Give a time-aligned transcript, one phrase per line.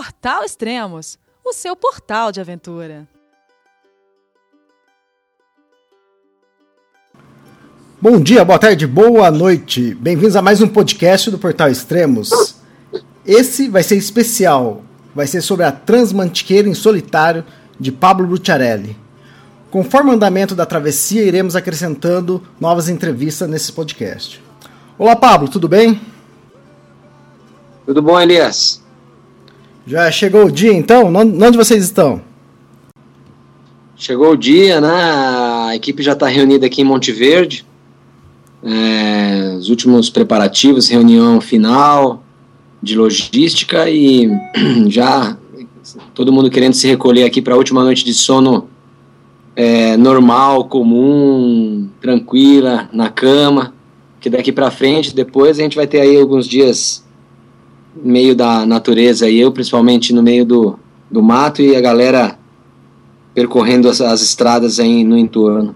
[0.00, 3.06] Portal Extremos, o seu portal de aventura.
[8.00, 9.94] Bom dia, boa tarde, boa noite.
[9.94, 12.54] Bem-vindos a mais um podcast do Portal Extremos.
[13.26, 14.82] Esse vai ser especial.
[15.14, 17.44] Vai ser sobre a Transmantiqueira em Solitário
[17.78, 18.96] de Pablo Bucciarelli.
[19.70, 24.42] Conforme o andamento da travessia, iremos acrescentando novas entrevistas nesse podcast.
[24.96, 26.00] Olá, Pablo, tudo bem?
[27.84, 28.79] Tudo bom, Elias?
[29.86, 31.12] Já chegou o dia, então?
[31.14, 32.22] Onde vocês estão?
[33.96, 35.68] Chegou o dia, né?
[35.68, 37.66] A equipe já está reunida aqui em Monte Verde.
[38.62, 42.22] É, os últimos preparativos, reunião final
[42.82, 44.30] de logística e
[44.88, 45.36] já
[46.14, 48.68] todo mundo querendo se recolher aqui para a última noite de sono
[49.56, 53.74] é, normal, comum, tranquila, na cama,
[54.20, 57.04] que daqui para frente, depois a gente vai ter aí alguns dias
[57.94, 60.78] meio da natureza, e eu principalmente no meio do,
[61.10, 62.38] do mato e a galera
[63.34, 65.74] percorrendo as, as estradas aí no entorno.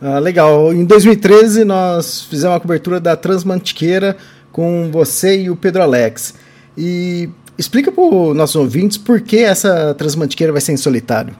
[0.00, 0.72] Ah, legal.
[0.72, 4.16] Em 2013 nós fizemos uma cobertura da Transmantiqueira
[4.50, 6.34] com você e o Pedro Alex.
[6.76, 11.34] E explica para os nossos ouvintes por que essa Transmantiqueira vai ser em solitário.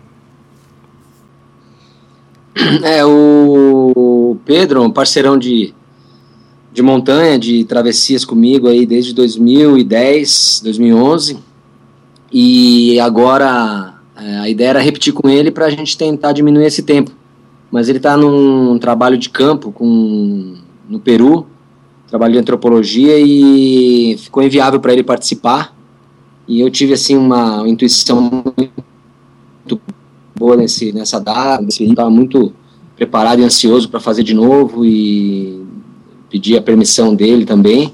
[2.85, 5.75] É, o Pedro, um parceirão de,
[6.73, 11.39] de montanha, de travessias comigo aí desde 2010, 2011.
[12.33, 16.83] E agora é, a ideia era repetir com ele para a gente tentar diminuir esse
[16.83, 17.11] tempo.
[17.71, 20.57] Mas ele está num trabalho de campo com,
[20.89, 21.47] no Peru,
[22.09, 25.75] trabalho de antropologia, e ficou inviável para ele participar.
[26.47, 29.81] E eu tive assim uma intuição muito
[30.35, 32.53] boa nesse, nessa data, estava muito
[32.97, 35.62] preparado e ansioso para fazer de novo e
[36.33, 37.93] pedi a permissão dele também.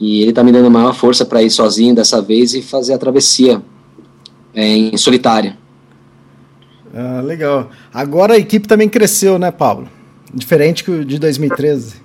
[0.00, 2.98] E ele está me dando maior força para ir sozinho dessa vez e fazer a
[2.98, 3.62] travessia
[4.52, 5.56] é, em solitária.
[6.92, 7.70] Ah, legal.
[7.94, 9.88] Agora a equipe também cresceu, né, Pablo?
[10.34, 12.04] Diferente que o de 2013.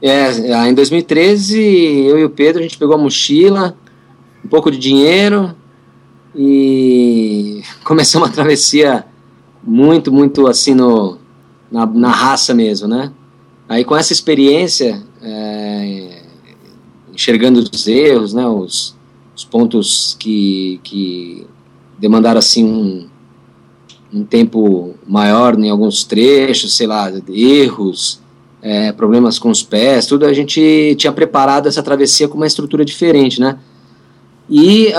[0.00, 3.76] É, em 2013 eu e o Pedro a gente pegou a mochila,
[4.44, 5.54] um pouco de dinheiro
[6.34, 9.04] e começamos uma travessia
[9.62, 11.18] muito, muito assim no,
[11.70, 13.10] na, na raça mesmo, né?
[13.68, 16.22] Aí com essa experiência, é,
[17.12, 18.94] enxergando os erros, né, os,
[19.34, 21.46] os pontos que, que
[21.98, 23.08] demandaram assim um,
[24.12, 28.20] um tempo maior em alguns trechos, sei lá, erros,
[28.62, 32.84] é, problemas com os pés, tudo a gente tinha preparado essa travessia com uma estrutura
[32.84, 33.58] diferente, né?
[34.48, 34.92] E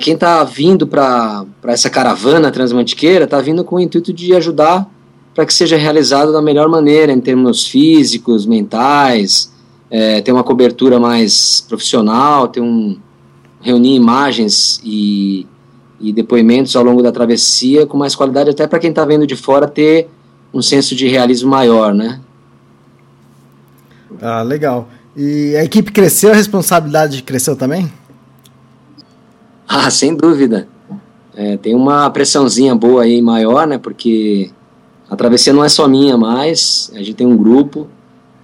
[0.00, 4.86] quem está vindo para essa caravana transmantiqueira está vindo com o intuito de ajudar
[5.36, 9.52] para que seja realizado da melhor maneira, em termos físicos, mentais,
[9.90, 12.98] é, ter uma cobertura mais profissional, ter um,
[13.60, 15.46] reunir imagens e,
[16.00, 19.36] e depoimentos ao longo da travessia com mais qualidade, até para quem está vendo de
[19.36, 20.08] fora ter
[20.54, 22.18] um senso de realismo maior, né?
[24.22, 24.88] Ah, legal.
[25.14, 27.92] E a equipe cresceu, a responsabilidade cresceu também?
[29.68, 30.66] Ah, sem dúvida.
[31.34, 33.76] É, tem uma pressãozinha boa aí maior, né?
[33.76, 34.50] Porque
[35.08, 37.86] a travessia não é só minha, mas a gente tem um grupo.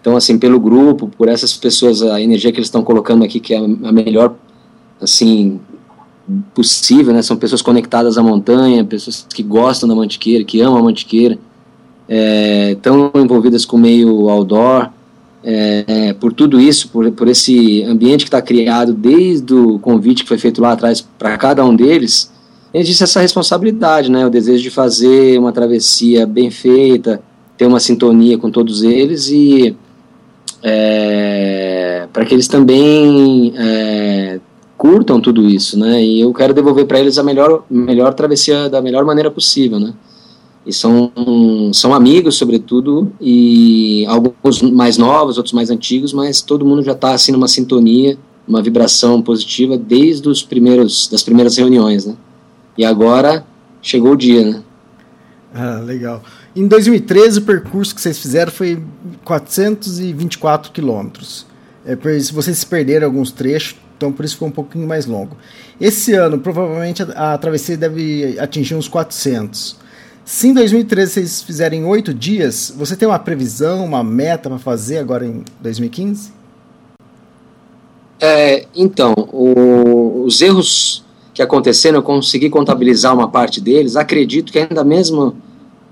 [0.01, 3.55] Então, assim, pelo grupo, por essas pessoas, a energia que eles estão colocando aqui, que
[3.55, 4.35] é a melhor,
[5.01, 5.61] assim,
[6.55, 7.23] possível, né?
[7.23, 11.39] São pessoas conectadas à montanha, pessoas que gostam da mantiqueira, que amam a mantiqueira,
[12.71, 14.91] estão é, envolvidas com o meio outdoor.
[15.45, 20.29] É, por tudo isso, por, por esse ambiente que está criado desde o convite que
[20.29, 22.32] foi feito lá atrás para cada um deles,
[22.73, 24.27] existe essa responsabilidade, né?
[24.27, 27.23] O desejo de fazer uma travessia bem feita,
[27.57, 29.77] ter uma sintonia com todos eles e
[30.63, 34.41] é, para que eles também é,
[34.77, 36.03] curtam tudo isso, né?
[36.03, 39.93] E eu quero devolver para eles a melhor, melhor travessia da melhor maneira possível, né?
[40.65, 41.11] e são,
[41.73, 47.13] são amigos, sobretudo, e alguns mais novos, outros mais antigos, mas todo mundo já está
[47.13, 48.17] assim numa sintonia,
[48.47, 52.15] uma vibração positiva desde os primeiros das primeiras reuniões, né?
[52.77, 53.45] E agora
[53.81, 54.63] chegou o dia, né?
[55.55, 56.23] Ah, legal.
[56.57, 58.83] Em 2013 o percurso que vocês fizeram foi
[59.25, 61.47] 424 quilômetros.
[61.85, 65.37] É, vocês se perderam alguns trechos, então por isso ficou um pouquinho mais longo.
[65.81, 69.77] Esse ano provavelmente a, a travessia deve atingir uns 400.
[70.25, 74.99] Se em 2013 vocês fizerem oito dias, você tem uma previsão, uma meta para fazer
[74.99, 76.33] agora em 2015?
[78.21, 81.05] É, então, o, os erros
[81.43, 83.97] que aconteceram, eu consegui contabilizar uma parte deles.
[83.97, 85.37] Acredito que ainda mesmo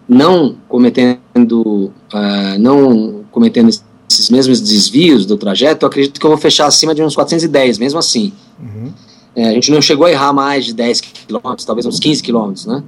[0.08, 3.70] não cometendo, uh, não cometendo
[4.08, 7.78] esses mesmos desvios do trajeto, eu acredito que eu vou fechar acima de uns 410,
[7.78, 8.32] mesmo assim.
[8.60, 8.92] Uhum.
[9.36, 12.66] É, a gente não chegou a errar mais de 10 quilômetros, talvez uns 15 quilômetros,
[12.66, 12.82] né?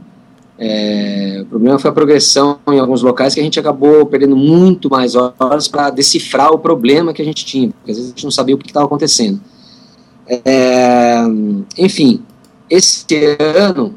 [0.58, 4.90] É, o problema foi a progressão em alguns locais que a gente acabou perdendo muito
[4.90, 8.24] mais horas para decifrar o problema que a gente tinha, porque às vezes a gente
[8.24, 9.40] não sabia o que estava acontecendo.
[10.28, 11.22] É,
[11.78, 12.22] enfim,
[12.74, 13.04] esse
[13.56, 13.94] ano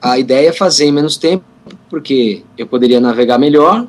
[0.00, 1.44] a ideia é fazer em menos tempo,
[1.90, 3.86] porque eu poderia navegar melhor,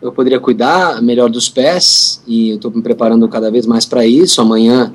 [0.00, 4.06] eu poderia cuidar melhor dos pés, e eu estou me preparando cada vez mais para
[4.06, 4.40] isso.
[4.40, 4.92] Amanhã,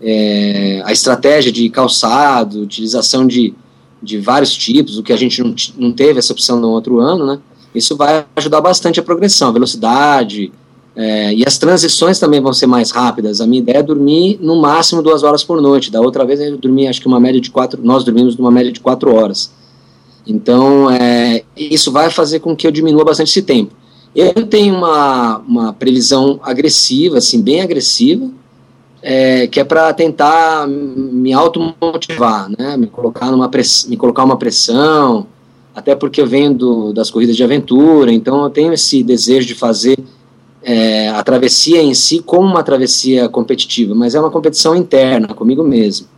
[0.00, 3.54] é, a estratégia de calçado, utilização de
[4.02, 7.26] de vários tipos, o que a gente não, não teve essa opção no outro ano,
[7.26, 7.38] né?
[7.74, 10.52] Isso vai ajudar bastante a progressão, a velocidade,
[10.96, 13.42] é, e as transições também vão ser mais rápidas.
[13.42, 15.90] A minha ideia é dormir no máximo duas horas por noite.
[15.90, 18.72] Da outra vez eu dormi, acho que uma média de quatro, nós dormimos numa média
[18.72, 19.52] de quatro horas.
[20.26, 23.74] Então, é, isso vai fazer com que eu diminua bastante esse tempo.
[24.14, 28.30] Eu tenho uma, uma previsão agressiva, assim, bem agressiva,
[29.02, 32.78] é, que é para tentar me automotivar, né?
[32.78, 35.26] Me colocar numa press, me colocar uma pressão,
[35.74, 39.54] até porque eu venho do, das corridas de aventura, então eu tenho esse desejo de
[39.54, 39.98] fazer
[40.68, 45.62] é, a travessia em si como uma travessia competitiva, mas é uma competição interna comigo
[45.62, 46.08] mesmo.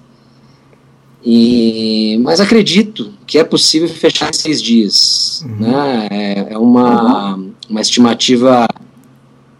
[1.22, 5.44] E, mas acredito que é possível fechar em seis dias.
[5.44, 5.56] Uhum.
[5.66, 6.08] Né?
[6.10, 8.66] É, é uma, uma estimativa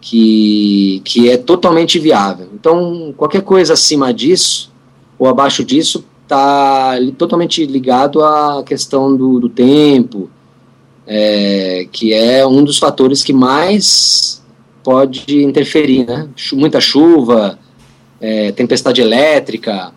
[0.01, 2.47] que, que é totalmente viável.
[2.51, 4.71] Então, qualquer coisa acima disso
[5.19, 10.31] ou abaixo disso está totalmente ligado à questão do, do tempo,
[11.05, 14.38] é, que é um dos fatores que mais
[14.83, 16.27] pode interferir, né?
[16.53, 17.59] Muita chuva,
[18.19, 19.91] é, tempestade elétrica,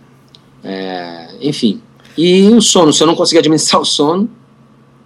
[0.62, 1.80] é, enfim.
[2.16, 4.28] E o sono, se eu não conseguir administrar o sono,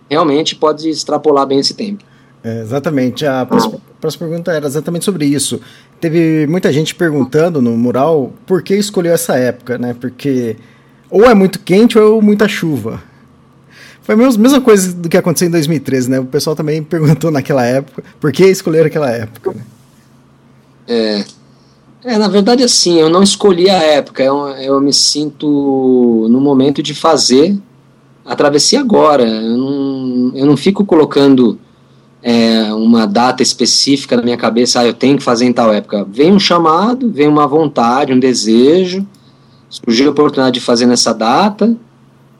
[0.08, 2.04] realmente pode extrapolar bem esse tempo.
[2.42, 3.26] É, exatamente.
[3.26, 3.80] A próxima,
[4.28, 5.60] pergunta era exatamente sobre isso.
[6.00, 9.96] Teve muita gente perguntando no mural por que escolheu essa época, né?
[9.98, 10.56] Porque
[11.10, 13.02] ou é muito quente ou é muita chuva.
[14.06, 16.20] Foi a mesma coisa do que aconteceu em 2013, né?
[16.20, 19.52] O pessoal também perguntou naquela época por que escolher aquela época.
[19.52, 19.62] Né?
[20.86, 21.24] É,
[22.04, 26.80] é, na verdade, assim, eu não escolhi a época, eu, eu me sinto no momento
[26.84, 27.58] de fazer
[28.24, 29.24] a travessia agora.
[29.24, 31.58] Eu não, eu não fico colocando
[32.22, 36.06] é, uma data específica na minha cabeça, ah, eu tenho que fazer em tal época.
[36.08, 39.04] Vem um chamado, vem uma vontade, um desejo,
[39.68, 41.76] surgiu a oportunidade de fazer nessa data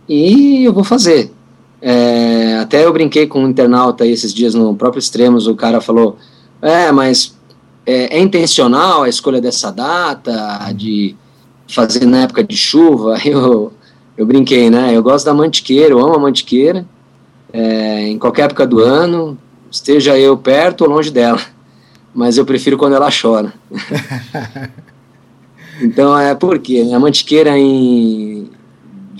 [0.09, 1.35] e eu vou fazer.
[1.81, 5.81] É, até eu brinquei com um internauta aí esses dias no próprio Extremos, o cara
[5.81, 6.17] falou,
[6.61, 7.37] é, mas
[7.85, 11.15] é, é intencional a escolha dessa data, de
[11.69, 13.19] fazer na época de chuva?
[13.25, 13.73] Eu,
[14.17, 14.97] eu brinquei, né?
[14.97, 16.87] Eu gosto da mantiqueira, eu amo a mantiqueira,
[17.53, 19.37] é, em qualquer época do ano,
[19.71, 21.39] esteja eu perto ou longe dela.
[22.15, 23.53] Mas eu prefiro quando ela chora.
[25.83, 28.49] então é porque a mantiqueira em,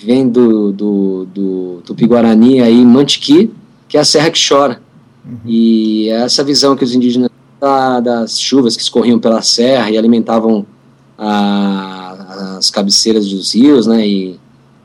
[0.05, 3.51] vem do, do, do Tupi-Guarani aí, Mantiqui,
[3.89, 4.81] que é a serra que chora.
[5.25, 5.39] Uhum.
[5.47, 9.97] E é essa visão que os indígenas da, das chuvas que escorriam pela serra e
[9.97, 10.67] alimentavam
[11.19, 14.39] a, as cabeceiras dos rios, né, e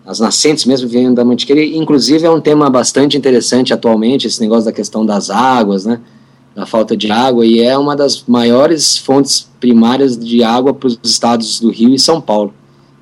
[0.05, 4.65] as nascentes mesmo vêm da Mantiqueira, inclusive é um tema bastante interessante atualmente, esse negócio
[4.65, 5.99] da questão das águas, né,
[6.55, 10.99] da falta de água, e é uma das maiores fontes primárias de água para os
[11.03, 12.53] estados do Rio e São Paulo.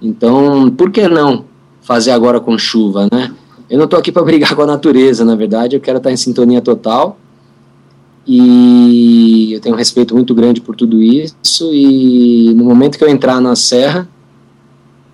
[0.01, 1.48] Então, por que não
[1.89, 3.33] fazer agora com chuva, né?
[3.67, 6.17] Eu não estou aqui para brigar com a natureza, na verdade, eu quero estar em
[6.17, 7.17] sintonia total,
[8.27, 13.09] e eu tenho um respeito muito grande por tudo isso, e no momento que eu
[13.09, 14.07] entrar na serra,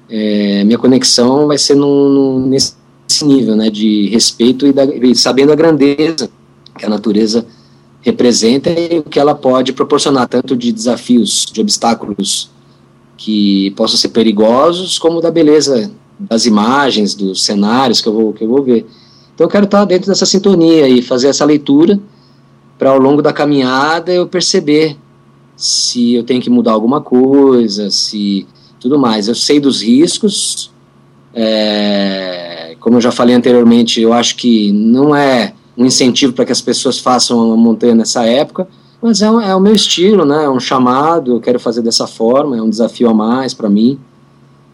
[0.10, 2.76] é, minha conexão vai ser no, no, nesse
[3.24, 6.30] nível, né, de respeito e, da, e sabendo a grandeza
[6.78, 7.48] que a natureza
[8.02, 12.52] representa e o que ela pode proporcionar, tanto de desafios, de obstáculos
[13.16, 18.44] que possam ser perigosos, como da beleza das imagens, dos cenários que eu vou, que
[18.44, 18.86] eu vou ver.
[19.34, 22.00] Então eu quero estar dentro dessa sintonia e fazer essa leitura
[22.78, 24.98] para ao longo da caminhada eu perceber
[25.56, 28.46] se eu tenho que mudar alguma coisa, se
[28.80, 29.28] tudo mais.
[29.28, 30.72] Eu sei dos riscos,
[31.34, 36.52] é, como eu já falei anteriormente, eu acho que não é um incentivo para que
[36.52, 38.68] as pessoas façam a montanha nessa época,
[39.02, 40.46] mas é, é, o meu estilo, né?
[40.46, 44.00] É um chamado, eu quero fazer dessa forma, é um desafio a mais para mim.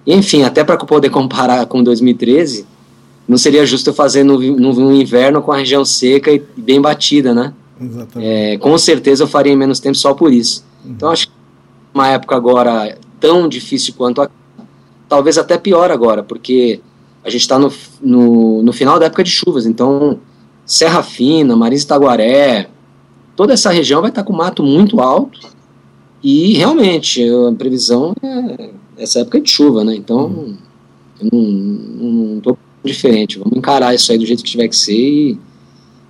[0.06, 2.66] Enfim, até para poder comparar com 2013,
[3.28, 7.34] não seria justo eu fazer no, no, inverno com a região seca e bem batida,
[7.34, 7.54] né?
[8.18, 10.64] É, com certeza eu faria em menos tempo só por isso.
[10.84, 10.92] Uhum.
[10.92, 11.34] Então acho que
[11.94, 14.30] uma época agora tão difícil quanto a.
[15.08, 16.82] Talvez até pior agora, porque
[17.24, 20.20] a gente está no, no, no, final da época de chuvas, então
[20.66, 22.70] Serra Fina, Marins Itaguaré,
[23.36, 25.40] toda essa região vai estar tá com mato muito alto
[26.24, 28.70] e realmente a previsão é
[29.02, 29.96] essa época de chuva, né?
[29.96, 30.56] Então
[31.20, 33.40] Eu não, não tô diferente.
[33.40, 35.38] Vamos encarar isso aí do jeito que tiver que ser e,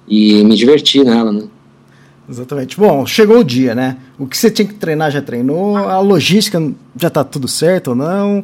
[0.08, 1.44] e me divertir nela, né?
[2.30, 2.78] Exatamente.
[2.78, 3.98] Bom, chegou o dia, né?
[4.18, 7.96] O que você tinha que treinar já treinou, a logística já tá tudo certo ou
[7.96, 8.44] não?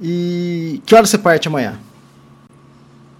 [0.00, 1.78] E que hora você parte amanhã?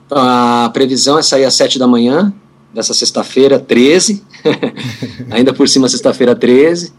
[0.06, 2.32] Então, a previsão é sair às 7 da manhã,
[2.72, 4.22] dessa sexta-feira, 13.
[5.30, 6.92] ainda por cima, sexta-feira, 13.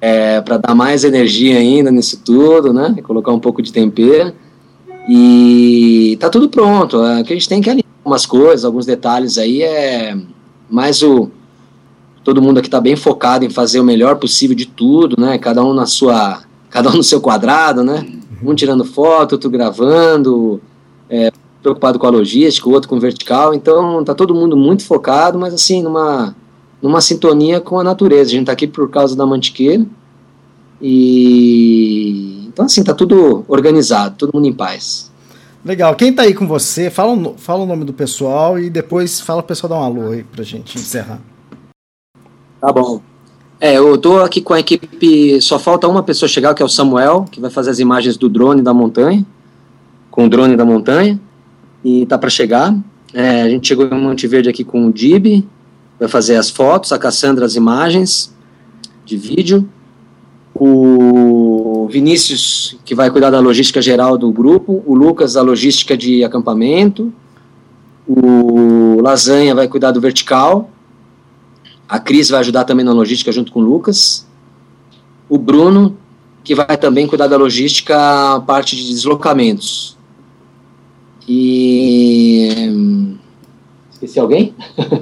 [0.00, 2.94] É, para dar mais energia ainda nisso tudo, né?
[3.02, 4.32] Colocar um pouco de tempero.
[5.08, 7.02] E tá tudo pronto.
[7.04, 10.16] É, o que a gente tem que alinhar umas coisas, alguns detalhes aí é
[10.70, 11.30] mais o
[12.28, 15.38] todo mundo aqui está bem focado em fazer o melhor possível de tudo, né?
[15.38, 18.06] Cada um na sua, cada um no seu quadrado, né?
[18.44, 20.60] Um tirando foto, outro gravando,
[21.08, 23.54] é, preocupado com a logística, o outro com vertical.
[23.54, 26.36] Então tá todo mundo muito focado, mas assim numa
[26.82, 28.30] numa sintonia com a natureza.
[28.30, 29.84] A gente está aqui por causa da mantiqueira
[30.80, 35.10] e então assim tá tudo organizado, todo mundo em paz.
[35.64, 35.94] Legal.
[35.94, 36.88] Quem está aí com você?
[36.88, 40.22] Fala, fala o nome do pessoal e depois fala o pessoal dar um alô aí
[40.22, 41.20] pra gente encerrar.
[42.60, 43.00] Tá bom.
[43.60, 46.68] É, eu tô aqui com a equipe, só falta uma pessoa chegar, que é o
[46.68, 49.26] Samuel, que vai fazer as imagens do drone da montanha,
[50.10, 51.20] com o drone da montanha,
[51.84, 52.76] e tá para chegar.
[53.12, 55.44] É, a gente chegou em Monte Verde aqui com o Dib,
[55.98, 58.34] vai fazer as fotos, a Cassandra as imagens
[59.04, 59.68] de vídeo,
[60.54, 66.24] o Vinícius, que vai cuidar da logística geral do grupo, o Lucas, da logística de
[66.24, 67.12] acampamento,
[68.06, 70.70] o Lasanha vai cuidar do vertical,
[71.88, 74.26] a Cris vai ajudar também na logística junto com o Lucas.
[75.28, 75.96] O Bruno,
[76.44, 77.94] que vai também cuidar da logística,
[78.46, 79.96] parte de deslocamentos.
[81.26, 83.16] E.
[83.98, 84.54] Esqueci alguém?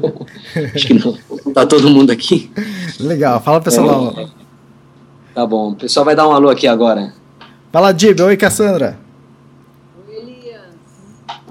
[0.75, 1.53] Acho que não.
[1.53, 2.51] Tá todo mundo aqui.
[2.99, 4.15] Legal, fala pessoal.
[4.19, 4.27] É,
[5.35, 5.73] tá bom.
[5.73, 7.13] O pessoal vai dar um alô aqui agora.
[7.71, 8.19] Fala, Dib.
[8.19, 8.99] Oi, Cassandra.
[10.09, 10.63] Oi, Elias.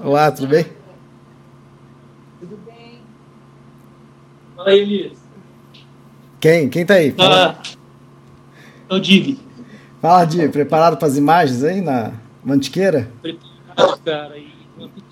[0.02, 0.66] Olá, tudo bem?
[2.40, 2.98] Tudo bem.
[4.56, 5.18] Fala aí, Elias.
[6.40, 6.68] Quem?
[6.68, 7.12] Quem tá aí?
[7.12, 7.60] Fala.
[7.62, 7.62] Ah,
[8.90, 9.38] é o Divi.
[10.02, 10.48] Fala, Divi.
[10.48, 12.10] Preparado para as imagens aí na
[12.44, 13.08] Mantiqueira?
[13.22, 14.36] Preparado, cara.
[14.36, 15.05] E de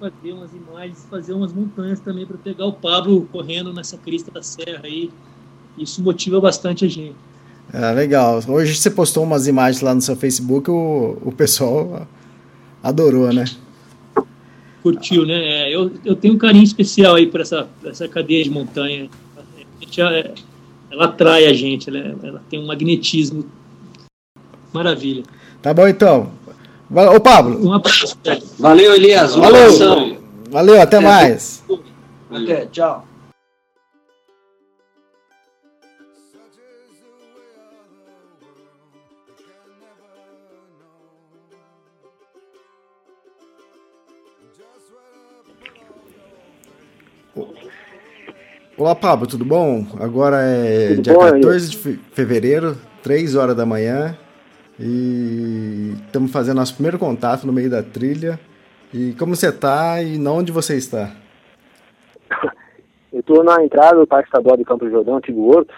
[0.00, 4.42] fazer umas imagens, fazer umas montanhas também para pegar o Pablo correndo nessa crista da
[4.42, 5.10] serra aí.
[5.76, 7.14] Isso motiva bastante a gente.
[7.72, 8.40] Ah, legal.
[8.48, 12.08] Hoje você postou umas imagens lá no seu Facebook, o, o pessoal
[12.82, 13.44] adorou, né?
[14.82, 15.34] Curtiu, né?
[15.34, 19.10] É, eu, eu tenho um carinho especial aí para essa, essa cadeia de montanha.
[19.36, 20.34] A gente, é,
[20.90, 23.44] ela atrai a gente, ela, ela tem um magnetismo.
[24.72, 25.22] Maravilha.
[25.60, 26.32] Tá bom então.
[26.92, 27.64] Ô Pablo.
[27.64, 28.18] Um abraço.
[28.58, 29.36] Valeu, Elias.
[29.36, 29.62] Um Valeu.
[29.62, 30.16] Abração.
[30.50, 31.62] Valeu, até mais.
[32.30, 33.06] Até, tchau.
[48.76, 49.86] Olá, Pablo, tudo bom?
[50.00, 54.16] Agora é tudo dia bom, 14 de fevereiro, 3 horas da manhã,
[54.80, 58.40] e estamos fazendo nosso primeiro contato no meio da trilha.
[58.92, 61.14] E como você está e onde você está?
[63.12, 65.74] Eu estou na entrada do Parque Estadual de Campo Jordão, Antigo Horto,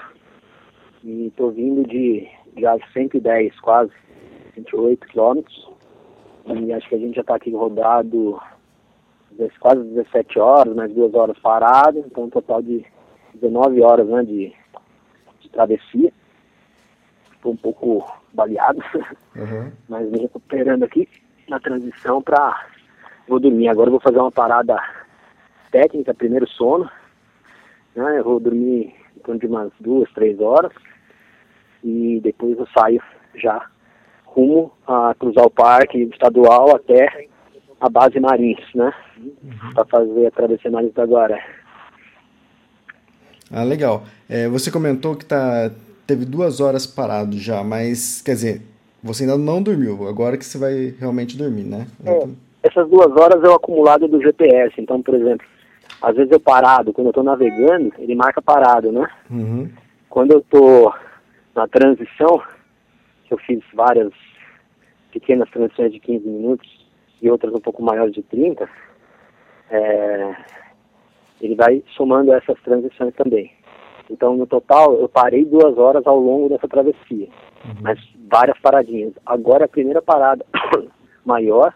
[1.03, 2.29] e estou vindo de
[2.59, 3.91] já 110, quase,
[4.55, 5.69] 108 quilômetros.
[6.47, 8.39] E acho que a gente já está aqui rodado
[9.59, 12.85] quase 17 horas, mais duas horas parado, então um total de
[13.35, 14.53] 19 horas né, de,
[15.41, 16.13] de travessia.
[17.43, 18.81] Estou um pouco baleado,
[19.35, 19.73] uhum.
[19.89, 21.09] mas me recuperando aqui
[21.49, 22.69] na transição para.
[23.27, 23.67] Vou dormir.
[23.67, 24.81] Agora vou fazer uma parada
[25.73, 26.89] técnica, primeiro sono.
[27.97, 30.71] Né, eu vou dormir em torno de umas duas, três horas.
[31.83, 33.03] E depois eu saio
[33.35, 33.69] já
[34.25, 37.27] rumo a cruzar o parque estadual até
[37.81, 38.95] a base Marins, né?
[39.19, 39.75] Uhum.
[39.75, 41.43] Para fazer a travessia Marins agora.
[43.51, 44.05] Ah, legal.
[44.29, 45.73] É, você comentou que tá,
[46.13, 48.63] teve duas horas parado já, mas quer dizer,
[49.03, 51.87] você ainda não dormiu, agora que você vai realmente dormir, né?
[52.05, 52.37] É, então...
[52.63, 54.75] essas duas horas é o acumulado do GPS.
[54.79, 55.47] Então, por exemplo,
[56.03, 59.09] às vezes eu parado, quando eu estou navegando, ele marca parado, né?
[59.31, 59.71] Uhum.
[60.11, 60.93] Quando eu estou
[61.55, 62.43] na transição,
[63.31, 64.13] eu fiz várias
[65.11, 66.87] pequenas transições de 15 minutos
[67.23, 68.69] e outras um pouco maiores de 30,
[69.71, 70.37] é,
[71.41, 73.51] ele vai somando essas transições também.
[74.13, 77.29] Então, no total, eu parei duas horas ao longo dessa travessia,
[77.65, 77.75] uhum.
[77.81, 77.99] mas
[78.31, 79.15] várias paradinhas.
[79.25, 80.45] Agora, a primeira parada
[81.25, 81.73] maior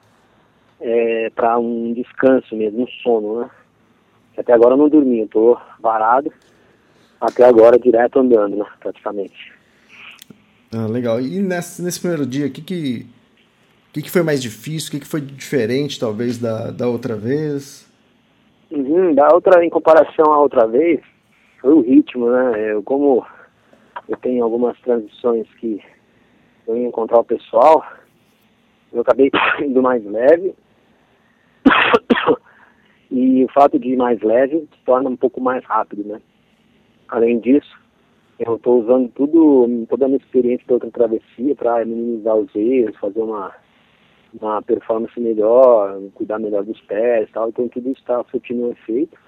[0.79, 3.51] é para um descanso mesmo, um sono, né?
[4.37, 6.31] Até agora eu não dormi, eu tô varado,
[7.19, 9.55] até agora direto andando, né, praticamente.
[10.71, 11.19] Ah, legal.
[11.19, 13.07] E nesse, nesse primeiro dia, o que, que,
[13.95, 14.89] que, que foi mais difícil?
[14.89, 17.91] O que, que foi diferente, talvez, da, da outra vez?
[18.71, 21.01] Uhum, da outra, em comparação à outra vez,
[21.67, 22.75] foi o ritmo, né?
[22.75, 23.27] Eu, como
[24.09, 25.83] eu tenho algumas transições que
[26.65, 27.85] eu ia encontrar o pessoal,
[28.93, 30.55] eu acabei indo mais leve.
[33.11, 36.23] e o fato de ir mais leve torna um pouco mais rápido, né?
[37.09, 37.77] Além disso,
[38.39, 42.97] eu estou usando tudo, toda a minha experiência da outra travessia para minimizar os erros,
[42.99, 43.53] fazer uma,
[44.41, 47.49] uma performance melhor, cuidar melhor dos pés e tal.
[47.49, 49.19] Então tudo isso está surtindo um efeito.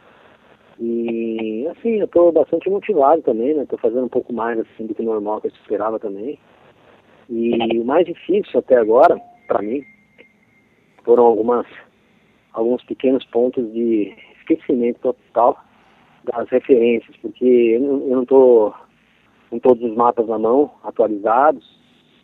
[0.81, 3.65] E assim, eu estou bastante motivado também, né?
[3.65, 6.39] Estou fazendo um pouco mais assim do que normal que eu esperava também.
[7.29, 9.83] E o mais difícil até agora, para mim,
[11.05, 11.67] foram algumas
[12.53, 15.59] alguns pequenos pontos de esquecimento total
[16.25, 18.75] das referências, porque eu não estou
[19.51, 21.79] com todos os mapas na mão, atualizados.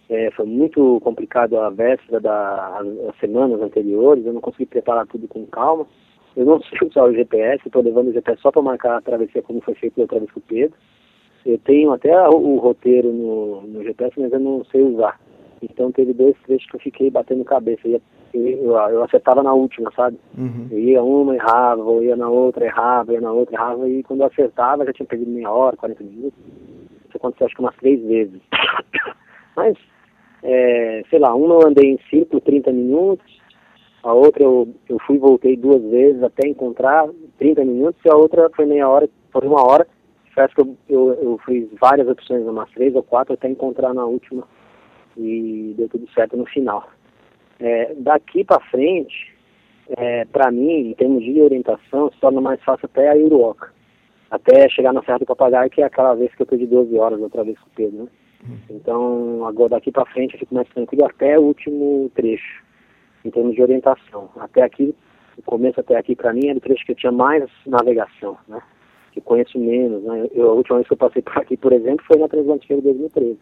[0.08, 5.46] É, foi muito complicado a véspera das semanas anteriores, eu não consegui preparar tudo com
[5.46, 5.87] calma.
[6.37, 9.43] Eu não sei usar o GPS, estou levando o GPS só para marcar a travessia
[9.43, 10.76] como foi feito outra vez com o Pedro.
[11.47, 15.21] Eu tenho até o, o roteiro no, no, GPS, mas eu não sei usar.
[15.62, 17.87] Então teve dois trechos que eu fiquei batendo cabeça.
[17.87, 18.00] Eu,
[18.33, 20.19] eu, eu acertava na última, sabe?
[20.37, 20.69] Uhum.
[20.71, 24.21] Eu ia uma, errava, eu ia na outra, errava, ia na outra, errava, e quando
[24.21, 26.38] eu acertava já tinha perdido meia hora, 40 minutos.
[27.07, 28.41] Isso aconteceu acho que umas três vezes.
[29.55, 29.76] mas,
[30.43, 33.44] é, sei lá, uma eu andei em círculo 30 minutos,
[34.04, 37.08] a outra eu, eu fui e voltei duas vezes até encontrar
[37.38, 39.87] 30 minutos, e a outra foi meia hora, foi uma hora.
[40.37, 44.04] Acho que eu, eu, eu fiz várias opções, umas três ou quatro, até encontrar na
[44.04, 44.46] última
[45.16, 46.88] e deu tudo certo no final.
[47.61, 49.34] É, daqui para frente,
[49.96, 53.73] é, para mim, em termos de orientação, se torna mais fácil até a Iruoca.
[54.30, 57.20] Até chegar na Serra do Papagaio, que é aquela vez que eu perdi 12 horas
[57.20, 58.08] outra vez com o Pedro, né?
[58.68, 62.62] Então, agora daqui para frente eu fico mais tranquilo até o último trecho,
[63.25, 64.28] em termos de orientação.
[64.37, 64.95] Até aqui,
[65.37, 68.60] o começo até aqui para mim era o trecho que eu tinha mais navegação, né?
[69.13, 70.28] Que conheço menos, né?
[70.32, 72.82] Eu, a última vez que eu passei por aqui, por exemplo, foi na Transatlântica de
[72.82, 73.39] 2013.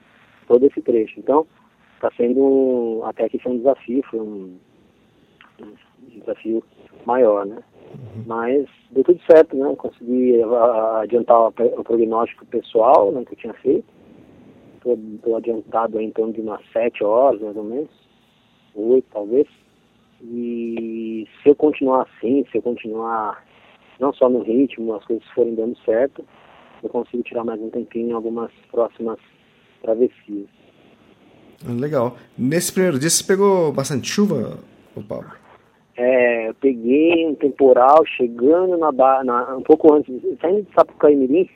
[0.47, 1.19] Todo esse trecho.
[1.19, 1.47] Então,
[1.95, 4.59] está sendo, até aqui foi um desafio, foi um,
[5.61, 6.63] um desafio
[7.07, 7.59] maior, né?
[8.27, 9.75] Mas deu tudo certo, né?
[9.77, 10.41] Consegui
[11.01, 13.85] adiantar o prognóstico pessoal né, que eu tinha feito
[14.91, 17.91] estou adiantado em torno de umas sete horas, mais ou menos,
[18.75, 19.47] oito talvez.
[20.23, 23.45] E se eu continuar assim, se eu continuar
[23.99, 26.25] não só no ritmo, as coisas forem dando certo,
[26.83, 29.19] eu consigo tirar mais um tempinho em algumas próximas
[29.83, 30.49] travessias.
[31.65, 32.17] Legal.
[32.39, 34.59] Nesse primeiro dia você pegou bastante chuva,
[35.09, 35.27] Paulo?
[35.97, 38.93] É, eu peguei um temporal chegando na,
[39.25, 41.49] na um pouco antes, saindo de Sapucaí Mirim,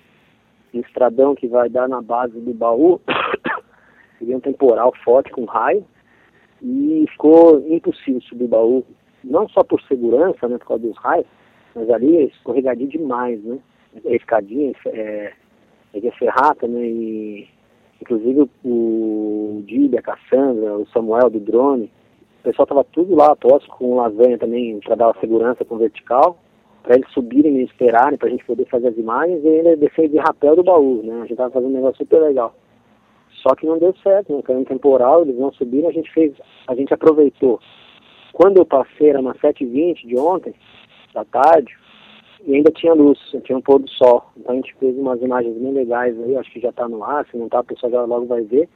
[0.75, 3.01] um estradão que vai dar na base do baú,
[4.19, 5.85] peguei um temporal forte com raio
[6.63, 8.85] e ficou impossível subir o baú,
[9.23, 11.27] não só por segurança, né, por causa dos raios,
[11.75, 13.59] mas ali escorregadio demais, né,
[14.05, 15.33] é escadinha, é,
[15.95, 17.49] é ferrata, né, e
[18.01, 21.91] inclusive o Dib, a Cassandra, o Samuel do drone,
[22.41, 26.39] o pessoal estava tudo lá posto com lasanha também para dar segurança com vertical,
[26.87, 30.09] para eles subirem e esperarem, para a gente poder fazer as imagens e ainda descer
[30.09, 31.15] de rapel do baú, né?
[31.17, 32.55] A gente estava fazendo um negócio super legal.
[33.47, 34.43] Só que não deu certo, né?
[34.43, 36.35] Caiu temporal, eles não subiram, a gente fez,
[36.67, 37.61] a gente aproveitou.
[38.33, 40.53] Quando eu passei, era umas 7h20 de ontem,
[41.15, 41.73] da tarde,
[42.45, 44.25] e ainda tinha luz, tinha um pôr do sol.
[44.37, 47.25] Então a gente fez umas imagens bem legais aí, acho que já está no ar,
[47.27, 48.69] se não está, o pessoal já logo vai ver.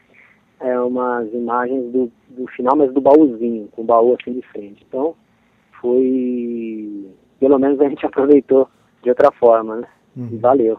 [0.61, 4.85] É umas imagens do, do final, mas do baúzinho, com o baú assim de frente.
[4.87, 5.17] Então,
[5.81, 8.69] foi pelo menos a gente aproveitou
[9.03, 9.89] de outra forma, né?
[10.17, 10.29] Uhum.
[10.31, 10.79] E valeu.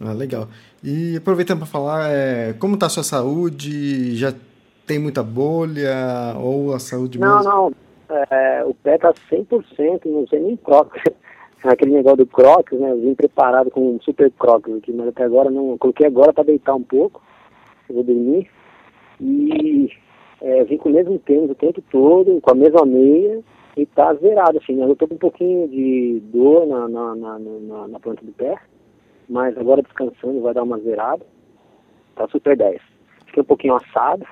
[0.00, 0.48] Ah, legal.
[0.82, 4.14] E aproveitando para falar, é, como está a sua saúde?
[4.16, 4.32] Já
[4.86, 6.34] tem muita bolha?
[6.38, 7.50] Ou a saúde não, mesmo?
[7.50, 7.72] Não,
[8.30, 11.02] é, o pé está 100%, não sei nem crocs.
[11.64, 12.92] Aquele negócio do crocs, né?
[12.92, 15.76] Eu vim preparado com um super crocs aqui, mas até agora não.
[15.76, 17.20] Coloquei agora para deitar um pouco,
[17.88, 18.48] eu vou dormir.
[19.20, 19.90] E
[20.40, 23.42] é, vim com o mesmo tênis o tempo todo, com a mesma meia
[23.76, 24.84] e tá zerado, assim, né?
[24.84, 28.56] Eu tô com um pouquinho de dor na, na, na, na, na planta do pé,
[29.28, 31.24] mas agora descansando vai dar uma zerada.
[32.14, 32.80] Tá super 10.
[33.26, 34.26] Fiquei um pouquinho assado,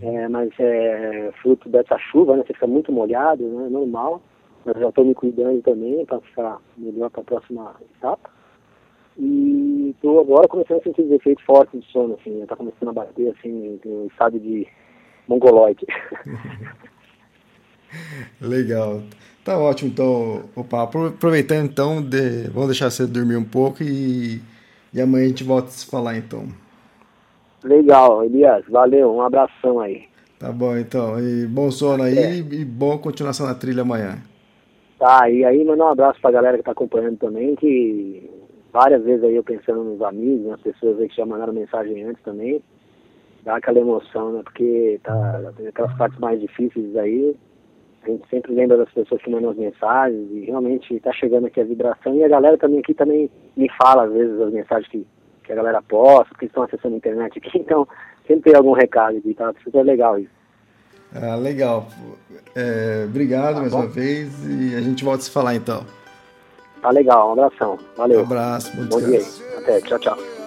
[0.00, 2.44] é, mas é fruto dessa chuva, né?
[2.46, 3.68] Você fica muito molhado, né?
[3.68, 4.22] Normal.
[4.64, 8.30] Mas já estou me cuidando também para ficar melhor para a próxima etapa.
[9.18, 12.46] E estou agora começando a sentir os efeitos fortes de sono, assim, né?
[12.46, 14.66] Tá começando a bater, assim, em estado de
[15.26, 15.84] mongoloide.
[18.40, 19.02] Legal.
[19.44, 24.40] Tá ótimo, então, opa, aproveitando então, de, vamos deixar você dormir um pouco e,
[24.94, 26.46] e amanhã a gente volta a se falar então.
[27.64, 30.04] Legal, Elias, valeu, um abração aí.
[30.38, 31.20] Tá bom, então.
[31.20, 32.36] E bom sono aí é.
[32.36, 34.18] e boa continuação na trilha amanhã.
[34.98, 38.30] Tá, e aí mandar um abraço pra galera que tá acompanhando também, que
[38.72, 42.22] várias vezes aí eu pensando nos amigos, nas pessoas aí que já mandaram mensagem antes
[42.22, 42.62] também,
[43.44, 44.42] dá aquela emoção, né?
[44.44, 47.36] Porque tá, aquelas partes mais difíceis aí,
[48.04, 51.60] a gente sempre lembra das pessoas que mandam as mensagens e realmente tá chegando aqui
[51.60, 55.06] a vibração e a galera também aqui também me fala às vezes as mensagens que,
[55.44, 57.86] que a galera posta, que estão acessando a internet aqui, então
[58.26, 60.42] sempre tem algum recado aqui, tá super legal isso.
[61.14, 61.88] Ah, legal.
[62.56, 63.80] É, obrigado tá mais bom?
[63.80, 65.84] uma vez e a gente volta a se falar então.
[66.80, 67.78] Tá legal, um abração.
[67.96, 68.20] Valeu.
[68.20, 69.20] Um abraço, bom, bom dia.
[69.58, 70.41] Até, tchau, tchau.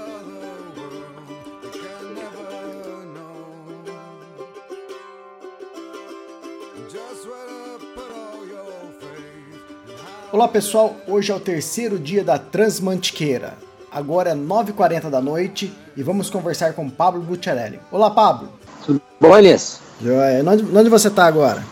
[10.32, 13.56] Olá pessoal, hoje é o terceiro dia da Transmantiqueira.
[13.92, 17.80] Agora é 9h40 da noite e vamos conversar com Pablo Bucciarelli.
[17.92, 18.50] Olá Pablo.
[18.86, 19.80] Tudo bom, Elias?
[20.00, 20.44] Joia.
[20.48, 21.64] Onde, onde você está agora?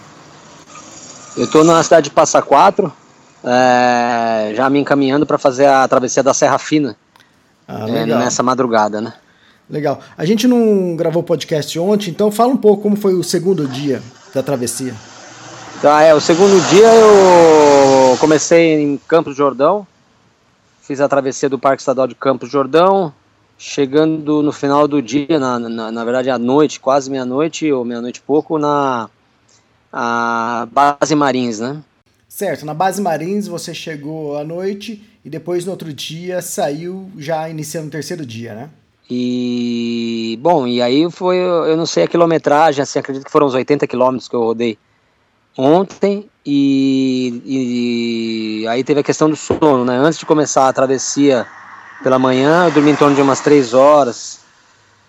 [1.38, 2.92] Eu estou na cidade de Passa Quatro,
[3.44, 6.96] é, já me encaminhando para fazer a travessia da Serra Fina.
[7.68, 9.14] Ah, é, nessa madrugada, né?
[9.70, 10.00] Legal.
[10.18, 14.02] A gente não gravou podcast ontem, então fala um pouco como foi o segundo dia
[14.34, 14.96] da travessia.
[15.82, 19.86] Tá, é, o segundo dia eu comecei em Campos Jordão,
[20.82, 23.14] fiz a travessia do Parque Estadual de Campos Jordão,
[23.58, 28.20] chegando no final do dia, na, na, na verdade à noite, quase meia-noite ou meia-noite
[28.20, 29.10] e pouco, na
[29.92, 31.84] a base Marins, né?
[32.28, 37.48] Certo, na base Marins você chegou à noite e depois no outro dia saiu já
[37.48, 38.70] iniciando o terceiro dia, né?
[39.10, 43.54] E bom, e aí foi, eu não sei a quilometragem, assim, acredito que foram uns
[43.54, 44.78] 80 quilômetros que eu rodei
[45.58, 49.98] ontem e, e, aí teve a questão do sono, né?
[49.98, 51.46] Antes de começar a travessia
[52.02, 54.40] pela manhã, eu dormi em torno de umas três horas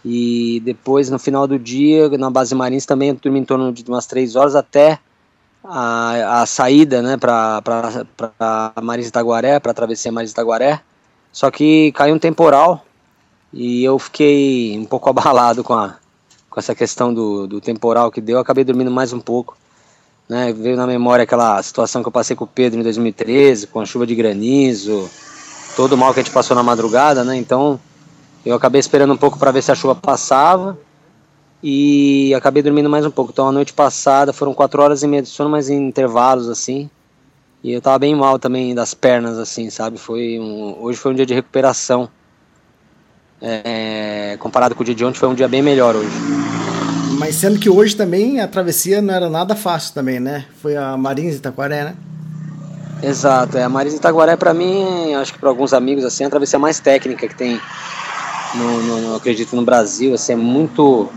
[0.05, 3.83] e depois no final do dia na base Marins também eu dormi em torno de
[3.89, 4.99] umas três horas até
[5.65, 7.17] a, a saída, né?
[7.17, 7.63] Para
[8.83, 10.81] Marins Itaguaré, para a travessia Marins Itaguaré.
[11.33, 12.85] Só que caiu um temporal
[13.55, 15.97] e eu fiquei um pouco abalado com a
[16.51, 19.57] com essa questão do, do temporal que deu, eu acabei dormindo mais um pouco.
[20.29, 20.53] Né?
[20.53, 23.85] Veio na memória aquela situação que eu passei com o Pedro em 2013, com a
[23.85, 25.11] chuva de granizo,
[25.75, 27.37] todo o mal que a gente passou na madrugada, né?
[27.37, 27.81] Então
[28.47, 30.79] eu acabei esperando um pouco para ver se a chuva passava
[31.61, 33.33] e acabei dormindo mais um pouco.
[33.33, 36.89] Então a noite passada foram quatro horas e meia de sono, mas em intervalos assim.
[37.65, 39.99] E eu tava bem mal também das pernas, assim, sabe?
[39.99, 42.09] Foi um, hoje foi um dia de recuperação.
[43.47, 46.17] É, comparado com o dia de ontem, foi um dia bem melhor hoje.
[47.19, 50.47] Mas sendo que hoje também a travessia não era nada fácil também, né?
[50.63, 51.95] Foi a Marins Itaquaré, né?
[53.03, 56.31] Exato, é, a Marins Itaguaré para mim, acho que para alguns amigos assim, é a
[56.31, 57.61] travessia mais técnica que tem,
[58.55, 61.11] no, no, no acredito, no Brasil, assim, é muito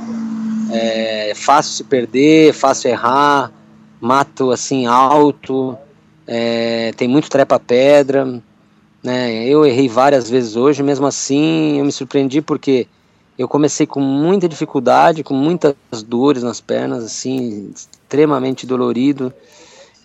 [0.70, 3.52] é, fácil se perder, fácil errar,
[4.02, 5.78] mato assim alto,
[6.28, 8.42] é, tem muito trepa-pedra,
[9.08, 9.46] né?
[9.46, 12.86] Eu errei várias vezes hoje, mesmo assim eu me surpreendi porque
[13.40, 19.32] eu comecei com muita dificuldade, com muitas dores nas pernas, assim, extremamente dolorido.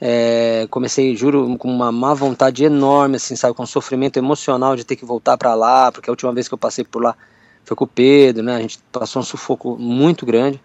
[0.01, 4.85] É, comecei, juro, com uma má vontade enorme, assim, sabe, com um sofrimento emocional de
[4.85, 7.17] ter que voltar para lá, porque a última vez que eu passei por lá
[7.65, 8.55] foi com o Pedro, né?
[8.55, 10.61] A gente passou um sufoco muito grande.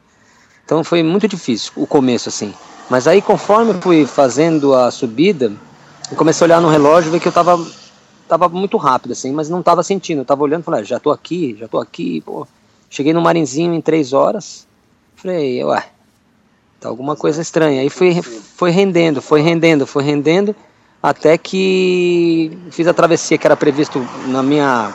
[0.63, 2.53] Então foi muito difícil o começo, assim.
[2.87, 5.51] Mas aí, conforme eu fui fazendo a subida,
[6.11, 7.57] eu comecei a olhar no relógio e ver que eu tava,
[8.27, 10.21] tava muito rápido, assim, mas não tava sentindo.
[10.21, 12.47] Eu tava olhando e falei, ah, já tô aqui, já tô aqui, pô.
[12.89, 14.67] Cheguei no Marinzinho em três horas.
[15.15, 15.83] Falei, ué,
[16.79, 17.81] tá alguma coisa estranha.
[17.81, 20.55] Aí foi, foi rendendo, foi rendendo, foi rendendo,
[21.01, 24.93] até que fiz a travessia que era previsto na minha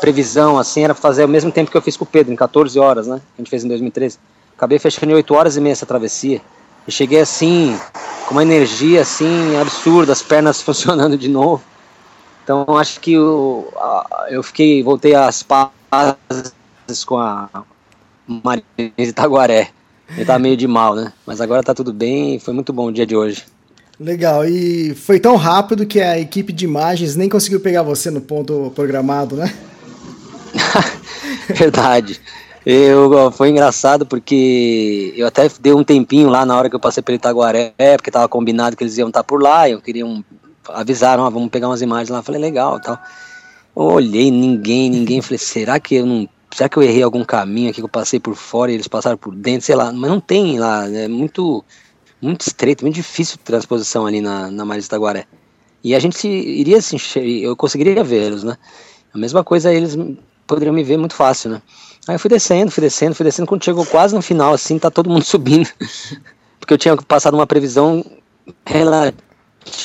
[0.00, 2.78] previsão, assim, era fazer ao mesmo tempo que eu fiz com o Pedro, em 14
[2.78, 3.20] horas, né?
[3.36, 4.18] A gente fez em 2013.
[4.56, 6.42] Acabei fechando em 8 horas e meia essa travessia.
[6.86, 7.78] E cheguei assim,
[8.26, 11.62] com uma energia assim absurda, as pernas funcionando de novo.
[12.44, 13.72] Então acho que eu,
[14.28, 17.48] eu fiquei, voltei às pazes com a
[18.28, 18.64] Marisa
[18.98, 19.70] Itaguaré.
[20.10, 21.10] Ele tá meio de mal, né?
[21.26, 23.44] Mas agora tá tudo bem e foi muito bom o dia de hoje.
[23.98, 28.20] Legal, e foi tão rápido que a equipe de imagens nem conseguiu pegar você no
[28.20, 29.54] ponto programado, né?
[31.48, 32.20] Verdade.
[32.66, 37.02] Eu, foi engraçado porque eu até dei um tempinho lá na hora que eu passei
[37.02, 40.24] pelo Itaguaré, porque tava combinado que eles iam estar por lá, eu queria um,
[40.68, 42.98] avisaram, ah, vamos pegar umas imagens lá, falei, legal, tal.
[43.76, 47.70] Eu olhei, ninguém, ninguém, falei, será que eu não será que eu errei algum caminho
[47.70, 50.20] aqui que eu passei por fora e eles passaram por dentro, sei lá, mas não
[50.20, 51.64] tem lá, é muito
[52.22, 55.26] muito estreito, muito difícil transposição ali na, na Marisa Taguaré.
[55.82, 56.96] E a gente iria se
[57.42, 58.56] eu conseguiria vê-los, né?
[59.12, 59.98] A mesma coisa eles
[60.46, 61.62] poderiam me ver muito fácil, né?
[62.08, 63.46] Aí eu fui descendo, fui descendo, fui descendo.
[63.46, 65.68] Quando chegou quase no final, assim, tá todo mundo subindo.
[66.58, 68.04] Porque eu tinha passado uma previsão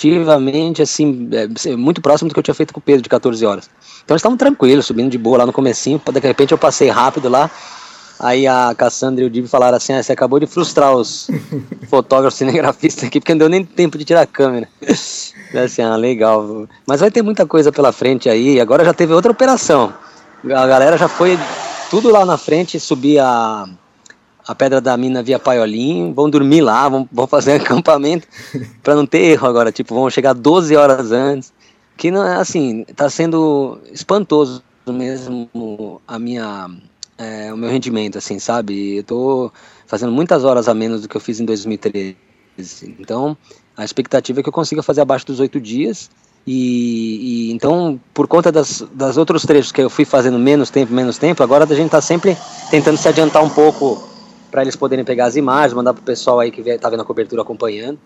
[0.02, 3.46] relativamente, assim, é, muito próximo do que eu tinha feito com o Pedro, de 14
[3.46, 3.70] horas.
[4.04, 6.02] Então eles estavam tranquilos, subindo de boa lá no comecinho.
[6.12, 7.50] De repente eu passei rápido lá.
[8.20, 11.30] Aí a Cassandra e o Dib falaram assim: ah, você acabou de frustrar os
[11.90, 14.68] fotógrafos cinegrafistas aqui, porque não deu nem tempo de tirar a câmera.
[14.84, 16.68] assim, ah, legal.
[16.86, 18.60] Mas vai ter muita coisa pela frente aí.
[18.60, 19.94] Agora já teve outra operação.
[20.44, 21.40] A galera já foi
[21.90, 23.66] tudo lá na frente, subir a,
[24.50, 28.28] a Pedra da Mina via Paiolim, vão dormir lá, vão, vão fazer acampamento
[28.82, 31.54] para não ter erro agora, tipo, vão chegar 12 horas antes.
[31.96, 36.68] Que não é assim, tá sendo espantoso mesmo a minha
[37.16, 38.98] é, o meu rendimento, assim, sabe?
[38.98, 39.52] Eu tô
[39.86, 42.18] fazendo muitas horas a menos do que eu fiz em 2013.
[43.00, 43.38] Então,
[43.78, 46.10] a expectativa é que eu consiga fazer abaixo dos oito dias
[46.48, 50.92] e, e, então, por conta das, das outros trechos que eu fui fazendo menos tempo,
[50.92, 52.36] menos tempo, agora a gente está sempre
[52.72, 54.09] tentando se adiantar um pouco
[54.50, 57.06] para eles poderem pegar as imagens, mandar para o pessoal aí que está vendo a
[57.06, 58.00] cobertura acompanhando.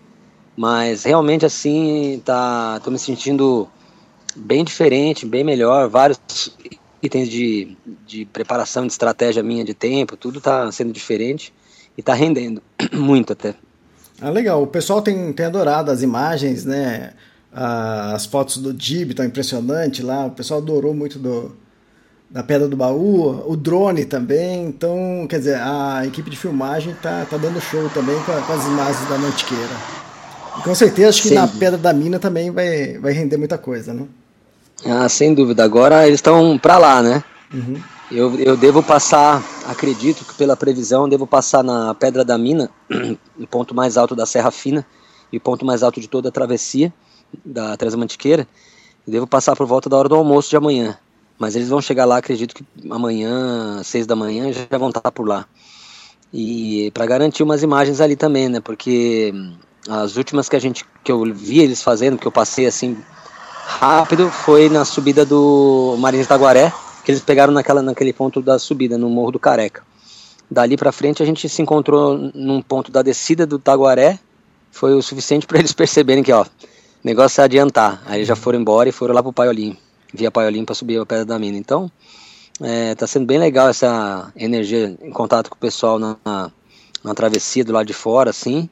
[0.56, 3.68] Mas realmente assim, tá, tô me sentindo
[4.36, 5.88] bem diferente, bem melhor.
[5.88, 6.18] Vários
[7.02, 7.76] itens de,
[8.06, 11.52] de preparação, de estratégia minha de tempo, tudo está sendo diferente
[11.96, 13.54] e está rendendo muito até.
[14.20, 14.62] Ah, legal.
[14.62, 17.12] O pessoal tem, tem adorado as imagens, né?
[17.54, 21.56] as fotos do Dib estão impressionantes lá, o pessoal adorou muito do,
[22.34, 27.24] da Pedra do Baú, o drone também, então, quer dizer, a equipe de filmagem tá,
[27.30, 29.76] tá dando show também com, com as imagens da Mantiqueira.
[30.58, 31.36] E com certeza, acho que Sim.
[31.36, 34.08] na Pedra da Mina também vai, vai render muita coisa, né?
[34.84, 35.62] Ah, sem dúvida.
[35.62, 37.22] Agora eles estão para lá, né?
[37.52, 37.80] Uhum.
[38.10, 42.68] Eu, eu devo passar, acredito que pela previsão, devo passar na Pedra da Mina,
[43.38, 44.84] o ponto mais alto da Serra Fina
[45.32, 46.92] e o ponto mais alto de toda a travessia
[47.44, 48.44] da Teresa Mantiqueira.
[49.06, 50.98] Devo passar por volta da hora do almoço de amanhã.
[51.38, 55.26] Mas eles vão chegar lá, acredito que amanhã, seis da manhã, já vão estar por
[55.26, 55.46] lá.
[56.32, 58.60] E para garantir umas imagens ali também, né?
[58.60, 59.32] Porque
[59.88, 62.96] as últimas que a gente que eu vi eles fazendo, que eu passei assim
[63.66, 66.72] rápido, foi na subida do Marins Taguaré,
[67.04, 69.82] que eles pegaram naquela naquele ponto da subida no Morro do Careca.
[70.50, 74.18] Dali para frente a gente se encontrou num ponto da descida do Taguaré,
[74.70, 76.44] foi o suficiente para eles perceberem que, ó,
[77.02, 78.02] negócio é adiantar.
[78.06, 79.76] Aí já foram embora e foram lá pro Paiolim,
[80.14, 81.58] via Paiolim para subir a Pedra da Mina.
[81.58, 81.90] Então,
[82.60, 86.16] é, tá sendo bem legal essa energia em contato com o pessoal na,
[87.02, 88.68] na, travessia do lado de fora, assim.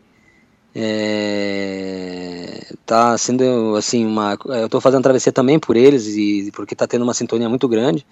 [0.75, 6.87] É, tá sendo assim uma eu tô fazendo travessia também por eles e porque tá
[6.87, 8.07] tendo uma sintonia muito grande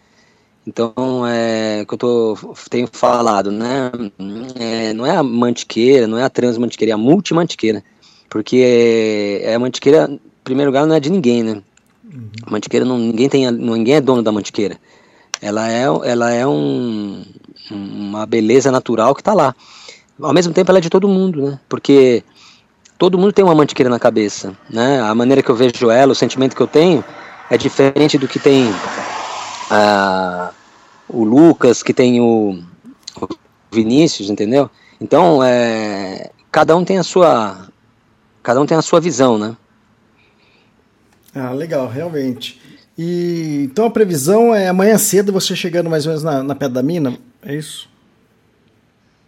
[0.67, 2.37] então é que eu tô
[2.69, 3.91] tenho falado né
[4.57, 7.83] é, não é a mantiqueira não é a transmantiqueira é a multimantiqueira
[8.31, 11.63] porque é, a mantiqueira, em primeiro lugar, não é de ninguém, né?
[12.13, 12.31] Uhum.
[12.51, 14.79] Mantiqueira, não, ninguém, tem, ninguém é dono da mantiqueira.
[15.41, 17.25] Ela é, ela é um,
[17.71, 19.55] uma beleza natural que está lá.
[20.21, 21.61] Ao mesmo tempo, ela é de todo mundo, né?
[21.69, 22.23] Porque
[22.99, 25.01] todo mundo tem uma mantiqueira na cabeça, né?
[25.01, 27.03] A maneira que eu vejo ela, o sentimento que eu tenho,
[27.49, 28.69] é diferente do que tem
[29.71, 30.53] uh,
[31.09, 32.59] o Lucas, que tem o,
[33.21, 33.29] o
[33.73, 34.69] Vinícius, entendeu?
[35.01, 37.69] Então, é, cada um tem a sua
[38.43, 39.57] cada um tem a sua visão, né?
[41.35, 42.61] Ah, legal, realmente.
[42.99, 46.75] E então a previsão é amanhã cedo você chegando mais ou menos na, na Pedra
[46.75, 47.89] da Mina, é isso?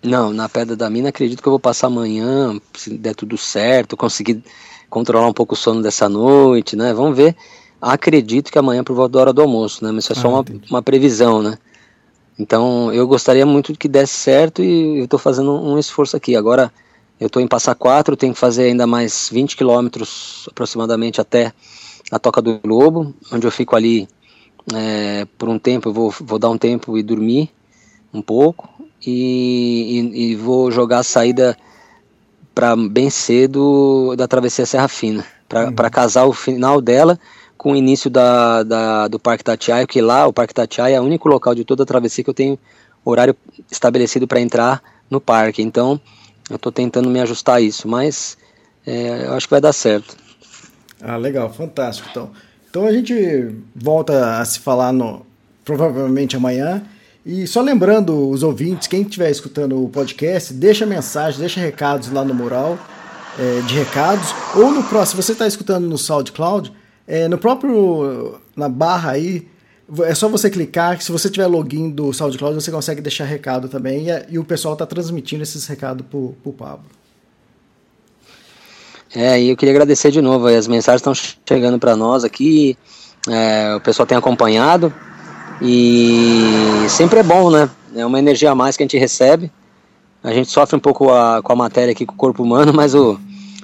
[0.02, 3.96] Não, na Pedra da Mina acredito que eu vou passar amanhã, se der tudo certo,
[3.96, 4.42] conseguir
[4.90, 6.92] controlar um pouco o sono dessa noite, né?
[6.92, 7.36] Vamos ver.
[7.80, 9.92] Acredito que amanhã por volta da hora do almoço, né?
[9.92, 11.56] Mas isso é só ah, uma, uma previsão, né?
[12.38, 16.34] Então eu gostaria muito que desse certo e eu estou fazendo um esforço aqui.
[16.34, 16.72] Agora
[17.20, 21.52] eu estou em Passa Quatro, tenho que fazer ainda mais 20 quilômetros aproximadamente até
[22.12, 24.06] a Toca do Lobo, onde eu fico ali
[24.74, 27.50] é, por um tempo, eu vou, vou dar um tempo e dormir
[28.12, 28.68] um pouco
[29.04, 31.56] e, e, e vou jogar a saída
[32.54, 35.90] para bem cedo da travessia Serra Fina, para uhum.
[35.90, 37.18] casar o final dela
[37.56, 41.04] com o início da, da, do Parque Tatiaia, que lá o Parque Tatiaia é o
[41.04, 42.58] único local de toda a travessia que eu tenho
[43.02, 43.34] horário
[43.70, 45.62] estabelecido para entrar no parque.
[45.62, 45.98] Então,
[46.50, 48.36] eu estou tentando me ajustar a isso, mas
[48.86, 50.21] é, eu acho que vai dar certo.
[51.02, 52.08] Ah, legal, fantástico.
[52.10, 52.30] Então,
[52.70, 55.26] então a gente volta a se falar no
[55.64, 56.82] provavelmente amanhã.
[57.24, 62.24] E só lembrando os ouvintes, quem estiver escutando o podcast, deixa mensagem, deixa recados lá
[62.24, 62.78] no mural
[63.38, 64.34] é, de recados.
[64.56, 66.72] Ou no próximo, se você está escutando no SoundCloud,
[67.06, 69.48] é, no próprio na barra aí
[70.04, 73.68] é só você clicar, que se você tiver login do SoundCloud, você consegue deixar recado
[73.68, 74.08] também.
[74.08, 77.01] E, e o pessoal está transmitindo esses recados para o Pablo.
[79.14, 80.46] É, e eu queria agradecer de novo.
[80.46, 81.14] As mensagens estão
[81.46, 82.76] chegando para nós aqui.
[83.28, 84.92] É, o pessoal tem acompanhado.
[85.60, 87.70] E sempre é bom, né?
[87.94, 89.50] é uma energia a mais que a gente recebe.
[90.22, 92.94] A gente sofre um pouco a, com a matéria aqui, com o corpo humano, mas
[92.94, 93.18] o,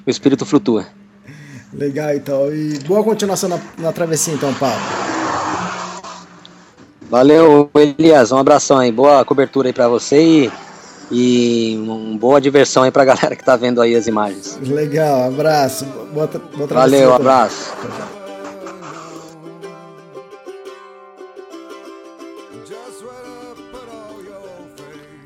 [0.06, 0.86] o espírito flutua.
[1.72, 2.52] Legal, então.
[2.52, 4.80] E boa continuação na, na travessia, então, Paulo.
[7.10, 8.32] Valeu, Elias.
[8.32, 8.90] Um abração aí.
[8.90, 10.52] Boa cobertura aí para você e,
[11.10, 14.58] e uma boa diversão aí pra galera que tá vendo aí as imagens.
[14.60, 15.84] Legal, abraço.
[16.12, 17.72] Boa, boa Valeu, abraço.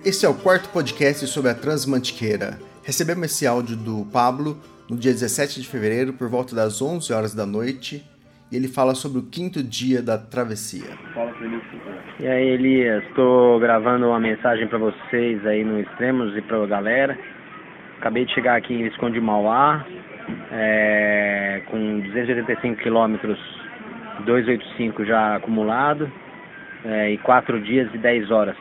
[0.05, 2.59] Esse é o quarto podcast sobre a Transmantiqueira.
[2.83, 7.35] Recebemos esse áudio do Pablo no dia 17 de fevereiro, por volta das 11 horas
[7.35, 8.05] da noite,
[8.57, 10.91] ele fala sobre o quinto dia da travessia.
[12.21, 16.67] E aí, Elias, estou gravando uma mensagem para vocês aí no Extremos e para a
[16.67, 17.19] galera.
[17.99, 19.87] Acabei de chegar aqui em Visconde Mauá,
[20.51, 23.38] é, com 285 quilômetros,
[24.27, 26.11] 285 já acumulado,
[26.85, 28.57] é, e 4 dias e 10 horas.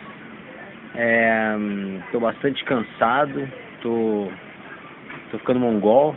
[2.05, 4.31] Estou é, bastante cansado, estou
[5.31, 6.15] tô ficando mongol,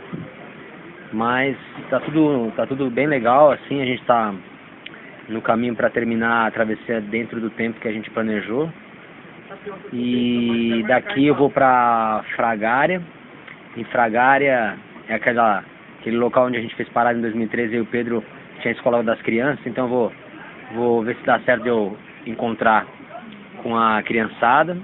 [1.15, 1.55] mas
[1.89, 4.33] tá tudo, tá tudo bem legal, assim, a gente tá
[5.29, 8.69] no caminho para terminar a travessia dentro do tempo que a gente planejou.
[9.93, 13.01] E daqui eu vou para Fragária.
[13.77, 15.63] Em Fragária é aquela,
[15.99, 18.21] aquele local onde a gente fez parada em 2013 e o Pedro
[18.59, 20.11] tinha a escola das crianças, então vou,
[20.73, 22.85] vou ver se dá certo eu encontrar
[23.63, 24.77] com a criançada.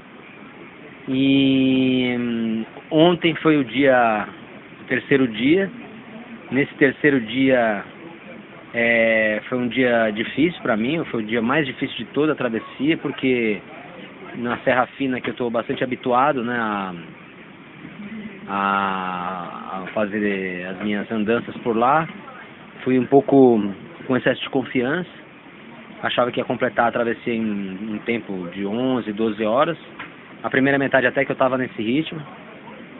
[1.09, 4.27] E hum, ontem foi o dia,
[4.79, 5.69] o terceiro dia.
[6.51, 7.81] Nesse terceiro dia
[8.73, 12.35] é, foi um dia difícil para mim, foi o dia mais difícil de toda a
[12.35, 13.61] travessia, porque
[14.35, 16.93] na Serra Fina que eu estou bastante habituado né, a,
[18.49, 22.05] a, a, fazer as minhas andanças por lá,
[22.83, 23.73] fui um pouco
[24.05, 25.09] com excesso de confiança,
[26.03, 29.77] achava que ia completar a travessia em um tempo de 11, 12 horas,
[30.43, 32.21] a primeira metade até que eu estava nesse ritmo,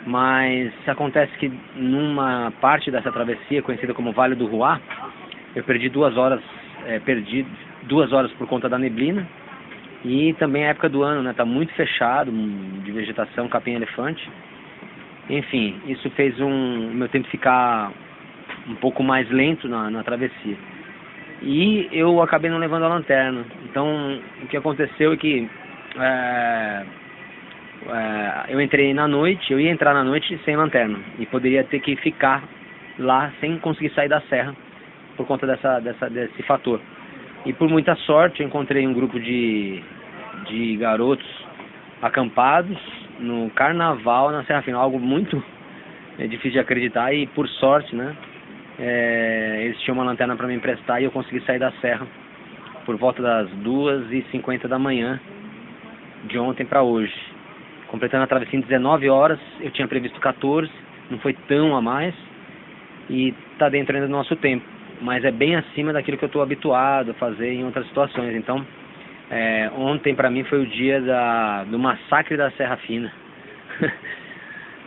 [0.06, 4.80] mas acontece que numa parte dessa travessia, conhecida como Vale do Ruá,
[5.56, 6.42] eu perdi duas horas,
[6.86, 7.46] é, perdi
[7.84, 9.28] duas horas por conta da neblina
[10.04, 11.34] e também a época do ano, né?
[11.34, 14.28] Tá muito fechado, de vegetação, capim-elefante.
[15.30, 17.92] Enfim, isso fez um meu tempo ficar
[18.68, 20.58] um pouco mais lento na, na travessia.
[21.44, 23.46] E eu acabei não levando a lanterna.
[23.66, 25.50] Então, o que aconteceu é que
[26.00, 26.86] é,
[27.90, 31.00] é, eu entrei na noite, eu ia entrar na noite sem lanterna.
[31.18, 32.44] E poderia ter que ficar
[33.00, 34.56] lá sem conseguir sair da serra
[35.18, 36.80] por conta dessa, dessa, desse fator.
[37.46, 39.82] E por muita sorte eu encontrei um grupo de,
[40.48, 41.28] de garotos
[42.02, 42.78] acampados
[43.20, 45.44] no carnaval na Serra Final, algo muito
[46.20, 47.14] é, difícil de acreditar.
[47.14, 48.16] E por sorte, né,
[48.80, 52.06] é, eles tinham uma lanterna para me emprestar e eu consegui sair da serra
[52.86, 55.20] por volta das 2h50 da manhã
[56.26, 57.31] de ontem para hoje
[57.92, 60.72] completando a travessia em 19 horas, eu tinha previsto 14,
[61.12, 62.16] não foi tão a mais,
[63.10, 64.66] e está dentro ainda do nosso tempo,
[65.02, 68.34] mas é bem acima daquilo que eu estou habituado a fazer em outras situações.
[68.34, 68.66] Então,
[69.30, 73.12] é, ontem para mim foi o dia da, do massacre da Serra Fina,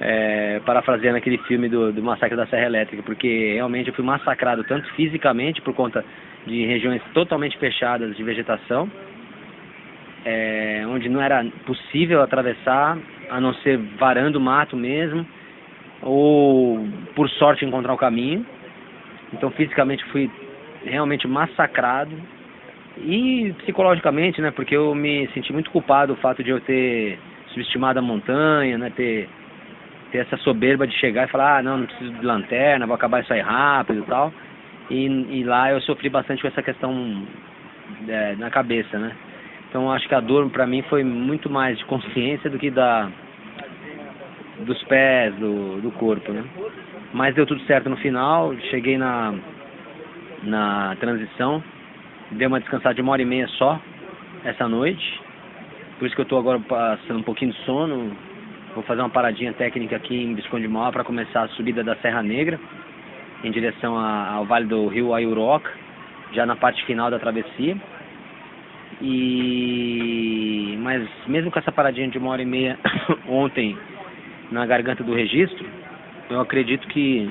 [0.01, 4.65] é, parafraseando aquele filme do, do massacre da Serra Elétrica, porque realmente eu fui massacrado
[4.65, 6.03] tanto fisicamente por conta
[6.47, 8.91] de regiões totalmente fechadas de vegetação,
[10.25, 12.99] é, onde não era possível atravessar,
[13.31, 15.27] a não ser varando o mato mesmo,
[16.03, 18.45] ou por sorte encontrar o caminho.
[19.33, 20.31] Então fisicamente fui
[20.85, 22.15] realmente massacrado
[22.99, 27.99] e psicologicamente, né, porque eu me senti muito culpado o fato de eu ter subestimado
[27.99, 29.29] a montanha, né, ter
[30.15, 33.21] ter essa soberba de chegar e falar, ah, não, não preciso de lanterna, vou acabar
[33.21, 34.33] isso aí rápido e tal.
[34.89, 37.27] E, e lá eu sofri bastante com essa questão
[38.07, 39.11] é, na cabeça, né?
[39.75, 43.11] Então acho que a dor para mim foi muito mais de consciência do que da
[44.61, 46.45] dos pés, do, do corpo, né?
[47.13, 49.35] Mas deu tudo certo no final, cheguei na
[50.45, 51.61] na transição,
[52.31, 53.81] dei uma descansada de uma hora e meia só
[54.45, 55.21] essa noite.
[55.99, 58.17] Por isso que eu estou agora passando um pouquinho de sono.
[58.77, 62.23] Vou fazer uma paradinha técnica aqui em Visconde Mauá para começar a subida da Serra
[62.23, 62.61] Negra
[63.43, 65.73] em direção a, ao Vale do Rio Aiuroca,
[66.31, 67.77] já na parte final da travessia.
[69.01, 72.79] E mas mesmo com essa paradinha de uma hora e meia
[73.29, 73.77] ontem
[74.51, 75.65] na garganta do registro,
[76.31, 77.31] eu acredito que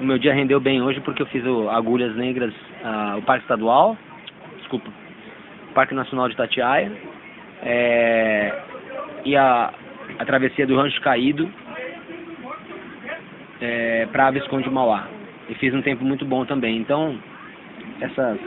[0.00, 3.44] o meu dia rendeu bem hoje porque eu fiz o Agulhas Negras, uh, o Parque
[3.44, 3.96] Estadual,
[4.58, 4.90] desculpa,
[5.74, 6.92] Parque Nacional de Tatiaia,
[7.62, 8.52] é,
[9.24, 9.72] e a,
[10.18, 11.50] a travessia do Rancho Caído
[13.60, 15.08] é, para Visconde Mauá.
[15.48, 16.78] E fiz um tempo muito bom também.
[16.78, 17.18] Então,
[18.00, 18.38] essas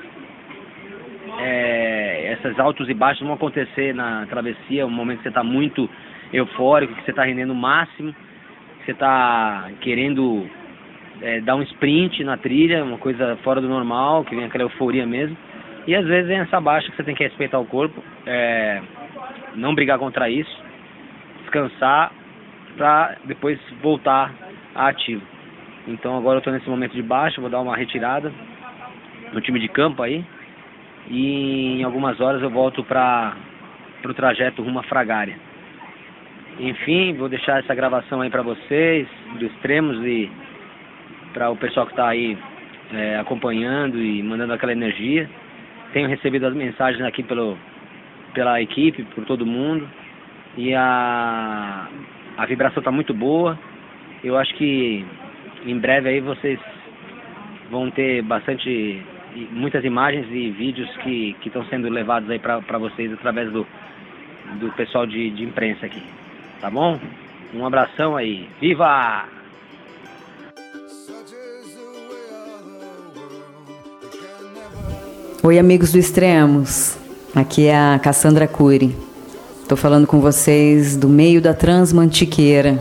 [1.40, 5.90] é, esses altos e baixos vão acontecer na travessia, um momento que você está muito
[6.34, 8.14] eufórico, que você está rendendo o máximo,
[8.80, 10.50] que você está querendo
[11.22, 15.06] é, dar um sprint na trilha, uma coisa fora do normal, que vem aquela euforia
[15.06, 15.38] mesmo.
[15.86, 18.82] E às vezes vem essa baixa que você tem que respeitar o corpo, é,
[19.56, 20.64] não brigar contra isso,
[21.42, 22.12] descansar
[22.76, 24.34] para depois voltar
[24.76, 25.22] ativo.
[25.88, 28.32] Então agora eu estou nesse momento de baixa, vou dar uma retirada
[29.32, 30.24] no time de campo aí.
[31.10, 33.36] E em algumas horas eu volto para
[34.06, 35.36] o trajeto rumo a Fragária.
[36.60, 40.30] Enfim, vou deixar essa gravação aí para vocês, do Extremos e
[41.34, 42.38] para o pessoal que está aí
[42.92, 45.30] é, acompanhando e mandando aquela energia.
[45.94, 47.58] Tenho recebido as mensagens aqui pelo,
[48.34, 49.88] pela equipe, por todo mundo.
[50.58, 51.88] E a,
[52.38, 53.58] a vibração está muito boa.
[54.24, 55.06] Eu acho que
[55.66, 56.60] em breve aí vocês
[57.70, 59.04] vão ter bastante
[59.52, 63.66] muitas imagens e vídeos que estão sendo levados aí para vocês através do,
[64.60, 66.02] do pessoal de, de imprensa aqui.
[66.60, 67.00] Tá bom?
[67.54, 68.48] Um abração aí.
[68.60, 69.26] Viva!
[75.44, 76.98] Oi, amigos do Extremos.
[77.34, 78.96] Aqui é a Cassandra Cury.
[79.62, 82.78] Estou falando com vocês do meio da Transmantiqueira.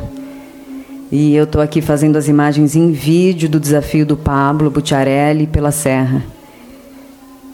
[1.12, 5.70] E eu estou aqui fazendo as imagens em vídeo do desafio do Pablo Butiarelli pela
[5.70, 6.35] Serra.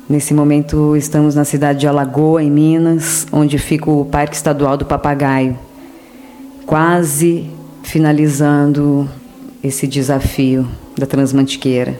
[0.08, 4.84] Nesse momento estamos na cidade de Alagoa, em Minas, onde fica o Parque Estadual do
[4.84, 5.56] Papagaio.
[6.66, 7.48] Quase
[7.84, 9.08] finalizando
[9.62, 10.66] esse desafio
[10.98, 11.98] da Transmantiqueira,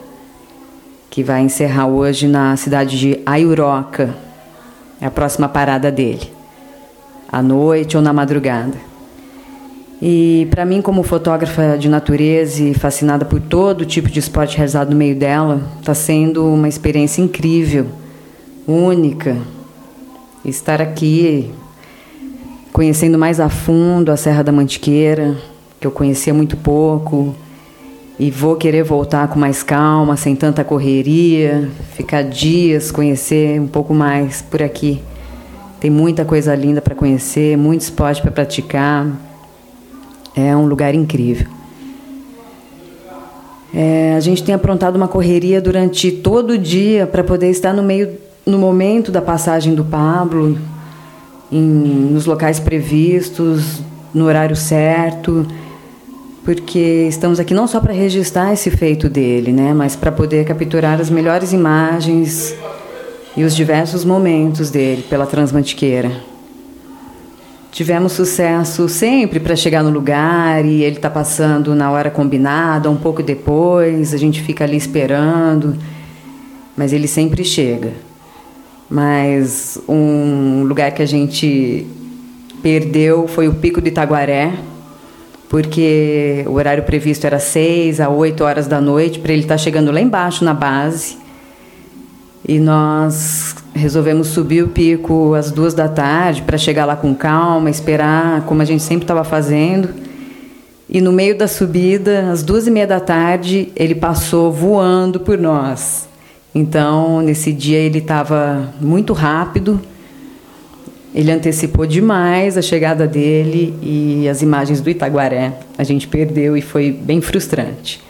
[1.09, 4.13] que vai encerrar hoje na cidade de Aiuroca.
[4.99, 6.29] É a próxima parada dele,
[7.31, 8.92] à noite ou na madrugada.
[10.05, 14.89] E para mim, como fotógrafa de natureza e fascinada por todo tipo de esporte realizado
[14.89, 17.85] no meio dela, está sendo uma experiência incrível,
[18.67, 19.37] única.
[20.43, 21.49] Estar aqui,
[22.73, 25.37] conhecendo mais a fundo a Serra da Mantiqueira,
[25.79, 27.33] que eu conhecia muito pouco,
[28.19, 33.93] e vou querer voltar com mais calma, sem tanta correria, ficar dias, conhecer um pouco
[33.93, 35.01] mais por aqui.
[35.79, 39.07] Tem muita coisa linda para conhecer, muito esporte para praticar.
[40.35, 41.47] É um lugar incrível.
[43.73, 47.81] É, a gente tem aprontado uma correria durante todo o dia para poder estar no
[47.81, 50.57] meio, no momento da passagem do Pablo,
[51.51, 53.81] em, nos locais previstos,
[54.13, 55.47] no horário certo,
[56.45, 61.01] porque estamos aqui não só para registrar esse feito dele, né, mas para poder capturar
[61.01, 62.53] as melhores imagens
[63.35, 66.11] e os diversos momentos dele pela Transmantiqueira.
[67.73, 72.95] Tivemos sucesso sempre para chegar no lugar e ele está passando na hora combinada, um
[72.95, 75.75] pouco depois, a gente fica ali esperando,
[76.77, 77.93] mas ele sempre chega.
[78.87, 81.87] Mas um lugar que a gente
[82.61, 84.53] perdeu foi o Pico de Itaguaré,
[85.49, 89.57] porque o horário previsto era 6 a 8 horas da noite, para ele estar tá
[89.57, 91.17] chegando lá embaixo na base.
[92.47, 97.69] E nós resolvemos subir o pico às duas da tarde para chegar lá com calma,
[97.69, 99.89] esperar, como a gente sempre estava fazendo.
[100.89, 105.37] E no meio da subida, às duas e meia da tarde, ele passou voando por
[105.37, 106.07] nós.
[106.53, 109.81] Então, nesse dia, ele estava muito rápido,
[111.13, 116.61] ele antecipou demais a chegada dele e as imagens do Itaguaré a gente perdeu e
[116.61, 118.01] foi bem frustrante.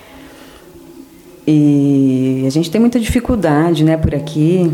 [1.45, 4.71] E a gente tem muita dificuldade né, por aqui.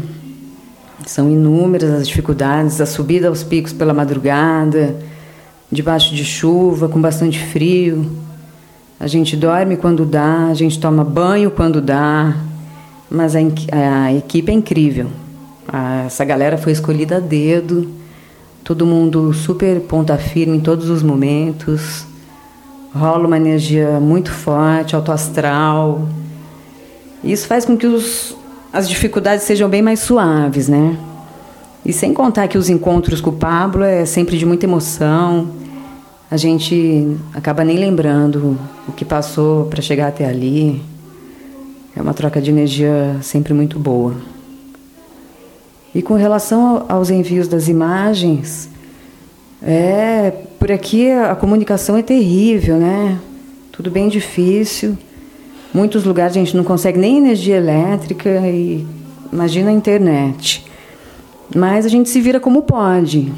[1.09, 4.95] São inúmeras as dificuldades, a subida aos picos pela madrugada,
[5.71, 8.11] debaixo de chuva, com bastante frio.
[8.99, 12.37] A gente dorme quando dá, a gente toma banho quando dá,
[13.09, 15.07] mas a, a equipe é incrível.
[15.67, 17.89] A, essa galera foi escolhida a dedo,
[18.63, 22.05] todo mundo super ponta firme em todos os momentos.
[22.93, 26.07] Rola uma energia muito forte, autoastral.
[27.23, 28.37] Isso faz com que os,
[28.71, 30.97] as dificuldades sejam bem mais suaves, né?
[31.83, 35.49] E sem contar que os encontros com o Pablo é sempre de muita emoção.
[36.29, 38.57] A gente acaba nem lembrando
[38.87, 40.81] o que passou para chegar até ali.
[41.95, 44.15] É uma troca de energia sempre muito boa.
[45.95, 48.69] E com relação aos envios das imagens,
[49.63, 53.17] é por aqui a comunicação é terrível, né?
[53.71, 54.95] Tudo bem difícil.
[55.73, 58.85] Muitos lugares a gente não consegue nem energia elétrica e
[59.31, 60.65] imagina a internet.
[61.55, 63.31] Mas a gente se vira como pode.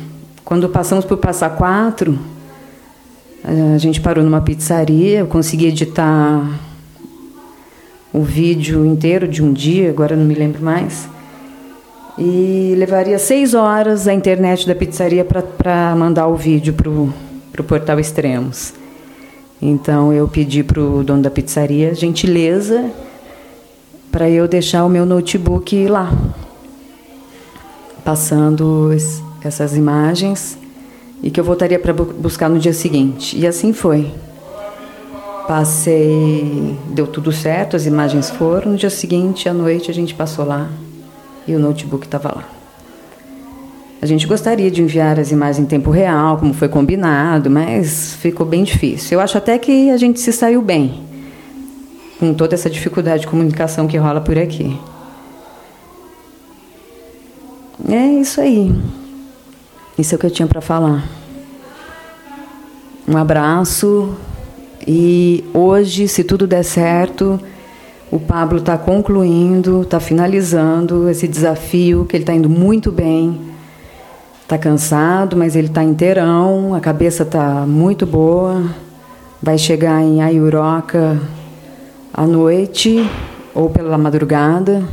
[0.44, 2.18] Quando passamos por Passar Quatro,
[3.44, 6.60] a gente parou numa pizzaria, eu consegui editar
[8.14, 11.08] o vídeo inteiro de um dia, agora não me lembro mais.
[12.18, 16.90] e levaria seis horas a internet da pizzaria para mandar o vídeo para
[17.62, 18.74] o portal Extremos.
[19.62, 22.90] Então eu pedi para o dono da pizzaria gentileza
[24.12, 26.12] para eu deixar o meu notebook lá,
[28.04, 28.90] passando
[29.44, 30.58] essas imagens
[31.24, 33.38] e que eu voltaria para buscar no dia seguinte.
[33.38, 34.12] E assim foi.
[35.48, 38.72] Passei, deu tudo certo, as imagens foram.
[38.72, 40.70] No dia seguinte, à noite, a gente passou lá
[41.48, 42.61] e o notebook estava lá.
[44.02, 48.48] A gente gostaria de enviar as imagens em tempo real, como foi combinado, mas ficou
[48.48, 49.20] bem difícil.
[49.20, 51.04] Eu acho até que a gente se saiu bem,
[52.20, 54.76] com toda essa dificuldade de comunicação que rola por aqui.
[57.88, 58.74] É isso aí.
[60.00, 61.08] Isso é o que eu tinha para falar.
[63.08, 64.16] Um abraço
[64.88, 67.40] e hoje, se tudo der certo,
[68.10, 73.51] o Pablo está concluindo, está finalizando esse desafio, que ele está indo muito bem
[74.52, 78.62] Está cansado, mas ele está inteirão, a cabeça está muito boa.
[79.42, 81.18] Vai chegar em Ayuroca
[82.14, 83.10] à noite
[83.56, 84.84] ou pela madrugada.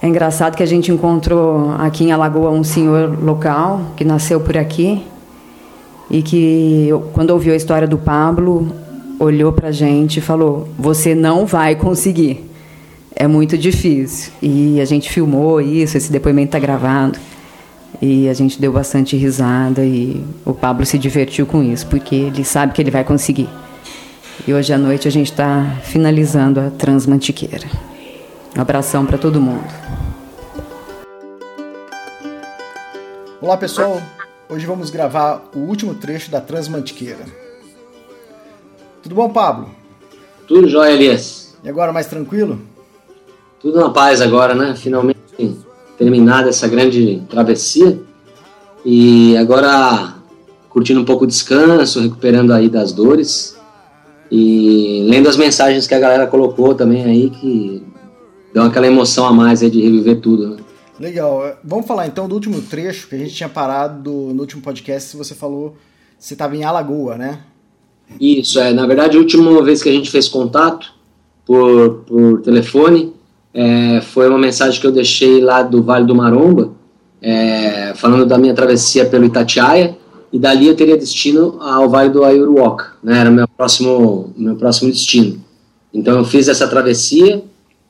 [0.00, 4.56] É engraçado que a gente encontrou aqui em Alagoa um senhor local que nasceu por
[4.56, 5.04] aqui
[6.08, 8.70] e que, quando ouviu a história do Pablo,
[9.18, 12.48] olhou para a gente e falou: Você não vai conseguir.
[13.16, 14.32] É muito difícil.
[14.40, 17.18] E a gente filmou isso, esse depoimento está gravado.
[18.02, 22.44] E a gente deu bastante risada e o Pablo se divertiu com isso, porque ele
[22.44, 23.48] sabe que ele vai conseguir.
[24.46, 27.66] E hoje à noite a gente está finalizando a Transmantiqueira.
[28.56, 29.64] Um abração para todo mundo.
[33.40, 34.00] Olá pessoal,
[34.48, 37.24] hoje vamos gravar o último trecho da Transmantiqueira.
[39.02, 39.70] Tudo bom, Pablo?
[40.48, 41.56] Tudo jóia, Elias.
[41.62, 42.60] E agora mais tranquilo?
[43.60, 44.74] Tudo na paz agora, né?
[44.76, 45.18] Finalmente
[45.98, 48.00] terminada essa grande travessia
[48.84, 50.14] e agora
[50.68, 53.56] curtindo um pouco o descanso, recuperando aí das dores
[54.30, 57.82] e lendo as mensagens que a galera colocou também aí que
[58.52, 60.50] deu aquela emoção a mais aí de reviver tudo.
[60.50, 60.56] Né?
[60.98, 61.58] Legal.
[61.62, 65.16] Vamos falar então do último trecho que a gente tinha parado no último podcast.
[65.16, 65.76] Você falou
[66.18, 67.40] você estava em Alagoa, né?
[68.20, 68.72] Isso, é.
[68.72, 70.94] Na verdade, a última vez que a gente fez contato
[71.44, 73.13] por, por telefone
[73.54, 76.72] é, foi uma mensagem que eu deixei lá do Vale do Maromba,
[77.22, 79.96] é, falando da minha travessia pelo Itatiaia,
[80.32, 84.90] e dali eu teria destino ao Vale do Ayuruoca, né, era meu próximo, meu próximo
[84.90, 85.40] destino.
[85.92, 87.44] Então eu fiz essa travessia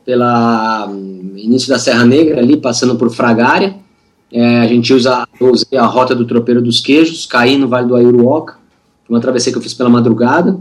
[0.04, 3.76] pela um, início da Serra Negra ali, passando por Fragária,
[4.30, 7.96] é, a gente usa usei a rota do Tropeiro dos Queijos, caí no Vale do
[7.96, 8.58] Ayuruoca,
[9.08, 10.58] uma travessia que eu fiz pela madrugada,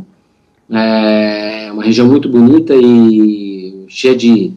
[0.69, 4.53] é uma região muito bonita e cheia de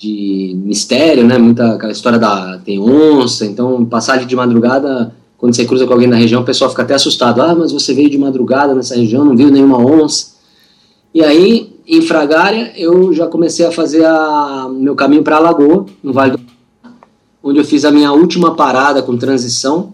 [0.00, 1.36] de mistério, né?
[1.36, 5.92] Muita aquela história da tem onça, então passar ali de madrugada, quando você cruza com
[5.92, 7.42] alguém na região, o pessoal fica até assustado.
[7.42, 10.38] Ah, mas você veio de madrugada nessa região, não viu nenhuma onça.
[11.12, 15.84] E aí, em Fragária, eu já comecei a fazer a, meu caminho para a Lagoa,
[16.02, 16.40] no Vale do
[17.42, 19.92] onde eu fiz a minha última parada com transição.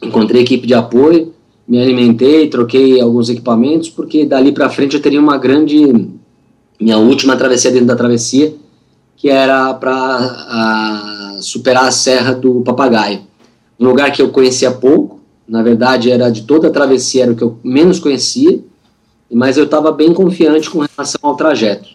[0.00, 1.32] Encontrei equipe de apoio,
[1.66, 6.08] me alimentei, troquei alguns equipamentos, porque dali para frente eu teria uma grande
[6.80, 8.61] minha última travessia dentro da travessia
[9.22, 13.20] que era para superar a Serra do Papagaio.
[13.78, 17.36] Um lugar que eu conhecia pouco, na verdade era de toda a travessia, era o
[17.36, 18.58] que eu menos conhecia,
[19.30, 21.90] mas eu estava bem confiante com relação ao trajeto,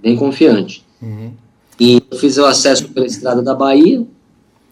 [0.00, 0.86] bem confiante.
[1.02, 1.32] Uhum.
[1.80, 4.06] E eu fiz o acesso pela estrada da Bahia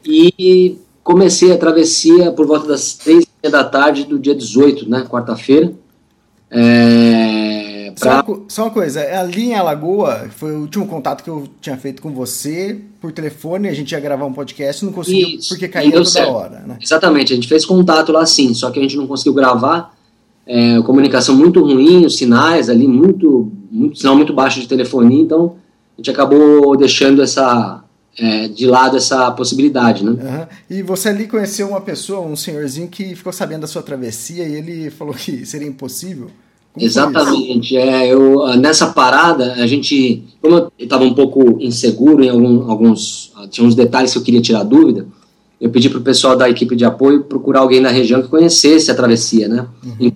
[0.05, 5.73] e comecei a travessia por volta das três da tarde do dia 18, né, quarta-feira.
[6.53, 7.46] É.
[7.97, 11.79] Só, uma, só uma coisa, ali em Alagoa, foi o último contato que eu tinha
[11.79, 15.67] feito com você por telefone, a gente ia gravar um podcast não conseguiu Isso, porque
[15.67, 16.31] caía toda certo.
[16.31, 16.77] hora, né?
[16.81, 19.97] Exatamente, a gente fez contato lá sim, só que a gente não conseguiu gravar,
[20.47, 25.57] é, comunicação muito ruim, os sinais ali, muito, muito sinal muito baixo de telefonia, então
[25.97, 27.83] a gente acabou deixando essa,
[28.19, 30.11] é, de lado essa possibilidade, né?
[30.11, 30.47] Uhum.
[30.69, 34.55] E você ali conheceu uma pessoa, um senhorzinho que ficou sabendo da sua travessia e
[34.55, 36.31] ele falou que seria impossível.
[36.79, 37.77] Exatamente.
[37.77, 42.71] É, eu, ah, nessa parada, a gente, como eu estava um pouco inseguro em algum,
[42.71, 45.07] alguns, ah, tinha uns detalhes que eu queria tirar dúvida,
[45.61, 48.91] eu pedi para o pessoal da equipe de apoio procurar alguém na região que conhecesse
[48.91, 49.67] a travessia, né?
[49.85, 50.13] Uhum.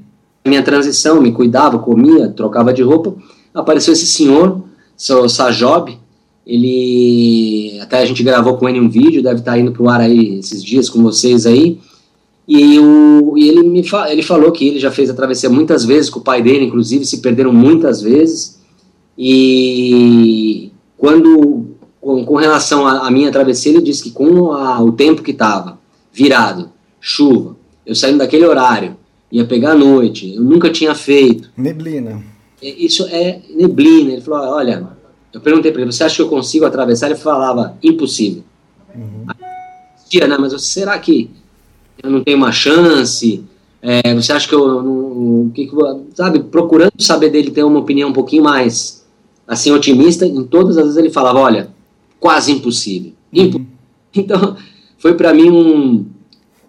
[0.47, 3.15] minha transição, me cuidava, comia, trocava de roupa,
[3.55, 4.63] apareceu esse senhor,
[4.97, 5.99] seu Sajob,
[6.47, 9.89] ele, até a gente gravou com ele um vídeo, deve estar tá indo para o
[9.89, 11.79] ar aí esses dias com vocês aí,
[12.53, 15.85] e, o, e ele me fa, ele falou que ele já fez a travessia muitas
[15.85, 18.59] vezes com o pai dele, inclusive se perderam muitas vezes.
[19.17, 21.67] E quando
[22.01, 25.79] com, com relação à minha travessia, ele disse que com a- o tempo que estava
[26.13, 26.71] virado,
[27.01, 28.97] chuva, eu saindo daquele horário,
[29.31, 31.51] ia pegar a noite, eu nunca tinha feito.
[31.57, 32.23] Neblina.
[32.63, 34.13] Isso é neblina.
[34.13, 34.89] Ele falou: olha,
[35.33, 37.07] eu perguntei para ele, você acha que eu consigo atravessar?
[37.07, 38.43] Ele falava: impossível.
[40.09, 40.37] Tia, né?
[40.37, 41.31] Mas será que
[42.03, 43.45] eu não tenho uma chance?
[43.83, 45.51] É, você acha que eu não.
[45.55, 45.69] que
[46.15, 49.07] sabe, procurando saber dele ter uma opinião um pouquinho mais
[49.49, 51.71] assim otimista, em todas as vezes ele falava: olha,
[52.19, 53.13] quase impossível.
[53.33, 53.61] Impo-
[54.13, 54.57] Então,
[54.99, 56.05] foi para mim um,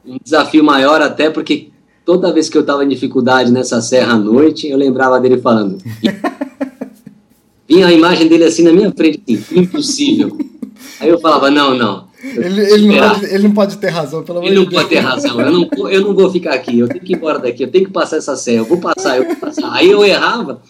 [0.05, 1.69] um desafio maior, até porque
[2.05, 5.79] toda vez que eu estava em dificuldade nessa serra à noite, eu lembrava dele falando.
[7.67, 10.37] Vinha a imagem dele assim na minha frente, assim, impossível.
[10.99, 12.10] Aí eu falava: não, não.
[12.23, 14.99] Ele, ele, não pode, ele não pode ter razão, pelo amor Ele não pode ter
[14.99, 15.41] razão.
[15.41, 16.77] Eu não, vou- eu não vou ficar aqui.
[16.79, 17.63] Eu tenho que ir embora daqui.
[17.63, 18.57] Eu tenho que passar essa serra.
[18.59, 19.71] Eu vou passar, eu vou passar.
[19.73, 20.61] Aí eu errava.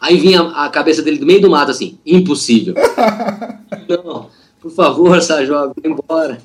[0.00, 2.74] Aí vinha a cabeça dele do meio do mato assim: impossível.
[3.88, 4.26] não,
[4.60, 6.38] por favor, Sajó, vai embora.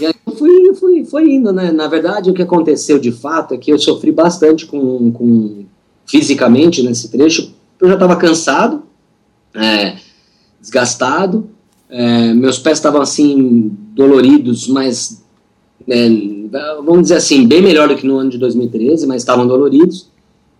[0.00, 1.70] E aí eu fui, eu fui, foi indo, né?
[1.70, 5.64] Na verdade, o que aconteceu de fato é que eu sofri bastante com, com
[6.06, 7.52] fisicamente nesse trecho.
[7.80, 8.82] Eu já estava cansado,
[9.54, 9.96] é,
[10.60, 11.48] desgastado.
[11.90, 15.22] é, meus pés estavam assim doloridos, mas
[15.88, 16.08] é,
[16.84, 20.08] vamos dizer assim, bem melhor do que no ano de 2013, mas estavam doloridos.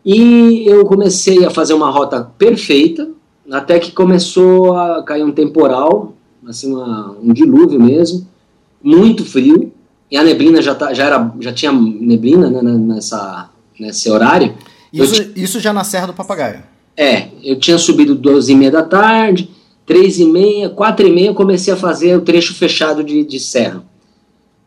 [0.04, 3.08] E eu comecei a fazer uma rota perfeita,
[3.50, 6.14] até que começou a cair um temporal,
[6.46, 8.26] assim, uma- um dilúvio mesmo,
[8.82, 9.72] muito frio,
[10.10, 14.54] e a neblina já, tá, já, era, já tinha neblina né, na- nessa, nesse horário.
[14.92, 16.62] Isso, isso já na Serra do Papagaio.
[16.96, 19.48] é, eu tinha subido 12 e meia da tarde,
[19.86, 23.40] 3 e meia, 4 e meia eu comecei a fazer o trecho fechado de, de
[23.40, 23.84] serra.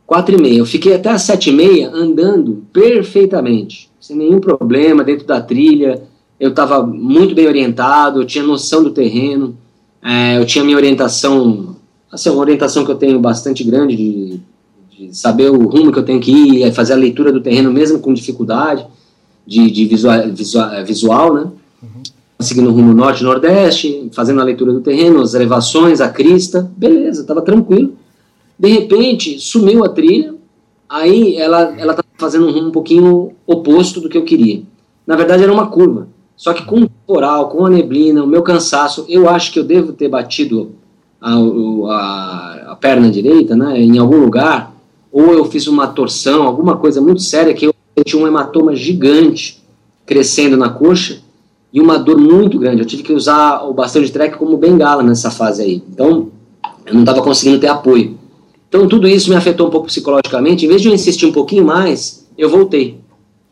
[0.05, 5.03] 4 e meia, eu fiquei até as 7 e meia andando perfeitamente, sem nenhum problema,
[5.03, 6.03] dentro da trilha,
[6.39, 9.57] eu estava muito bem orientado, eu tinha noção do terreno,
[10.03, 11.75] é, eu tinha minha orientação,
[12.11, 14.39] assim, uma orientação que eu tenho bastante grande de,
[14.91, 17.71] de saber o rumo que eu tenho que ir, é fazer a leitura do terreno
[17.71, 18.85] mesmo com dificuldade
[19.47, 21.47] de, de visual, visual, visual, né?
[22.45, 27.93] Seguindo rumo norte-nordeste, fazendo a leitura do terreno, as elevações, a crista, beleza, estava tranquilo.
[28.57, 30.35] De repente, sumiu a trilha,
[30.87, 34.61] aí ela ela estava fazendo um rumo um pouquinho oposto do que eu queria.
[35.07, 36.07] Na verdade, era uma curva.
[36.37, 39.63] Só que com o temporal, com a neblina, o meu cansaço, eu acho que eu
[39.63, 40.73] devo ter batido
[41.19, 44.71] a, a, a perna direita, né, em algum lugar,
[45.11, 49.63] ou eu fiz uma torção, alguma coisa muito séria, que eu senti um hematoma gigante
[50.05, 51.24] crescendo na coxa
[51.75, 52.81] e uma dor muito grande.
[52.81, 55.83] Eu tive que usar o bastão de trek como bengala nessa fase aí.
[55.89, 56.29] Então,
[56.85, 58.17] eu não estava conseguindo ter apoio.
[58.69, 60.65] Então, tudo isso me afetou um pouco psicologicamente.
[60.65, 62.97] Em vez de eu insistir um pouquinho mais, eu voltei.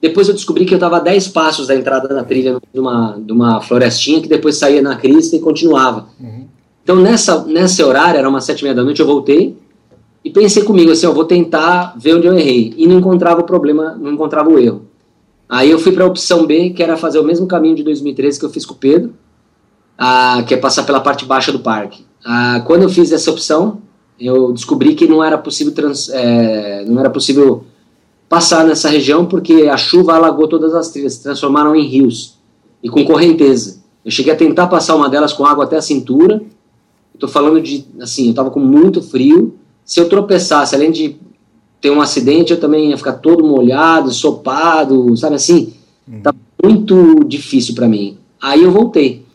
[0.02, 3.20] Depois eu descobri que eu estava a 10 passos da entrada da trilha de uma,
[3.20, 6.08] de uma florestinha que depois saía na crista e continuava.
[6.82, 9.58] Então, nessa, nesse horário, era umas sete e meia da noite, eu voltei
[10.24, 12.74] e pensei comigo assim, eu vou tentar ver onde eu errei.
[12.78, 14.93] E não encontrava o problema, não encontrava o erro.
[15.54, 18.40] Aí eu fui para a opção B, que era fazer o mesmo caminho de 2013
[18.40, 19.14] que eu fiz com o Pedro,
[19.96, 22.04] ah, que é passar pela parte baixa do parque.
[22.26, 23.80] Ah, quando eu fiz essa opção,
[24.20, 27.66] eu descobri que não era possível, trans, é, não era possível
[28.28, 32.40] passar nessa região porque a chuva alagou todas as trilhas, se transformaram em rios
[32.82, 33.84] e com correnteza.
[34.04, 36.42] Eu cheguei a tentar passar uma delas com água até a cintura.
[37.14, 39.54] Estou falando de, assim, eu estava com muito frio.
[39.86, 41.16] Se eu tropeçasse, além de
[41.84, 45.74] ter um acidente, eu também ia ficar todo molhado, sopado, sabe assim?
[46.24, 48.18] Tá muito difícil para mim.
[48.42, 49.26] Aí eu voltei.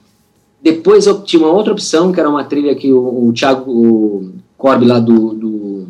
[0.62, 4.32] Depois eu tinha uma outra opção, que era uma trilha que o, o Thiago o
[4.56, 5.86] Corbe lá do, do,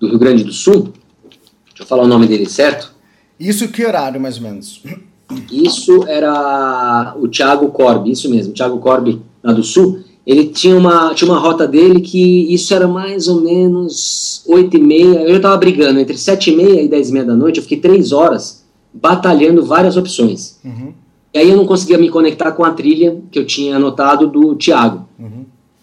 [0.00, 0.92] do Rio Grande do Sul,
[1.68, 2.92] deixa eu falar o nome dele certo,
[3.38, 4.82] Isso que horário, mais ou menos?
[5.52, 11.12] isso era o Thiago Corbe, isso mesmo, Thiago Corbe lá do Sul, ele tinha uma,
[11.14, 15.56] tinha uma rota dele que isso era mais ou menos 8 e meia, eu estava
[15.56, 18.64] brigando entre 7 e meia e 10 e meia da noite, eu fiquei 3 horas
[18.92, 20.58] batalhando várias opções.
[21.32, 24.54] E aí eu não conseguia me conectar com a trilha que eu tinha anotado do
[24.56, 25.04] Thiago.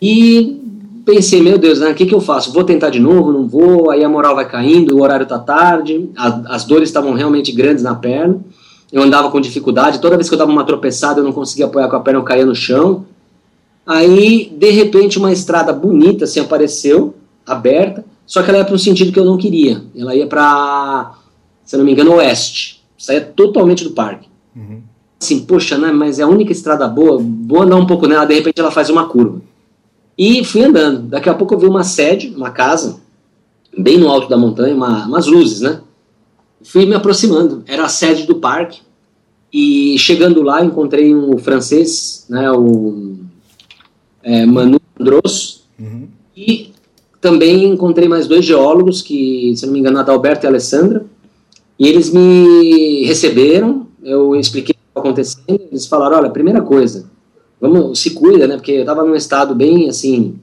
[0.02, 0.62] E
[1.06, 2.52] pensei, meu Deus, né, o que, que eu faço?
[2.52, 6.10] Vou tentar de novo, não vou, aí a moral vai caindo, o horário tá tarde,
[6.18, 8.40] a- as dores estavam realmente grandes na perna,
[8.92, 11.88] eu andava com dificuldade, toda vez que eu dava uma tropeçada eu não conseguia apoiar
[11.88, 13.06] com a perna, eu caía no chão.
[13.88, 17.16] Aí, de repente, uma estrada bonita assim apareceu,
[17.46, 19.82] aberta, só que ela ia para um sentido que eu não queria.
[19.96, 21.14] Ela ia para,
[21.64, 22.84] se não me engano, oeste.
[22.98, 24.28] Saía totalmente do parque.
[25.22, 28.36] Assim, poxa, né, mas é a única estrada boa, vou andar um pouco nela, de
[28.36, 29.42] repente ela faz uma curva.
[30.18, 31.04] E fui andando.
[31.04, 33.00] Daqui a pouco eu vi uma sede, uma casa,
[33.78, 35.80] bem no alto da montanha, uma, umas luzes, né?
[36.62, 37.64] Fui me aproximando.
[37.66, 38.82] Era a sede do parque.
[39.54, 43.27] E chegando lá, encontrei um francês, né, o
[44.28, 45.64] é, Manu Andros,
[46.36, 46.72] E
[47.22, 51.06] também encontrei mais dois geólogos, que, se não me engano, Adalberto e Alessandra,
[51.80, 57.10] e eles me receberam, eu expliquei o que estava acontecendo, eles falaram, olha, primeira coisa,
[57.60, 60.36] vamos, se cuida, né, porque eu estava num estado bem, assim,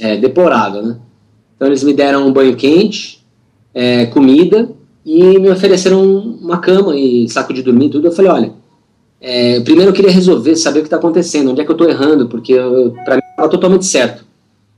[0.00, 0.98] é, deplorável, né,
[1.54, 3.24] então eles me deram um banho quente,
[3.74, 4.70] é, comida,
[5.04, 8.52] e me ofereceram uma cama e saco de dormir e tudo, eu falei, olha,
[9.20, 11.88] é, primeiro eu queria resolver, saber o que está acontecendo, onde é que eu estou
[11.88, 12.54] errando, porque
[13.04, 14.24] para mim estava totalmente certo.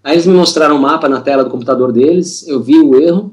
[0.03, 3.01] Aí eles me mostraram o um mapa na tela do computador deles, eu vi o
[3.01, 3.33] erro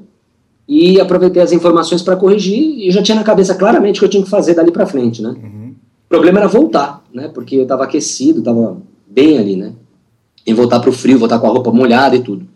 [0.68, 4.10] e aproveitei as informações para corrigir e já tinha na cabeça claramente o que eu
[4.10, 5.30] tinha que fazer dali para frente, né?
[5.30, 5.74] Uhum.
[6.06, 7.28] O problema era voltar, né?
[7.28, 9.72] Porque eu estava aquecido, estava bem ali, né?
[10.46, 12.46] Em voltar para o frio, voltar com a roupa molhada e tudo.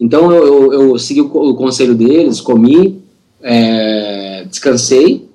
[0.00, 3.02] Então eu, eu, eu segui o, o, conselho deles, comi,
[3.42, 5.28] é, descansei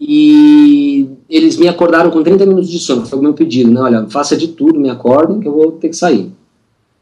[0.00, 3.04] e eles me acordaram com 30 minutos de sono.
[3.04, 3.80] Foi o meu pedido, né?
[3.80, 6.30] Olha, faça de tudo, me acordem que eu vou ter que sair.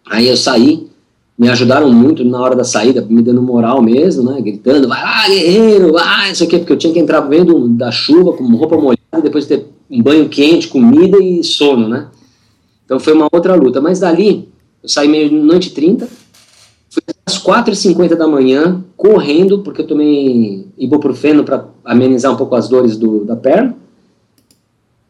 [0.05, 0.89] Aí eu saí,
[1.39, 4.41] me ajudaram muito na hora da saída, me dando moral mesmo, né?
[4.41, 8.33] Gritando, vai lá, guerreiro, vai, isso aqui, porque eu tinha que entrar vendo da chuva
[8.33, 12.09] com roupa molhada, depois ter um banho quente, comida e sono, né?
[12.85, 13.81] Então foi uma outra luta.
[13.81, 14.49] Mas dali,
[14.83, 16.09] eu saí meia-noite e trinta,
[16.89, 22.69] fui às 4h50 da manhã, correndo, porque eu tomei ibuprofeno para amenizar um pouco as
[22.69, 23.77] dores do, da perna.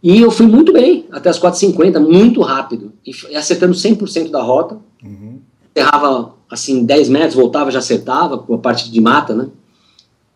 [0.06, 4.78] E eu fui muito bem, até as 4h50, muito rápido, e acertando 100% da rota.
[5.02, 5.40] Uhum.
[5.74, 9.48] Errava, assim, 10 metros, voltava, já acertava, com a parte de mata, né?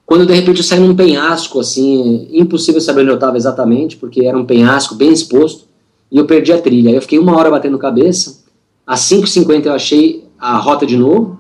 [0.04, 4.26] Quando, de repente, eu saí num penhasco, assim, impossível saber onde eu estava exatamente, porque
[4.26, 5.68] era um penhasco bem exposto,
[6.10, 6.90] e eu perdi a trilha.
[6.90, 8.42] Eu fiquei uma hora batendo cabeça,
[8.84, 11.38] às 5h50 eu achei a rota de novo,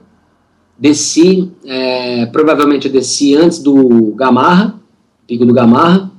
[0.78, 4.80] desci, é, provavelmente eu desci antes do Gamarra,
[5.26, 6.09] pico do Gamarra,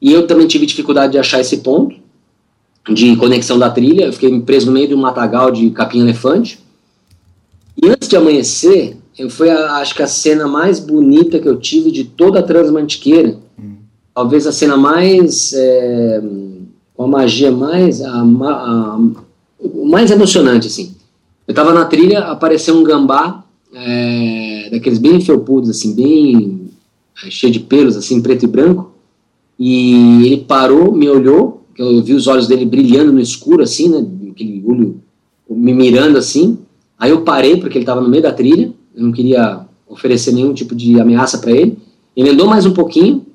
[0.00, 1.96] e eu também tive dificuldade de achar esse ponto
[2.92, 4.04] de conexão da trilha.
[4.04, 6.60] Eu fiquei preso no meio de um matagal de capim-elefante.
[7.82, 8.96] E antes de amanhecer,
[9.30, 13.38] foi a, acho que a cena mais bonita que eu tive de toda a Transmantiqueira.
[13.58, 13.76] Hum.
[14.14, 15.52] Talvez a cena mais.
[15.54, 16.22] É,
[16.94, 18.00] com a magia mais.
[18.02, 18.98] A, a,
[19.84, 20.94] mais emocionante, assim.
[21.46, 26.70] Eu tava na trilha, apareceu um gambá, é, daqueles bem felpudos, assim, bem.
[27.24, 28.95] É, cheio de pelos, assim, preto e branco.
[29.58, 34.06] E ele parou, me olhou, eu vi os olhos dele brilhando no escuro, assim, né?
[34.30, 35.00] Aquele olho
[35.48, 36.58] me mirando assim.
[36.98, 40.52] Aí eu parei, porque ele estava no meio da trilha, eu não queria oferecer nenhum
[40.52, 41.78] tipo de ameaça para ele.
[42.16, 43.26] Ele andou mais um pouquinho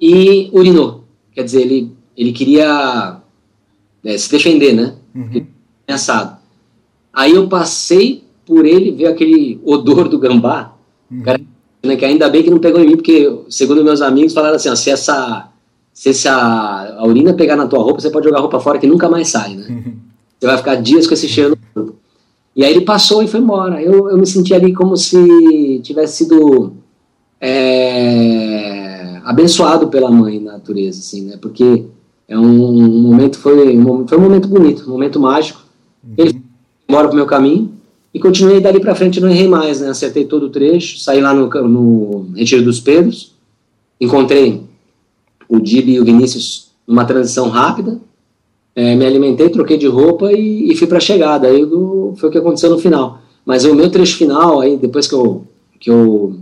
[0.00, 1.04] e urinou.
[1.34, 3.20] Quer dizer, ele, ele queria
[4.04, 4.94] é, se defender, né?
[5.14, 5.46] Uhum.
[5.86, 6.38] Ameaçado.
[7.12, 10.74] Aí eu passei por ele, ver aquele odor do gambá.
[11.10, 11.22] Uhum.
[11.22, 11.40] Cara,
[11.84, 14.68] né, que ainda bem que não pegou em mim, porque, segundo meus amigos, falaram assim:
[14.68, 15.49] ó, se essa
[15.92, 18.78] se, se a, a, urina pegar na tua roupa, você pode jogar a roupa fora
[18.78, 19.66] que nunca mais sai, né?
[19.68, 19.94] Uhum.
[20.38, 21.98] Você vai ficar dias com esse cheiro no corpo.
[22.56, 23.82] E aí ele passou e foi embora.
[23.82, 26.72] Eu, eu me senti ali como se tivesse sido
[27.40, 31.38] é, abençoado pela mãe natureza, assim, né?
[31.40, 31.84] Porque
[32.26, 35.60] é um, um momento, foi um, foi um momento bonito, um momento mágico.
[36.02, 36.14] Uhum.
[36.16, 36.42] Ele foi
[36.88, 37.72] embora pro meu caminho
[38.12, 39.88] e continuei dali para frente, não errei mais, né?
[39.88, 43.34] Acertei todo o trecho, saí lá no, no Retiro dos Pedros,
[44.00, 44.69] encontrei
[45.50, 48.00] o Dib e o Vinícius numa transição rápida.
[48.74, 51.48] É, me alimentei, troquei de roupa e, e fui para a chegada.
[51.48, 53.18] Aí do, foi o que aconteceu no final.
[53.44, 55.44] Mas o meu trecho final, aí depois que eu,
[55.80, 56.36] que eu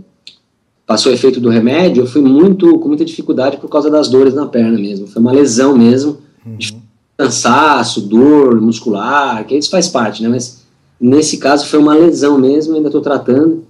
[0.85, 4.33] passou o efeito do remédio, eu fui muito com muita dificuldade por causa das dores
[4.33, 5.07] na perna mesmo.
[5.07, 6.57] Foi uma lesão mesmo, uhum.
[7.17, 10.29] cansaço, dor muscular, que isso faz parte, né?
[10.29, 10.63] Mas
[11.01, 13.63] nesse caso foi uma lesão mesmo, ainda estou tratando.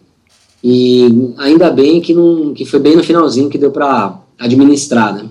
[0.62, 5.24] E ainda bem que, não, que foi bem no finalzinho que deu para administrada.
[5.24, 5.30] Né?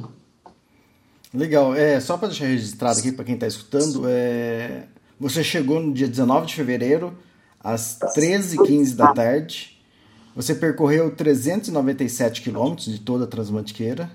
[1.32, 1.74] Legal.
[1.74, 4.84] É, só para deixar registrado aqui para quem está escutando, é,
[5.18, 7.16] você chegou no dia 19 de fevereiro,
[7.60, 9.78] às 13h15 da tarde.
[10.36, 14.10] Você percorreu 397 quilômetros de toda a Transmantiqueira.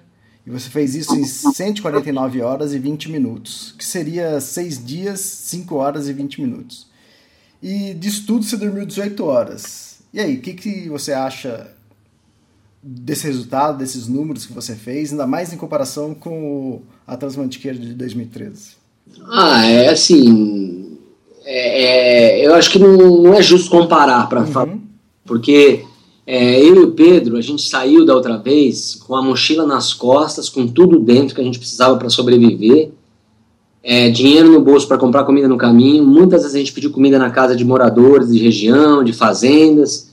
[0.46, 5.76] E você fez isso em 149 horas e 20 minutos, que seria 6 dias, 5
[5.76, 6.88] horas e 20 minutos.
[7.62, 10.00] E disso tudo você dormiu 18 horas.
[10.14, 11.74] E aí, o que, que você acha
[12.84, 17.94] desse resultado, desses números que você fez, ainda mais em comparação com a Transmantiqueira de
[17.94, 18.72] 2013?
[19.30, 20.98] Ah, é assim.
[21.46, 24.48] É, é, eu acho que não, não, é justo comparar para uhum.
[24.48, 24.78] falar,
[25.26, 25.84] porque
[26.28, 29.94] é, eu e o Pedro, a gente saiu da outra vez com a mochila nas
[29.94, 32.92] costas, com tudo dentro que a gente precisava para sobreviver,
[33.82, 36.06] é, dinheiro no bolso para comprar comida no caminho.
[36.06, 40.13] Muitas vezes a gente pediu comida na casa de moradores de região, de fazendas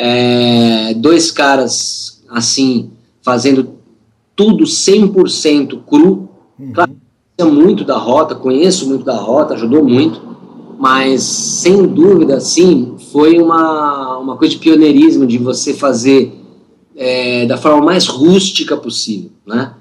[0.00, 2.90] é, dois caras assim,
[3.20, 3.70] fazendo
[4.36, 6.28] tudo 100% cru.
[6.58, 6.72] Uhum.
[6.72, 6.92] Claro,
[7.52, 10.20] muito da rota, conheço muito da rota, ajudou muito,
[10.78, 16.32] mas sem dúvida, sim, foi uma, uma coisa de pioneirismo, de você fazer
[16.96, 19.72] é, da forma mais rústica possível, né?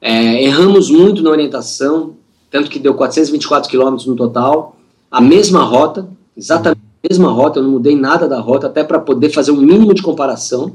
[0.00, 2.14] É, erramos muito na orientação,
[2.50, 4.76] tanto que deu 424 quilômetros no total,
[5.10, 9.30] a mesma rota, exatamente mesma rota, eu não mudei nada da rota, até para poder
[9.30, 10.74] fazer um mínimo de comparação.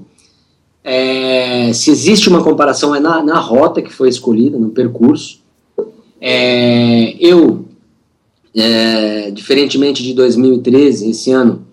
[0.83, 5.39] É, se existe uma comparação, é na, na rota que foi escolhida, no percurso.
[6.19, 7.65] É, eu,
[8.55, 11.65] é, diferentemente de 2013, esse ano,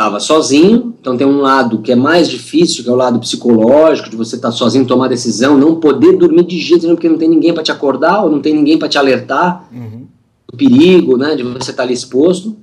[0.00, 4.08] estava sozinho, então tem um lado que é mais difícil, que é o lado psicológico,
[4.08, 7.18] de você estar tá sozinho, tomar decisão, não poder dormir de jeito nenhum, porque não
[7.18, 10.06] tem ninguém para te acordar, ou não tem ninguém para te alertar uhum.
[10.50, 12.56] do perigo, né, de você estar tá ali exposto.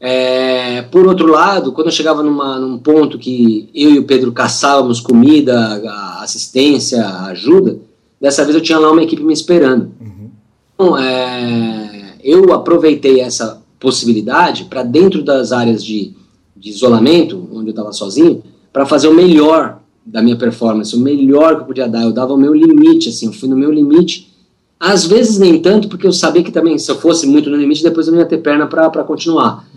[0.00, 4.32] É, por outro lado, quando eu chegava numa, num ponto que eu e o Pedro
[4.32, 5.82] caçávamos comida,
[6.20, 7.78] assistência, ajuda,
[8.20, 9.90] dessa vez eu tinha lá uma equipe me esperando.
[10.00, 10.30] Uhum.
[10.74, 16.16] Então, é, eu aproveitei essa possibilidade para dentro das áreas de
[16.58, 18.42] de isolamento, onde eu estava sozinho,
[18.72, 22.02] para fazer o melhor da minha performance, o melhor que eu podia dar.
[22.02, 24.34] Eu dava o meu limite, assim, eu fui no meu limite.
[24.80, 27.82] Às vezes nem tanto, porque eu sabia que também, se eu fosse muito no limite,
[27.82, 29.67] depois eu não ia ter perna para continuar.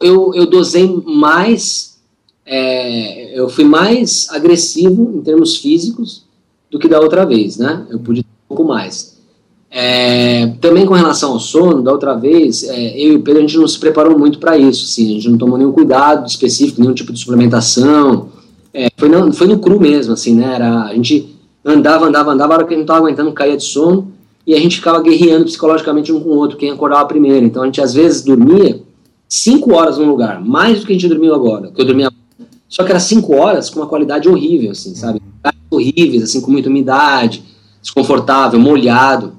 [0.00, 1.98] Eu, eu dosei mais,
[2.44, 6.24] é, eu fui mais agressivo em termos físicos
[6.70, 7.86] do que da outra vez, né?
[7.88, 9.14] Eu pude um pouco mais.
[9.76, 13.46] É, também com relação ao sono, da outra vez, é, eu e o Pedro, a
[13.46, 16.80] gente não se preparou muito para isso, assim, a gente não tomou nenhum cuidado específico,
[16.80, 18.28] nenhum tipo de suplementação,
[18.72, 21.28] é, foi, no, foi no cru mesmo, assim, né, era, a gente
[21.64, 24.12] andava, andava, andava, a hora que a gente não estava aguentando, caía de sono,
[24.46, 27.66] e a gente ficava guerreando psicologicamente um com o outro, quem acordava primeiro, então a
[27.66, 28.80] gente às vezes dormia
[29.28, 32.10] cinco horas num lugar, mais do que a gente dormiu agora, que eu dormia
[32.68, 35.22] só que era cinco horas com uma qualidade horrível, assim, sabe,
[35.70, 37.44] horríveis, assim, com muita umidade,
[37.80, 39.34] desconfortável, molhado,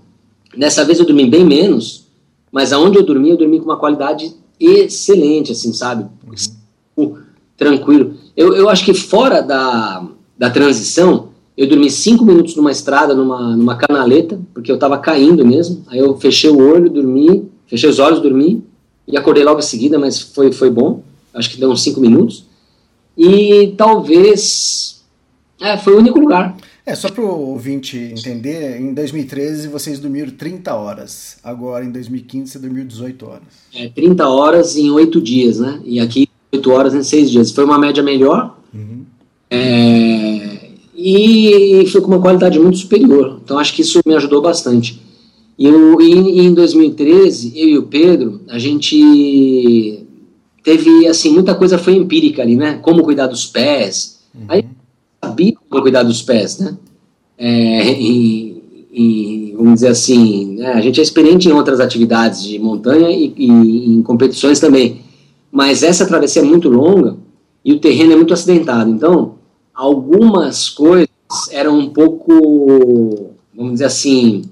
[0.58, 2.06] Dessa vez eu dormi bem menos,
[2.52, 6.06] mas aonde eu dormi, eu dormi com uma qualidade excelente, assim, sabe?
[6.96, 7.18] Uhum.
[7.58, 8.14] Tranquilo.
[8.36, 10.06] Eu, eu acho que fora da,
[10.38, 15.46] da transição, eu dormi cinco minutos numa estrada, numa, numa canaleta, porque eu tava caindo
[15.46, 15.84] mesmo.
[15.88, 18.64] Aí eu fechei o olho, dormi, fechei os olhos, dormi,
[19.08, 21.04] e acordei logo em seguida, mas foi, foi bom.
[21.34, 22.46] Acho que deu uns cinco minutos.
[23.18, 25.04] E talvez.
[25.60, 26.56] É, foi o único lugar.
[26.86, 32.52] É, só para o ouvinte entender, em 2013 vocês dormiram 30 horas, agora em 2015
[32.52, 33.48] você dormiu 18 horas.
[33.74, 35.82] É, 30 horas em 8 dias, né?
[35.84, 37.52] E aqui 8 horas em 6 dias.
[37.52, 39.04] Foi uma média melhor uhum.
[39.50, 43.40] é, e foi com uma qualidade muito superior.
[43.44, 45.02] Então acho que isso me ajudou bastante.
[45.58, 50.06] E, eu, e em 2013, eu e o Pedro, a gente
[50.64, 52.80] teve, assim, muita coisa foi empírica ali, né?
[52.82, 54.20] Como cuidar dos pés.
[54.34, 54.46] Uhum.
[54.48, 54.66] Aí
[55.24, 56.78] sabia como cuidar dos pés, né?
[57.38, 62.58] É, e, e, vamos dizer assim, né, a gente é experiente em outras atividades de
[62.60, 63.50] montanha e, e,
[63.90, 65.02] em competições também,
[65.52, 67.18] mas essa travessia é muito longa
[67.64, 69.36] e o terreno é muito acidentado, então
[69.74, 71.10] algumas coisas
[71.52, 74.44] eram um pouco, vamos dizer assim,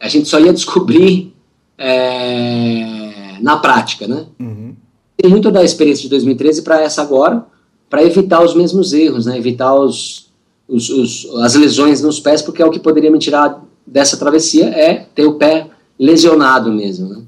[0.00, 1.34] a gente só ia descobrir
[1.78, 4.26] é, na prática, né?
[4.38, 4.74] Uhum.
[5.16, 7.46] Tem muito da experiência de 2013 para essa agora,
[7.88, 9.38] para evitar os mesmos erros, né?
[9.38, 10.28] evitar os,
[10.68, 14.66] os, os, as lesões nos pés, porque é o que poderia me tirar dessa travessia
[14.66, 15.68] é ter o pé
[15.98, 17.08] lesionado mesmo.
[17.08, 17.22] Né?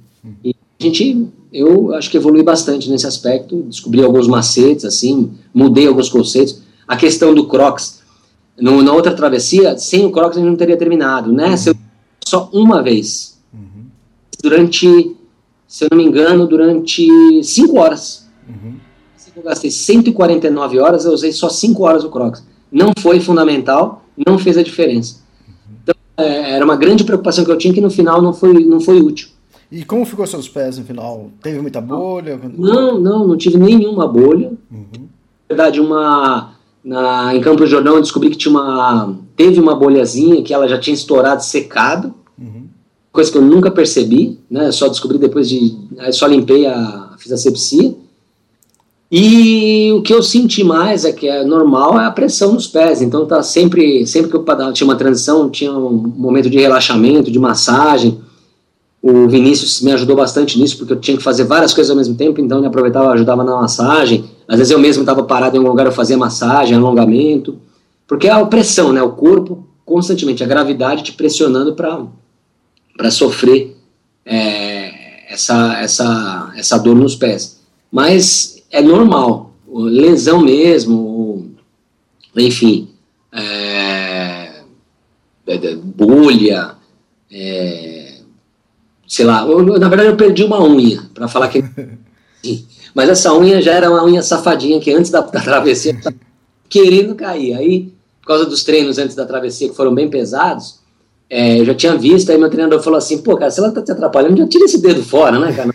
[0.44, 5.86] E a gente, eu acho que evolui bastante nesse aspecto, descobri alguns macetes, assim, mudei
[5.86, 6.62] alguns conceitos.
[6.88, 8.00] A questão do Crocs,
[8.58, 11.32] no, na outra travessia, sem o Crocs a gente não teria terminado.
[11.32, 11.54] Né?
[12.26, 13.40] Só uma vez.
[13.52, 13.86] Uhum.
[14.42, 15.16] Durante,
[15.66, 17.08] se eu não me engano, durante
[17.42, 18.26] cinco horas.
[18.48, 18.76] Uhum
[19.36, 22.42] eu gastei 149 horas, eu usei só 5 horas o Crocs.
[22.72, 25.20] Não foi fundamental, não fez a diferença.
[25.82, 28.80] Então, é, era uma grande preocupação que eu tinha que no final não foi, não
[28.80, 29.28] foi útil.
[29.70, 31.30] E como ficou seus pés no final?
[31.42, 32.40] Teve muita bolha?
[32.56, 34.52] Não, não, não tive nenhuma bolha.
[34.70, 35.08] Uhum.
[35.48, 36.55] Na verdade, uma
[36.86, 40.78] na, em Campo Jordão eu descobri que tinha uma teve uma bolhazinha que ela já
[40.78, 42.14] tinha estourado, secado.
[42.38, 42.68] Uhum.
[43.10, 44.70] Coisa que eu nunca percebi, né?
[44.70, 45.76] Só descobri depois de
[46.12, 47.92] só limpei a fiz a sepsia.
[49.10, 53.02] E o que eu senti mais é que é normal é a pressão nos pés.
[53.02, 57.38] Então tá sempre, sempre que eu tinha uma transição, tinha um momento de relaxamento, de
[57.38, 58.20] massagem.
[59.02, 62.14] O Vinícius me ajudou bastante nisso, porque eu tinha que fazer várias coisas ao mesmo
[62.14, 64.24] tempo, então ele aproveitava, ajudava na massagem.
[64.48, 67.58] Às vezes eu mesmo estava parado em algum lugar, eu fazia massagem, alongamento.
[68.06, 69.02] Porque é a pressão, né?
[69.02, 73.76] O corpo constantemente, a gravidade te pressionando para sofrer
[74.24, 77.60] é, essa, essa, essa dor nos pés.
[77.90, 79.52] Mas é normal.
[79.68, 81.50] Lesão mesmo,
[82.34, 82.88] enfim,
[83.32, 84.62] é,
[85.46, 86.76] é, bolha,
[87.30, 88.20] é,
[89.06, 89.46] sei lá.
[89.46, 91.62] Eu, na verdade, eu perdi uma unha, para falar que.
[92.96, 96.16] Mas essa unha já era uma unha safadinha que antes da, da travessia tava
[96.66, 97.52] querendo cair.
[97.52, 97.92] Aí,
[98.22, 100.80] por causa dos treinos antes da travessia que foram bem pesados,
[101.28, 103.82] é, eu já tinha visto, aí meu treinador falou assim, pô, cara, se ela tá
[103.82, 105.74] te atrapalhando, já tira esse dedo fora, né, cara?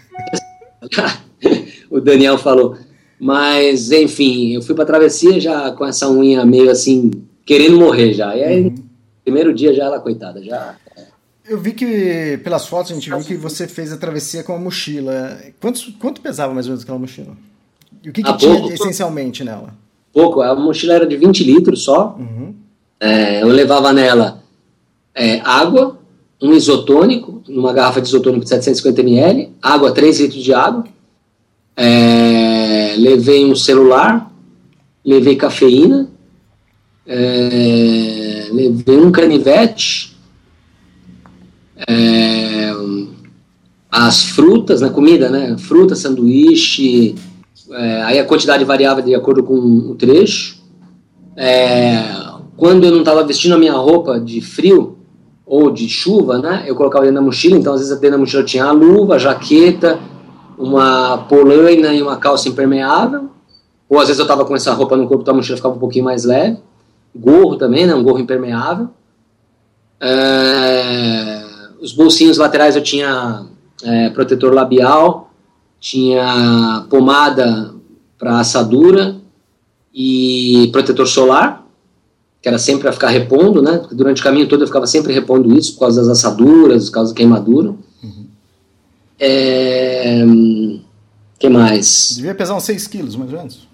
[1.91, 2.75] o Daniel falou.
[3.19, 7.11] Mas, enfim, eu fui pra travessia já com essa unha meio assim,
[7.45, 8.35] querendo morrer já.
[8.35, 8.75] E aí, uhum.
[9.23, 10.75] primeiro dia já ela, coitada, já...
[11.47, 14.59] Eu vi que, pelas fotos, a gente viu que você fez a travessia com a
[14.59, 15.39] mochila.
[15.59, 17.35] Quanto, quanto pesava mais ou menos aquela mochila?
[18.03, 19.73] E o que, que ah, tinha pouco, essencialmente nela?
[20.13, 22.15] Pouco, a mochila era de 20 litros só.
[22.17, 22.53] Uhum.
[22.99, 24.43] É, eu levava nela
[25.15, 25.99] é, água,
[26.41, 30.85] um isotônico, numa garrafa de isotônico de 750 ml, água, 3 litros de água.
[31.75, 34.31] É, levei um celular,
[35.03, 36.09] levei cafeína,
[37.05, 40.10] é, levei um canivete,
[41.87, 42.73] é,
[43.91, 45.57] as frutas, na né, comida, né?
[45.57, 47.15] Fruta, sanduíche,
[47.71, 50.61] é, aí a quantidade variava de acordo com o trecho.
[51.35, 52.03] É,
[52.57, 54.97] quando eu não estava vestindo a minha roupa de frio
[55.45, 56.63] ou de chuva, né?
[56.65, 59.19] Eu colocava dentro da mochila, então às vezes dentro da mochila tinha a luva, a
[59.19, 59.99] jaqueta,
[60.57, 63.29] uma polaina e uma calça impermeável.
[63.89, 65.79] Ou às vezes eu estava com essa roupa no corpo, então a mochila ficava um
[65.79, 66.57] pouquinho mais leve.
[67.13, 67.93] Gorro também, né?
[67.93, 68.89] Um gorro impermeável.
[69.99, 71.40] É,
[71.81, 73.45] os bolsinhos laterais eu tinha
[73.83, 75.31] é, protetor labial,
[75.79, 77.73] tinha pomada
[78.17, 79.15] para assadura
[79.93, 81.65] e protetor solar,
[82.39, 83.81] que era sempre para ficar repondo, né?
[83.91, 87.11] Durante o caminho todo eu ficava sempre repondo isso, por causa das assaduras, por causa
[87.11, 87.69] da queimadura.
[88.03, 88.25] Uhum.
[89.19, 90.23] É...
[91.39, 92.13] que mais?
[92.15, 93.67] Devia pesar uns 6 quilos, mais ou menos.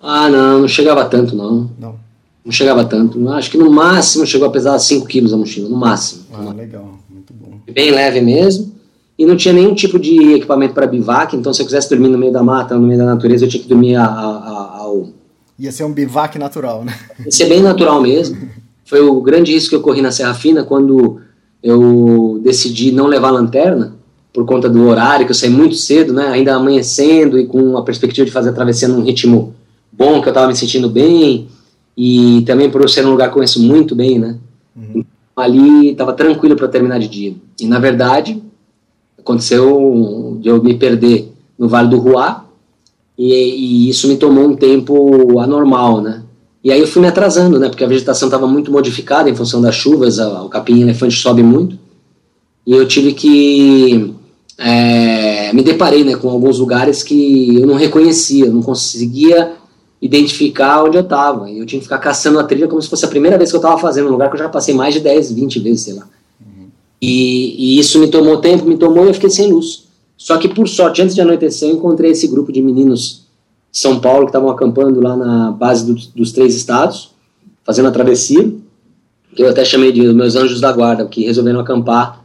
[0.00, 1.68] Ah, não, não chegava tanto, não.
[1.78, 1.98] Não.
[2.44, 3.28] Não chegava tanto.
[3.30, 6.24] Acho que no máximo chegou a pesar 5 quilos a mochila, no máximo.
[6.32, 7.00] Ah, legal.
[7.72, 8.72] Bem leve mesmo
[9.18, 12.16] e não tinha nenhum tipo de equipamento para bivac, então se eu quisesse dormir no
[12.16, 15.08] meio da mata, no meio da natureza, eu tinha que dormir a, a, ao...
[15.58, 16.94] Ia ser um bivac natural, né?
[17.26, 18.38] Ia ser bem natural mesmo.
[18.82, 21.20] Foi o grande risco que eu corri na Serra Fina quando
[21.62, 23.94] eu decidi não levar lanterna,
[24.32, 27.82] por conta do horário, que eu saí muito cedo, né, ainda amanhecendo e com a
[27.82, 29.54] perspectiva de fazer a travessia num ritmo
[29.92, 31.48] bom, que eu estava me sentindo bem,
[31.96, 34.38] e também por eu ser um lugar que eu conheço muito bem, né,
[34.74, 35.04] uhum.
[35.40, 37.34] Ali estava tranquilo para terminar de dia.
[37.60, 38.42] E na verdade,
[39.18, 42.44] aconteceu de eu me perder no Vale do Ruá,
[43.18, 46.22] e, e, isso me tomou um tempo anormal, né?
[46.64, 47.68] E aí eu fui me atrasando, né?
[47.68, 51.42] Porque a vegetação estava muito modificada em função das chuvas, a, o capim elefante sobe
[51.42, 51.78] muito,
[52.66, 54.14] e eu tive que
[54.56, 59.52] é, me deparei, né, com alguns lugares que eu não reconhecia, não conseguia
[60.00, 61.50] identificar onde eu estava.
[61.50, 63.60] Eu tinha que ficar caçando a trilha como se fosse a primeira vez que eu
[63.60, 66.08] estava fazendo, um lugar que eu já passei mais de 10, 20 vezes, sei lá.
[67.00, 69.84] E, e, isso me tomou tempo, me tomou e eu fiquei sem luz.
[70.16, 73.26] Só que, por sorte, antes de anoitecer, eu encontrei esse grupo de meninos
[73.72, 77.12] de São Paulo que estavam acampando lá na base do, dos três estados,
[77.64, 78.52] fazendo a travessia,
[79.34, 82.22] que eu até chamei de meus anjos da guarda, que resolveram acampar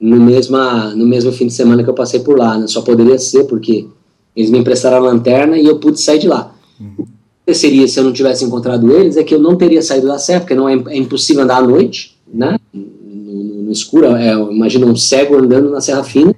[0.00, 2.56] no, mesma, no mesmo fim de semana que eu passei por lá.
[2.56, 2.66] Né?
[2.66, 3.86] Só poderia ser porque
[4.34, 6.54] eles me emprestaram a lanterna e eu pude sair de lá.
[6.80, 7.06] Uhum.
[7.46, 10.40] Aconteceria se eu não tivesse encontrado eles é que eu não teria saído da serra,
[10.40, 12.56] porque não é, é impossível andar à noite, né?
[12.72, 16.34] no escuro, é, imagina um cego andando na Serra Fina,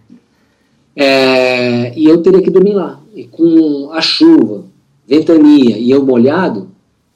[0.95, 3.01] é, e eu teria que dormir lá.
[3.15, 4.65] E com a chuva,
[5.07, 6.69] ventania e eu molhado,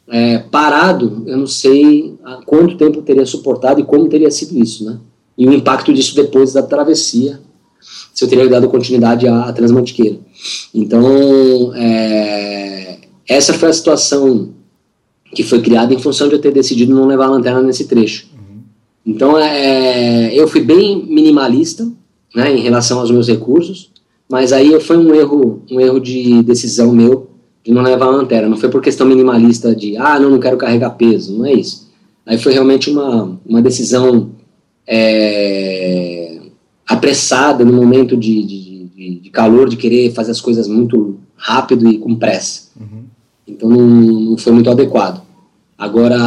[0.09, 2.15] é, parado, eu não sei
[2.47, 4.99] quanto tempo eu teria suportado e como teria sido isso, né?
[5.39, 7.41] E o impacto disso depois da travessia,
[8.13, 10.19] se eu teria dado continuidade à, à Transmantiqueira.
[10.75, 12.70] Então, é,
[13.31, 14.51] essa foi a situação
[15.35, 18.27] que foi criada em função de eu ter decidido não levar a lanterna nesse trecho.
[19.07, 21.89] Então, é, eu fui bem minimalista
[22.35, 23.91] né, em relação aos meus recursos,
[24.29, 27.31] mas aí foi um erro, um erro de decisão meu
[27.65, 28.49] de não levar a lanterna.
[28.49, 31.89] Não foi por questão minimalista de, ah, não, não quero carregar peso, não é isso.
[32.27, 34.31] Aí foi realmente uma, uma decisão
[34.87, 36.41] é,
[36.87, 41.89] apressada no momento de, de, de, de, calor, de querer fazer as coisas muito rápido
[41.89, 42.71] e com pressa.
[42.79, 43.00] Uhum.
[43.51, 45.23] Então não, não foi muito adequado.
[45.77, 46.19] Agora,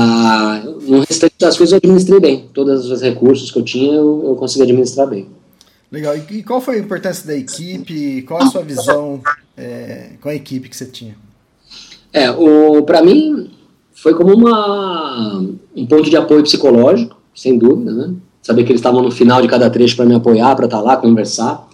[0.81, 2.49] no restante das coisas eu administrei bem.
[2.53, 5.27] Todos os recursos que eu tinha eu, eu consegui administrar bem.
[5.91, 6.15] Legal.
[6.17, 8.23] E qual foi a importância da equipe?
[8.23, 9.21] Qual a sua visão
[9.55, 11.15] é, com a equipe que você tinha?
[12.11, 12.25] É,
[12.85, 13.51] para mim
[13.93, 15.37] foi como uma,
[15.75, 18.13] um ponto de apoio psicológico, sem dúvida, né?
[18.41, 20.83] Saber que eles estavam no final de cada trecho para me apoiar, para estar tá
[20.83, 21.67] lá, conversar.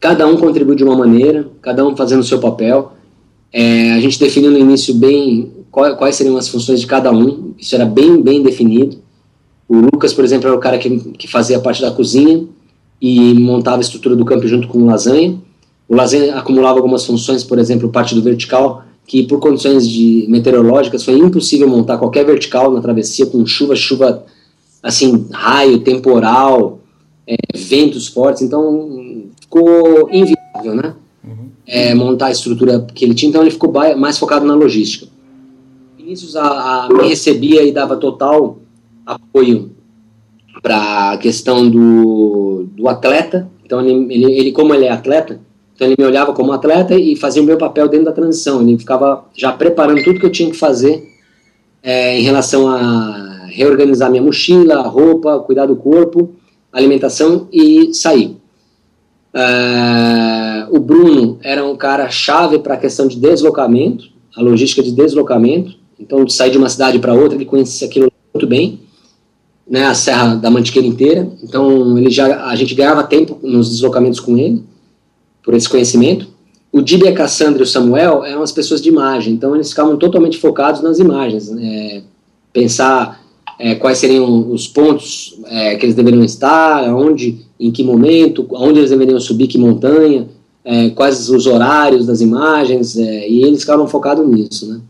[0.00, 2.92] Cada um contribui de uma maneira, cada um fazendo o seu papel.
[3.52, 7.74] É, a gente definiu no início bem quais seriam as funções de cada um, isso
[7.74, 8.98] era bem, bem definido.
[9.68, 12.44] O Lucas, por exemplo, era o cara que, que fazia parte da cozinha
[13.00, 15.38] e montava a estrutura do campo junto com o Lasanha.
[15.88, 21.04] O lazer acumulava algumas funções, por exemplo, parte do vertical, que por condições de meteorológicas
[21.04, 24.24] foi impossível montar qualquer vertical na travessia com chuva, chuva
[24.82, 26.80] assim, raio, temporal,
[27.26, 30.94] é, ventos fortes, então ficou inviável, né?
[31.72, 35.06] É, montar a estrutura que ele tinha, então ele ficou mais focado na logística.
[35.96, 38.58] Vinícius a, a, me recebia e dava total
[39.06, 39.70] apoio
[40.60, 45.40] para a questão do, do atleta, então ele, ele, ele, como ele é atleta,
[45.74, 48.76] então ele me olhava como atleta e fazia o meu papel dentro da transição, ele
[48.76, 51.08] ficava já preparando tudo que eu tinha que fazer
[51.82, 56.34] é, em relação a reorganizar minha mochila, roupa, cuidar do corpo,
[56.72, 58.36] alimentação e sair.
[59.32, 64.04] Uh, o Bruno era um cara chave para a questão de deslocamento,
[64.36, 65.78] a logística de deslocamento.
[65.98, 68.80] Então, de sair de uma cidade para outra, ele conhecia aquilo muito bem,
[69.68, 71.30] né, a Serra da Mantiqueira inteira.
[71.42, 74.64] Então, ele já, a gente ganhava tempo nos deslocamentos com ele,
[75.42, 76.26] por esse conhecimento.
[76.72, 79.96] O Didi, a Cassandra e o Samuel eram as pessoas de imagem, então eles ficavam
[79.96, 81.50] totalmente focados nas imagens.
[81.50, 82.02] Né,
[82.52, 83.20] pensar
[83.58, 88.78] é, quais seriam os pontos é, que eles deveriam estar, onde, em que momento, onde
[88.78, 90.26] eles deveriam subir, que montanha,
[90.64, 94.80] é, quais os horários das imagens, é, e eles ficaram focados nisso, né?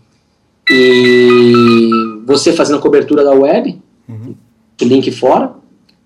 [0.70, 1.90] E
[2.24, 3.76] você fazendo a cobertura da web,
[4.08, 4.34] uhum.
[4.80, 5.52] o link fora.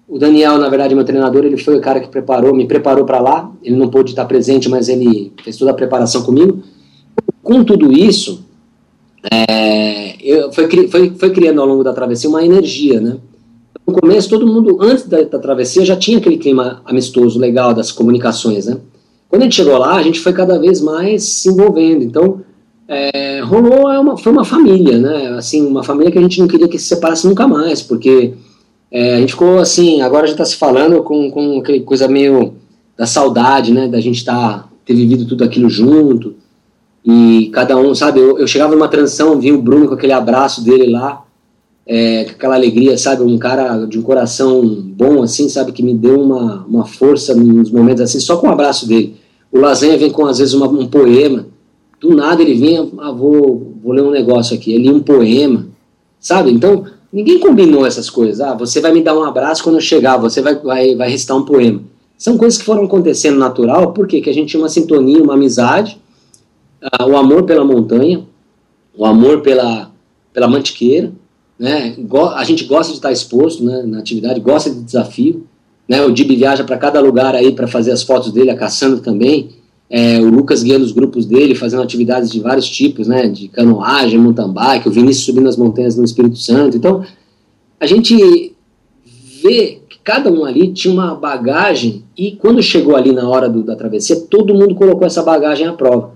[0.09, 3.21] O Daniel, na verdade, meu treinador, ele foi o cara que preparou, me preparou para
[3.21, 3.51] lá.
[3.63, 6.63] Ele não pôde estar presente, mas ele fez toda a preparação comigo.
[7.43, 8.45] Com tudo isso,
[9.31, 13.19] é, eu, foi, foi, foi criando ao longo da travessia uma energia, né?
[13.87, 17.93] No começo, todo mundo, antes da, da, travessia, já tinha aquele clima amistoso, legal das
[17.93, 18.79] comunicações, né?
[19.35, 22.05] Quando a gente chegou lá, a gente foi cada vez mais se envolvendo.
[22.05, 22.41] Então,
[22.87, 25.31] é, rolou, é uma, foi uma família, né?
[25.31, 28.35] Assim, uma família que a gente não queria que se separasse nunca mais, porque
[28.93, 32.07] é, a gente ficou assim, agora a gente está se falando com, com aquela coisa
[32.07, 32.55] meio
[32.97, 33.89] da saudade, né?
[33.89, 36.37] Da gente tá, ter vivido tudo aquilo junto.
[37.05, 40.63] E cada um, sabe, eu, eu chegava numa transição, vi o Bruno com aquele abraço
[40.63, 41.25] dele lá,
[41.85, 45.93] é, com aquela alegria, sabe, um cara de um coração bom, assim, sabe, que me
[45.93, 49.24] deu uma, uma força nos momentos assim, só com o abraço dele.
[49.55, 51.47] O Lasanha vem com, às vezes, uma, um poema,
[52.01, 55.69] do nada ele vinha, ah, vou, vou ler um negócio aqui, ele um poema,
[56.19, 59.81] sabe, então, ninguém combinou essas coisas, ah, você vai me dar um abraço quando eu
[59.81, 61.83] chegar, você vai, vai, vai recitar um poema.
[62.19, 66.01] São coisas que foram acontecendo natural, porque que a gente tinha uma sintonia, uma amizade,
[66.83, 68.25] uh, o amor pela montanha,
[68.97, 69.89] o amor pela,
[70.33, 71.13] pela mantiqueira,
[71.57, 71.95] né?
[72.35, 75.47] A gente gosta de estar exposto né, na atividade, gosta de desafio.
[75.89, 76.03] Né?
[76.05, 79.51] O Dib viaja para cada lugar aí para fazer as fotos dele, a Cassandra também.
[79.89, 83.29] É, o Lucas guiando os grupos dele, fazendo atividades de vários tipos, né?
[83.29, 86.77] De canoagem, mountain bike, o Vinícius subindo as montanhas no Espírito Santo.
[86.77, 87.05] Então,
[87.79, 88.55] a gente
[89.43, 93.63] vê que cada um ali tinha uma bagagem e quando chegou ali na hora do,
[93.63, 96.13] da travessia, todo mundo colocou essa bagagem à prova.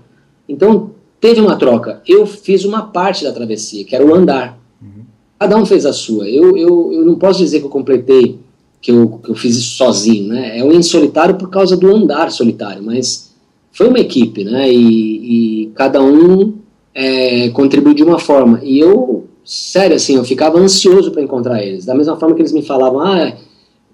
[0.47, 0.91] Então,
[1.21, 2.01] teve uma troca.
[2.07, 4.57] Eu fiz uma parte da travessia, que era o andar.
[4.81, 5.03] Uhum.
[5.37, 6.27] Cada um fez a sua.
[6.27, 8.39] Eu, eu, eu não posso dizer que eu completei,
[8.81, 10.57] que eu, que eu fiz isso sozinho, né?
[10.57, 13.33] É um em solitário por causa do andar solitário, mas
[13.71, 14.71] foi uma equipe, né?
[14.71, 16.53] E, e cada um
[16.93, 18.59] é, contribuiu de uma forma.
[18.63, 21.85] E eu, sério, assim, eu ficava ansioso para encontrar eles.
[21.85, 23.33] Da mesma forma que eles me falavam, ah,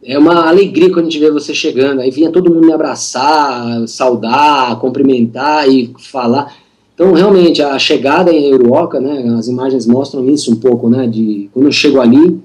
[0.04, 2.02] é uma alegria quando a gente vê você chegando.
[2.02, 6.54] Aí vinha todo mundo me abraçar, saudar, cumprimentar e falar.
[6.94, 11.50] Então, realmente, a chegada em Uruoca, né, as imagens mostram isso um pouco, né, de
[11.54, 12.39] quando eu chego ali,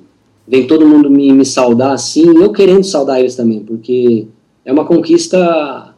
[0.50, 4.26] vem todo mundo me, me saudar assim, eu querendo saudar eles também, porque
[4.64, 5.94] é uma conquista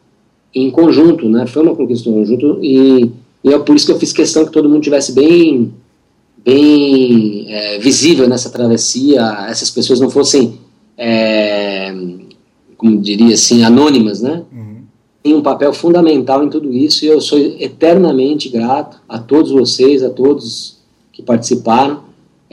[0.53, 3.09] em conjunto, né, foi uma conquista em conjunto e,
[3.43, 5.73] e é por isso que eu fiz questão que todo mundo tivesse bem,
[6.45, 10.59] bem é, visível nessa travessia, essas pessoas não fossem
[10.95, 11.91] é,
[12.83, 14.43] como diria assim, anônimas, né?
[14.51, 14.81] Uhum.
[15.23, 20.03] Tem um papel fundamental em tudo isso e eu sou eternamente grato a todos vocês,
[20.03, 20.79] a todos
[21.13, 22.03] que participaram.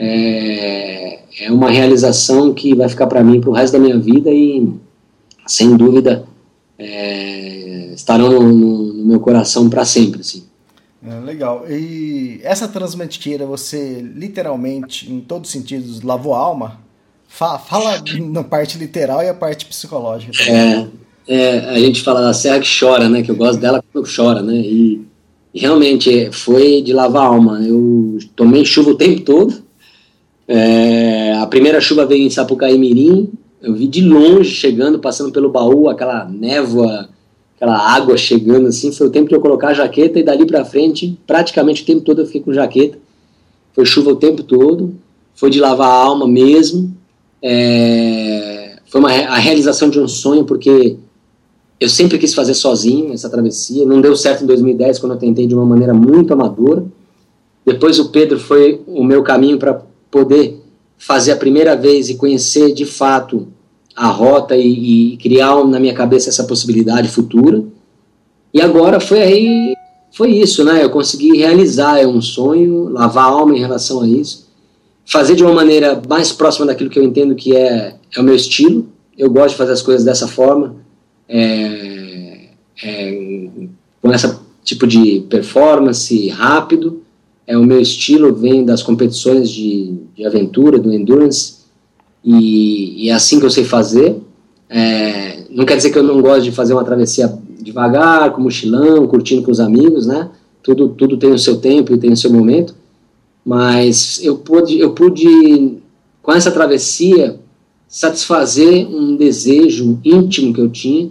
[0.03, 4.31] É, é uma realização que vai ficar para mim para o resto da minha vida
[4.31, 4.67] e,
[5.45, 6.25] sem dúvida,
[6.79, 10.21] é, estarão no, no, no, meu coração para sempre.
[10.21, 10.43] Assim.
[11.05, 11.65] É, legal.
[11.69, 16.79] E essa transmentiqueira, você literalmente, em todos os sentidos, lavou a alma?
[17.27, 20.91] Fala, fala na parte literal e a parte psicológica também.
[21.27, 23.21] É, é, a gente fala da serra que chora, né?
[23.21, 24.55] Que eu gosto dela quando chora, né?
[24.55, 25.05] E,
[25.53, 27.61] realmente foi de lavar a alma.
[27.61, 29.70] Eu tomei chuva o tempo todo.
[30.53, 33.29] É, a primeira chuva veio em Sapucaí Mirim.
[33.61, 37.07] Eu vi de longe chegando, passando pelo baú, aquela névoa,
[37.55, 38.91] aquela água chegando assim.
[38.91, 42.01] Foi o tempo de eu colocar a jaqueta e dali para frente, praticamente o tempo
[42.01, 42.97] todo eu fiquei com jaqueta.
[43.73, 44.93] Foi chuva o tempo todo.
[45.33, 46.93] Foi de lavar a alma mesmo.
[47.41, 50.97] É, foi uma, a realização de um sonho, porque
[51.79, 53.85] eu sempre quis fazer sozinho essa travessia.
[53.85, 56.83] Não deu certo em 2010 quando eu tentei de uma maneira muito amadora.
[57.65, 60.61] Depois o Pedro foi o meu caminho para poder
[60.97, 63.47] fazer a primeira vez e conhecer de fato
[63.95, 67.63] a rota e, e criar na minha cabeça essa possibilidade futura.
[68.53, 69.73] E agora foi aí,
[70.11, 70.83] foi isso, né?
[70.83, 74.47] Eu consegui realizar é um sonho, lavar a alma em relação a isso,
[75.05, 78.35] fazer de uma maneira mais próxima daquilo que eu entendo que é, é o meu
[78.35, 78.87] estilo.
[79.17, 80.75] Eu gosto de fazer as coisas dessa forma,
[81.27, 82.49] é,
[82.83, 83.47] é,
[84.01, 87.00] com esse tipo de performance rápido.
[87.45, 91.61] É o meu estilo, vem das competições de, de aventura, do endurance,
[92.23, 94.15] e, e, é assim que eu sei fazer.
[94.69, 99.07] É, não quer dizer que eu não gosto de fazer uma travessia devagar, com mochilão,
[99.07, 100.29] curtindo com os amigos, né?
[100.61, 102.75] Tudo, tudo tem o seu tempo e tem o seu momento.
[103.43, 105.77] Mas eu pude, eu pude,
[106.21, 107.39] com essa travessia,
[107.87, 111.09] satisfazer um desejo íntimo que eu tinha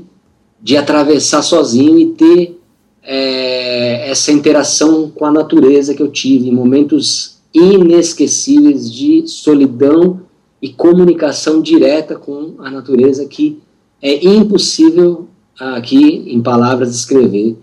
[0.62, 2.59] de atravessar sozinho e ter
[3.02, 10.20] é, essa interação com a natureza que eu tive momentos inesquecíveis de solidão
[10.62, 13.58] e comunicação direta com a natureza que
[14.02, 15.26] é impossível
[15.58, 17.56] aqui em palavras descrever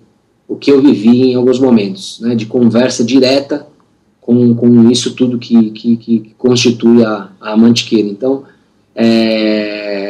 [0.48, 3.68] o que eu vivi em alguns momentos, né, de conversa direta
[4.22, 8.08] com, com isso tudo que, que, que constitui a, a mantiqueira.
[8.08, 8.44] Então,
[8.94, 10.07] é,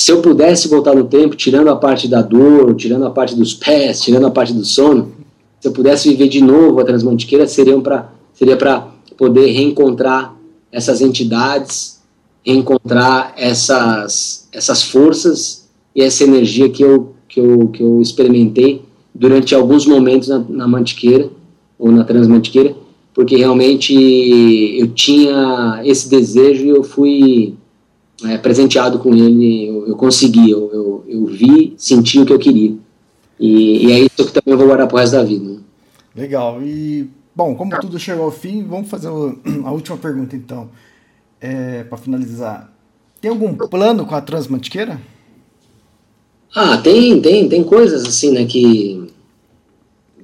[0.00, 3.52] se eu pudesse voltar no tempo, tirando a parte da dor, tirando a parte dos
[3.52, 5.12] pés, tirando a parte do sono,
[5.60, 10.34] se eu pudesse viver de novo a Transmantiqueira, seriam pra, seria para poder reencontrar
[10.72, 12.00] essas entidades,
[12.42, 18.82] reencontrar essas, essas forças e essa energia que eu que eu, que eu experimentei
[19.14, 21.30] durante alguns momentos na, na Mantiqueira,
[21.78, 22.74] ou na Transmantiqueira,
[23.14, 23.94] porque realmente
[24.78, 27.54] eu tinha esse desejo e eu fui
[28.24, 32.38] é, presenteado com ele, eu, eu consegui, eu, eu, eu, vi, senti o que eu
[32.38, 32.76] queria.
[33.38, 35.44] E, e é isso que também eu vou guardar pro resto da vida.
[35.44, 35.58] Né?
[36.14, 36.62] Legal.
[36.62, 39.08] E, bom, como tudo chegou ao fim, vamos fazer
[39.64, 40.68] a última pergunta então,
[41.40, 42.70] é, para finalizar.
[43.20, 45.00] Tem algum plano com a Transmantiqueira?
[46.54, 49.06] Ah, tem, tem, tem coisas assim, né, que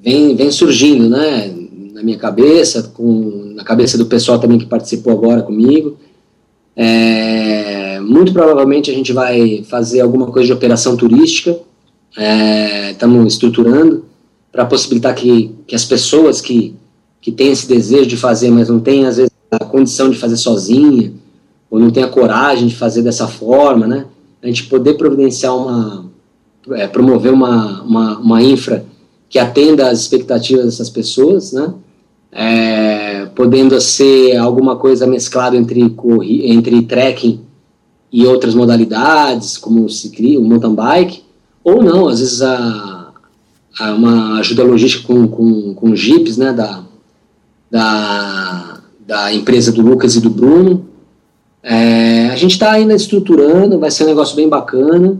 [0.02, 1.54] vem, vem surgindo, né,
[1.92, 5.96] na minha cabeça, com, na cabeça do pessoal também que participou agora comigo.
[6.76, 11.58] É, muito provavelmente a gente vai fazer alguma coisa de operação turística,
[12.90, 14.04] estamos é, estruturando
[14.52, 16.74] para possibilitar que, que as pessoas que,
[17.20, 20.36] que têm esse desejo de fazer, mas não têm às vezes a condição de fazer
[20.36, 21.12] sozinha,
[21.70, 24.06] ou não tem a coragem de fazer dessa forma, né,
[24.42, 26.06] a gente poder providenciar uma,
[26.72, 28.84] é, promover uma, uma, uma, infra
[29.28, 31.74] que atenda às expectativas dessas pessoas, né?
[32.32, 35.94] É, podendo ser alguma coisa mesclado entre,
[36.44, 37.40] entre trekking
[38.12, 41.22] e outras modalidades, como o mountain bike,
[41.62, 43.12] ou não, às vezes a,
[43.78, 46.82] a uma ajuda logística com, com, com jipes, né, da,
[47.70, 50.86] da, da empresa do Lucas e do Bruno.
[51.62, 55.18] É, a gente está ainda estruturando, vai ser um negócio bem bacana.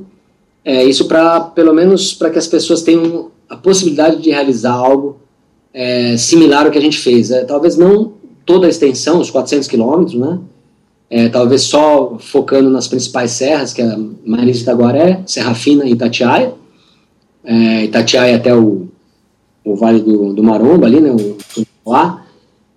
[0.64, 5.20] É, isso para, pelo menos, para que as pessoas tenham a possibilidade de realizar algo
[5.76, 7.30] é, similar ao que a gente fez.
[7.30, 8.14] É, talvez não
[8.46, 10.38] toda a extensão, os 400 quilômetros, né?
[11.10, 16.54] É, talvez só focando nas principais serras, que é Marisa Itaguaré, Serra Fina e Itatiaia.
[17.44, 18.88] É, Itatiaia até o,
[19.62, 21.10] o Vale do, do Maromba ali, né?
[21.10, 21.36] O,
[21.88, 22.24] lá,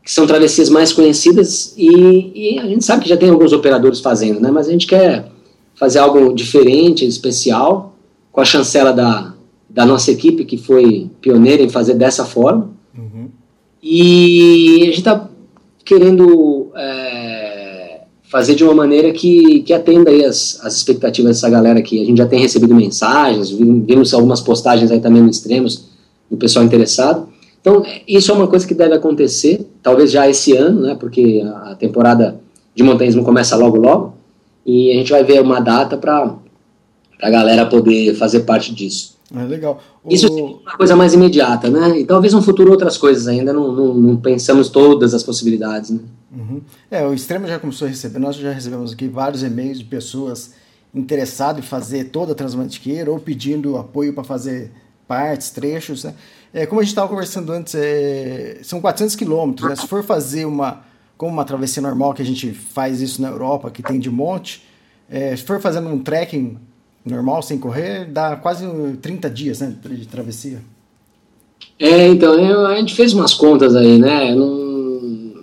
[0.04, 4.02] que são travessias mais conhecidas e, e a gente sabe que já tem alguns operadores
[4.02, 4.52] fazendo, né?
[4.52, 5.32] Mas a gente quer
[5.74, 7.96] fazer algo diferente, especial,
[8.32, 9.34] com a chancela da,
[9.70, 12.78] da nossa equipe, que foi pioneira em fazer dessa forma.
[13.82, 15.30] E a gente está
[15.86, 21.80] querendo é, fazer de uma maneira que, que atenda aí as, as expectativas dessa galera
[21.80, 22.02] aqui.
[22.02, 25.86] A gente já tem recebido mensagens, vimos algumas postagens aí também no Extremos,
[26.30, 27.28] do pessoal interessado.
[27.62, 31.76] Então, isso é uma coisa que deve acontecer, talvez já esse ano, né, porque a
[31.76, 32.40] temporada
[32.74, 34.14] de montanhismo começa logo logo,
[34.66, 36.36] e a gente vai ver uma data para
[37.22, 39.19] a galera poder fazer parte disso.
[39.36, 39.80] É legal.
[40.04, 40.14] O...
[40.14, 42.00] Isso é uma coisa mais imediata, né?
[42.00, 46.00] E talvez no futuro outras coisas ainda, não, não, não pensamos todas as possibilidades, né?
[46.32, 46.62] Uhum.
[46.90, 50.54] É, o Extremo já começou a receber, nós já recebemos aqui vários e-mails de pessoas
[50.94, 54.72] interessadas em fazer toda a Transmantiqueira ou pedindo apoio para fazer
[55.08, 56.14] partes, trechos, né?
[56.52, 59.76] É, como a gente estava conversando antes, é, são 400 quilômetros, né?
[59.76, 60.90] Se for fazer uma
[61.20, 64.66] como uma travessia normal, que a gente faz isso na Europa, que tem de monte,
[65.10, 66.58] é, se for fazendo um trekking
[67.06, 68.66] normal, sem correr, dá quase
[69.02, 70.62] 30 dias né, de travessia.
[71.80, 74.36] É, então, eu, a gente fez umas contas aí, né?
[74.36, 75.34] Num,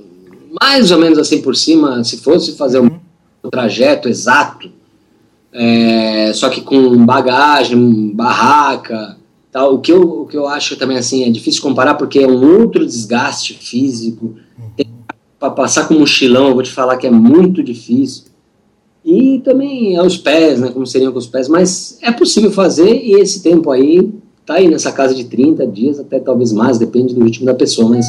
[0.60, 2.90] mais ou menos assim por cima, se fosse fazer um,
[3.42, 4.70] um trajeto exato,
[5.52, 9.16] é, só que com bagagem, barraca,
[9.50, 9.74] tal.
[9.74, 12.60] O que eu, o que eu acho também assim é difícil comparar porque é um
[12.60, 14.36] outro desgaste físico.
[15.38, 18.24] Para passar com mochilão, eu vou te falar que é muito difícil.
[19.06, 23.14] E também aos pés, né, como seriam com os pés, mas é possível fazer e
[23.14, 24.12] esse tempo aí
[24.44, 27.88] tá aí nessa casa de 30 dias, até talvez mais, depende do ritmo da pessoa,
[27.88, 28.04] mas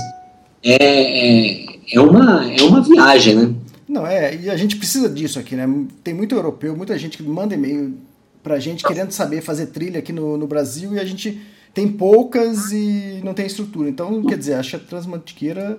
[0.64, 3.54] é, é, é, uma, é uma viagem, né?
[3.88, 5.70] Não, é, e a gente precisa disso aqui, né?
[6.04, 7.94] Tem muito europeu, muita gente que manda e-mail
[8.42, 11.40] pra gente querendo saber fazer trilha aqui no, no Brasil e a gente
[11.76, 13.88] tem poucas e não tem estrutura.
[13.88, 15.78] Então, quer dizer, acho que a Transmantiqueira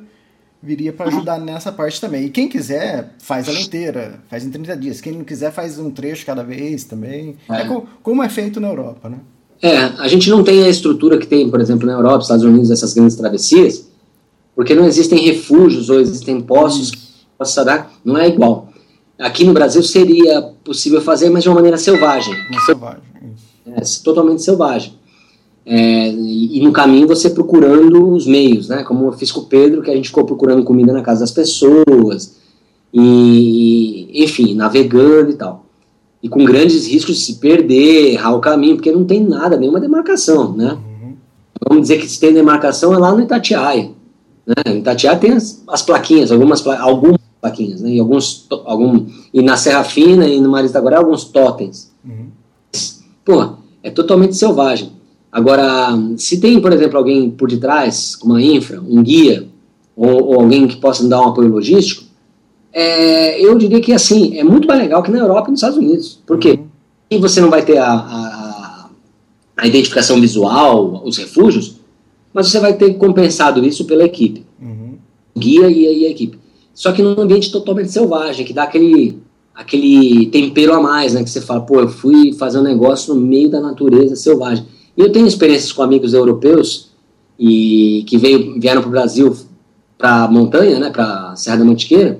[0.62, 2.26] viria para ajudar nessa parte também.
[2.26, 5.01] E quem quiser, faz ela inteira, faz em 30 dias.
[5.01, 7.36] Quem não quiser, faz um trecho cada vez também.
[7.48, 9.18] É, é como é feito na Europa, né?
[9.60, 12.70] É, a gente não tem a estrutura que tem, por exemplo, na Europa, Estados Unidos,
[12.70, 13.89] essas grandes travessias,
[14.55, 16.98] porque não existem refúgios ou existem postos que
[17.36, 18.68] possa dar, não é igual.
[19.18, 22.35] Aqui no Brasil seria possível fazer, mas de uma maneira selvagem.
[22.48, 23.02] Uma selvagem.
[23.66, 24.97] É, totalmente selvagem.
[25.70, 28.82] É, e, e, no caminho você procurando os meios, né?
[28.85, 31.31] Como eu fiz com o Pedro, que a gente ficou procurando comida na casa das
[31.31, 32.39] pessoas,
[32.90, 35.66] e, enfim, navegando e tal.
[36.23, 39.78] E com grandes riscos de se perder, errar o caminho, porque não tem nada, nenhuma
[39.78, 40.73] demarcação, né?
[40.73, 41.12] Uhum.
[41.69, 43.90] Vamos dizer que se tem demarcação é lá no Itatiaia.
[44.47, 44.73] Né?
[44.73, 47.90] Em Itatiaia tem as, as plaquinhas, algumas, algumas plaquinhas, né?
[47.90, 49.05] E, alguns, algum,
[49.35, 51.93] e na Serra Fina e no Maris da Guará, alguns totens.
[52.03, 52.28] Uhum.
[53.23, 53.51] Pô,
[53.82, 54.97] é totalmente selvagem.
[55.30, 59.46] Agora, se tem, por exemplo, alguém por detrás, uma infra, um guia,
[59.94, 62.05] ou, ou alguém que possa dar um apoio logístico,
[62.72, 65.78] é, eu diria que assim, é muito mais legal que na Europa e nos Estados
[65.78, 66.20] Unidos.
[66.26, 66.60] Por quê?
[67.10, 67.20] Uhum.
[67.20, 68.90] você não vai ter a, a,
[69.56, 71.76] a, identificação visual, os refúgios,
[72.32, 74.44] mas você vai ter compensado isso pela equipe.
[74.60, 74.94] Uhum.
[75.36, 76.38] Guia e, e a equipe.
[76.72, 79.18] Só que num ambiente totalmente selvagem, que dá aquele,
[79.55, 81.24] aquele tempero a mais, né?
[81.24, 84.64] Que você fala, pô, eu fui fazer um negócio no meio da natureza selvagem.
[84.98, 86.90] E eu tenho experiências com amigos europeus
[87.38, 89.36] e que veio, vieram para o Brasil,
[89.96, 90.90] para a montanha, né?
[90.90, 92.18] Para Serra da Mantiqueira,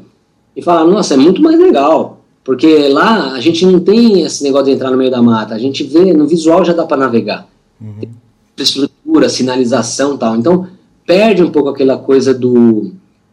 [0.55, 2.21] e falaram, nossa, é muito mais legal.
[2.45, 5.59] Porque lá a gente não tem esse negócio de entrar no meio da mata, a
[5.59, 7.49] gente vê, no visual já dá para navegar.
[7.81, 8.09] Uhum.
[8.57, 10.37] Estrutura, sinalização tal.
[10.37, 10.69] Então,
[11.05, 12.93] perde um pouco aquela coisa do.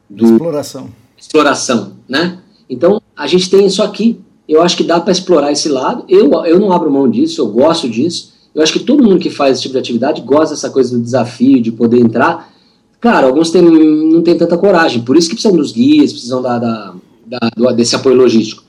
[0.10, 2.40] do exploração exploração, né?
[2.70, 4.20] Então, a gente tem isso aqui.
[4.48, 6.06] Eu acho que dá para explorar esse lado.
[6.08, 8.34] Eu, eu não abro mão disso, eu gosto disso.
[8.56, 11.04] Eu acho que todo mundo que faz esse tipo de atividade gosta dessa coisa do
[11.04, 12.54] desafio, de poder entrar.
[13.02, 16.58] Claro, alguns tem, não têm tanta coragem, por isso que precisam dos guias, precisam da,
[16.58, 16.94] da,
[17.28, 18.64] da desse apoio logístico.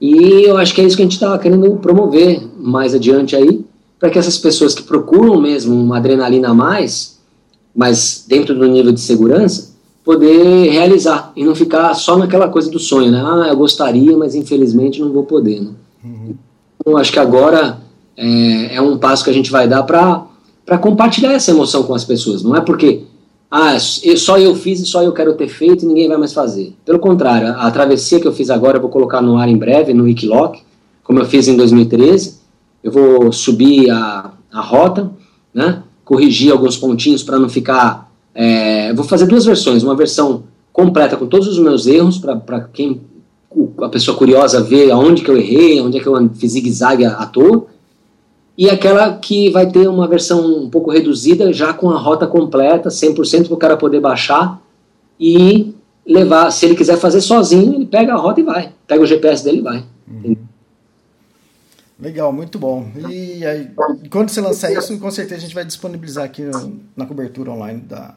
[0.00, 3.64] E eu acho que é isso que a gente está querendo promover mais adiante aí,
[3.98, 7.18] para que essas pessoas que procuram mesmo uma adrenalina a mais,
[7.74, 9.72] mas dentro do nível de segurança,
[10.04, 13.22] poder realizar e não ficar só naquela coisa do sonho, né?
[13.24, 15.70] Ah, eu gostaria, mas infelizmente não vou poder, né?
[16.04, 16.34] Uhum.
[16.80, 17.78] Então, acho que agora
[18.18, 22.04] é, é, um passo que a gente vai dar para compartilhar essa emoção com as
[22.04, 22.42] pessoas.
[22.42, 23.04] Não é porque
[23.48, 26.74] ah, só eu fiz e só eu quero ter feito e ninguém vai mais fazer.
[26.84, 29.56] Pelo contrário, a, a travessia que eu fiz agora eu vou colocar no ar em
[29.56, 30.58] breve, no Wikiloc,
[31.04, 32.38] como eu fiz em 2013.
[32.82, 35.10] Eu vou subir a, a rota,
[35.54, 35.82] né?
[36.04, 38.08] corrigir alguns pontinhos para não ficar
[38.40, 43.00] é, vou fazer duas versões, uma versão completa com todos os meus erros, para quem
[43.82, 47.26] a pessoa curiosa ver aonde que eu errei, onde é que eu fiz zigue-zague à
[47.26, 47.66] toa,
[48.58, 52.88] e aquela que vai ter uma versão um pouco reduzida, já com a rota completa,
[52.88, 54.60] 100% para o cara poder baixar
[55.18, 55.72] e
[56.04, 59.44] levar, se ele quiser fazer sozinho, ele pega a rota e vai, pega o GPS
[59.44, 59.84] dele e vai.
[60.08, 60.36] Uhum.
[62.00, 62.90] Legal, muito bom.
[63.08, 63.70] E aí,
[64.10, 67.80] quando você lançar isso, com certeza a gente vai disponibilizar aqui no, na cobertura online
[67.82, 68.16] da,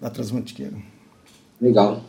[0.00, 0.76] da Transmantiqueira.
[1.60, 2.00] Legal.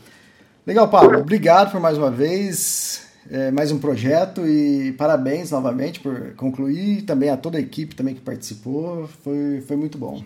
[0.65, 1.19] Legal, Pablo.
[1.19, 3.04] Obrigado por mais uma vez.
[3.29, 7.01] É, mais um projeto e parabéns novamente por concluir.
[7.03, 9.09] Também a toda a equipe também que participou.
[9.23, 10.21] Foi, foi muito bom.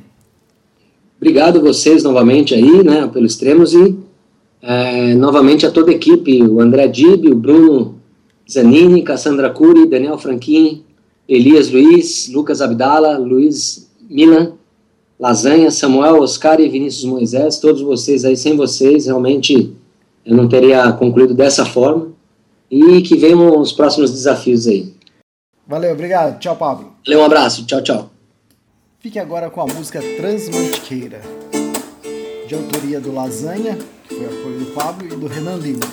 [1.17, 3.97] Obrigado vocês novamente aí, né, pelos extremos e
[4.61, 7.95] é, novamente a toda a equipe, o André Dib, o Bruno
[8.49, 10.83] Zanini, Cassandra Cury, Daniel Franquin,
[11.27, 14.53] Elias Luiz, Lucas Abdala, Luiz Milan,
[15.19, 19.73] Lasanha, Samuel, Oscar e Vinícius Moisés, todos vocês aí, sem vocês, realmente
[20.25, 22.08] eu não teria concluído dessa forma.
[22.71, 24.93] E que venham os próximos desafios aí.
[25.67, 26.39] Valeu, obrigado.
[26.39, 26.93] Tchau, Pablo.
[27.05, 27.65] Valeu, um abraço.
[27.65, 28.09] Tchau, tchau.
[28.99, 31.21] Fique agora com a música Transmantiqueira,
[32.47, 33.77] de autoria do Lasanha,
[34.07, 35.87] que foi apoio do Pablo, e do Renan Lima.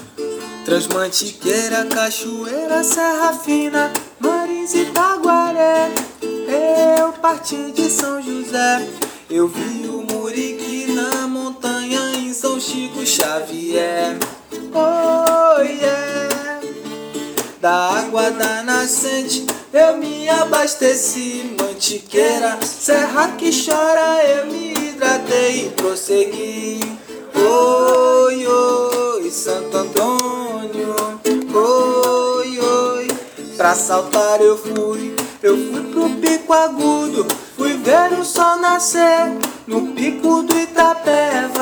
[0.64, 5.88] Transmantiqueira, Cachoeira, Serra Fina, Marins e Taguaré.
[6.98, 8.84] Eu parti de São José,
[9.30, 14.18] eu vi o Muriqui na montanha em São Chico Xavier.
[14.74, 16.35] Oh yeah,
[17.66, 21.56] da água da nascente eu me abasteci.
[21.60, 26.78] Mantiqueira, serra que chora, eu me hidratei e prossegui.
[27.34, 30.94] Oi, oi, Santo Antônio,
[31.52, 33.08] oi, oi.
[33.56, 37.26] Pra saltar eu fui, eu fui pro pico agudo,
[37.56, 39.36] fui ver o sol nascer
[39.66, 41.56] no pico do Itapeva.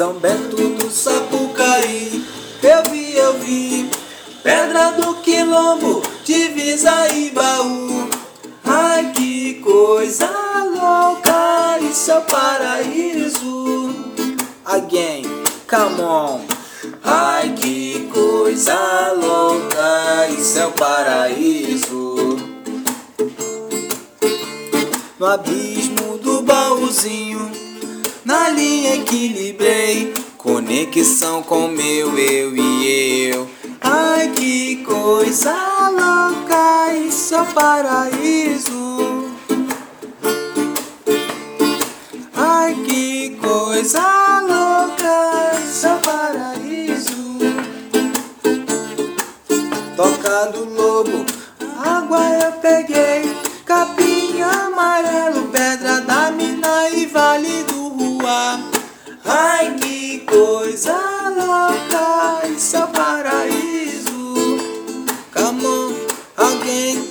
[0.00, 2.24] São Bento do Sapucaí,
[2.62, 3.90] eu vi, eu vi.
[4.42, 8.08] Pedra do Quilombo, divisa e baú.
[8.64, 10.30] Ai que coisa
[10.64, 13.94] louca, isso é o paraíso.
[14.64, 15.24] Again,
[15.68, 16.46] come on.
[17.04, 17.89] Ai que
[18.20, 22.36] coisa louca, isso é o paraíso.
[25.18, 27.50] No abismo do baúzinho,
[28.24, 30.12] na linha equilibrei.
[30.36, 33.48] Conexão com meu eu e eu.
[33.80, 35.54] Ai, que coisa
[35.90, 38.89] louca, isso é o paraíso.
[50.40, 51.26] Do lobo,
[51.84, 53.36] água eu peguei.
[53.66, 58.58] Capim amarelo, pedra da mina e vale do rua.
[59.22, 60.96] Ai, que coisa
[61.36, 64.34] louca, isso é o paraíso.
[65.30, 65.94] Come on,
[66.38, 67.10] alguém.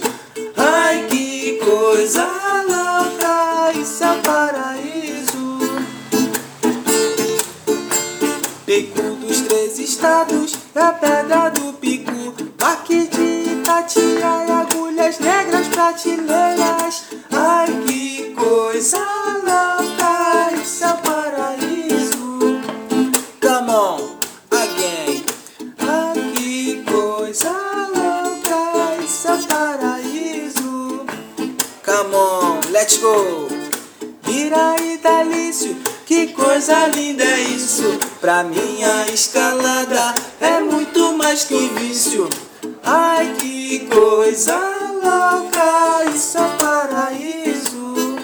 [0.57, 2.25] Ai, que coisa
[2.67, 5.59] louca, isso é o paraíso.
[8.65, 12.48] Pico dos três estados, é a pedra do pico.
[12.59, 17.05] Parque de Itatia e agulhas negras prateleiras.
[17.31, 18.99] Ai, que coisa
[19.35, 22.59] louca, isso é paraíso.
[23.41, 24.17] Come on,
[24.51, 25.23] again.
[25.87, 27.49] Ai, que coisa
[27.95, 31.05] louca, isso é paraíso.
[31.85, 33.47] Come on, let's go.
[34.23, 37.97] Vira e delício, que coisa linda é isso.
[38.19, 42.27] Pra minha escalada é muito mais que vício.
[42.91, 44.57] Ai, que coisa
[45.03, 48.15] louca, isso é paraíso.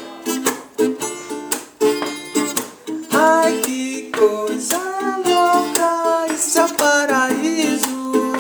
[3.12, 4.80] Ai, que coisa
[5.24, 8.34] louca, isso é paraíso.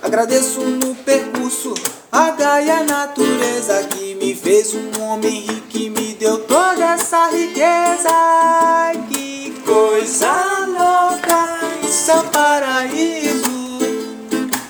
[0.00, 1.74] Agradeço no percurso
[2.12, 8.08] a Gaia natureza que me fez um homem rico e me deu toda essa riqueza.
[8.08, 10.32] Ai, que coisa
[10.68, 13.21] louca, isso é paraíso.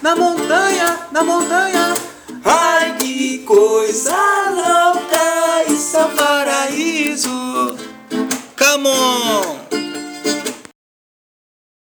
[0.03, 1.95] Na montanha, na montanha.
[2.45, 4.17] Ai, que coisa
[4.51, 7.77] louca, isso é paraíso.
[8.59, 9.62] Come on!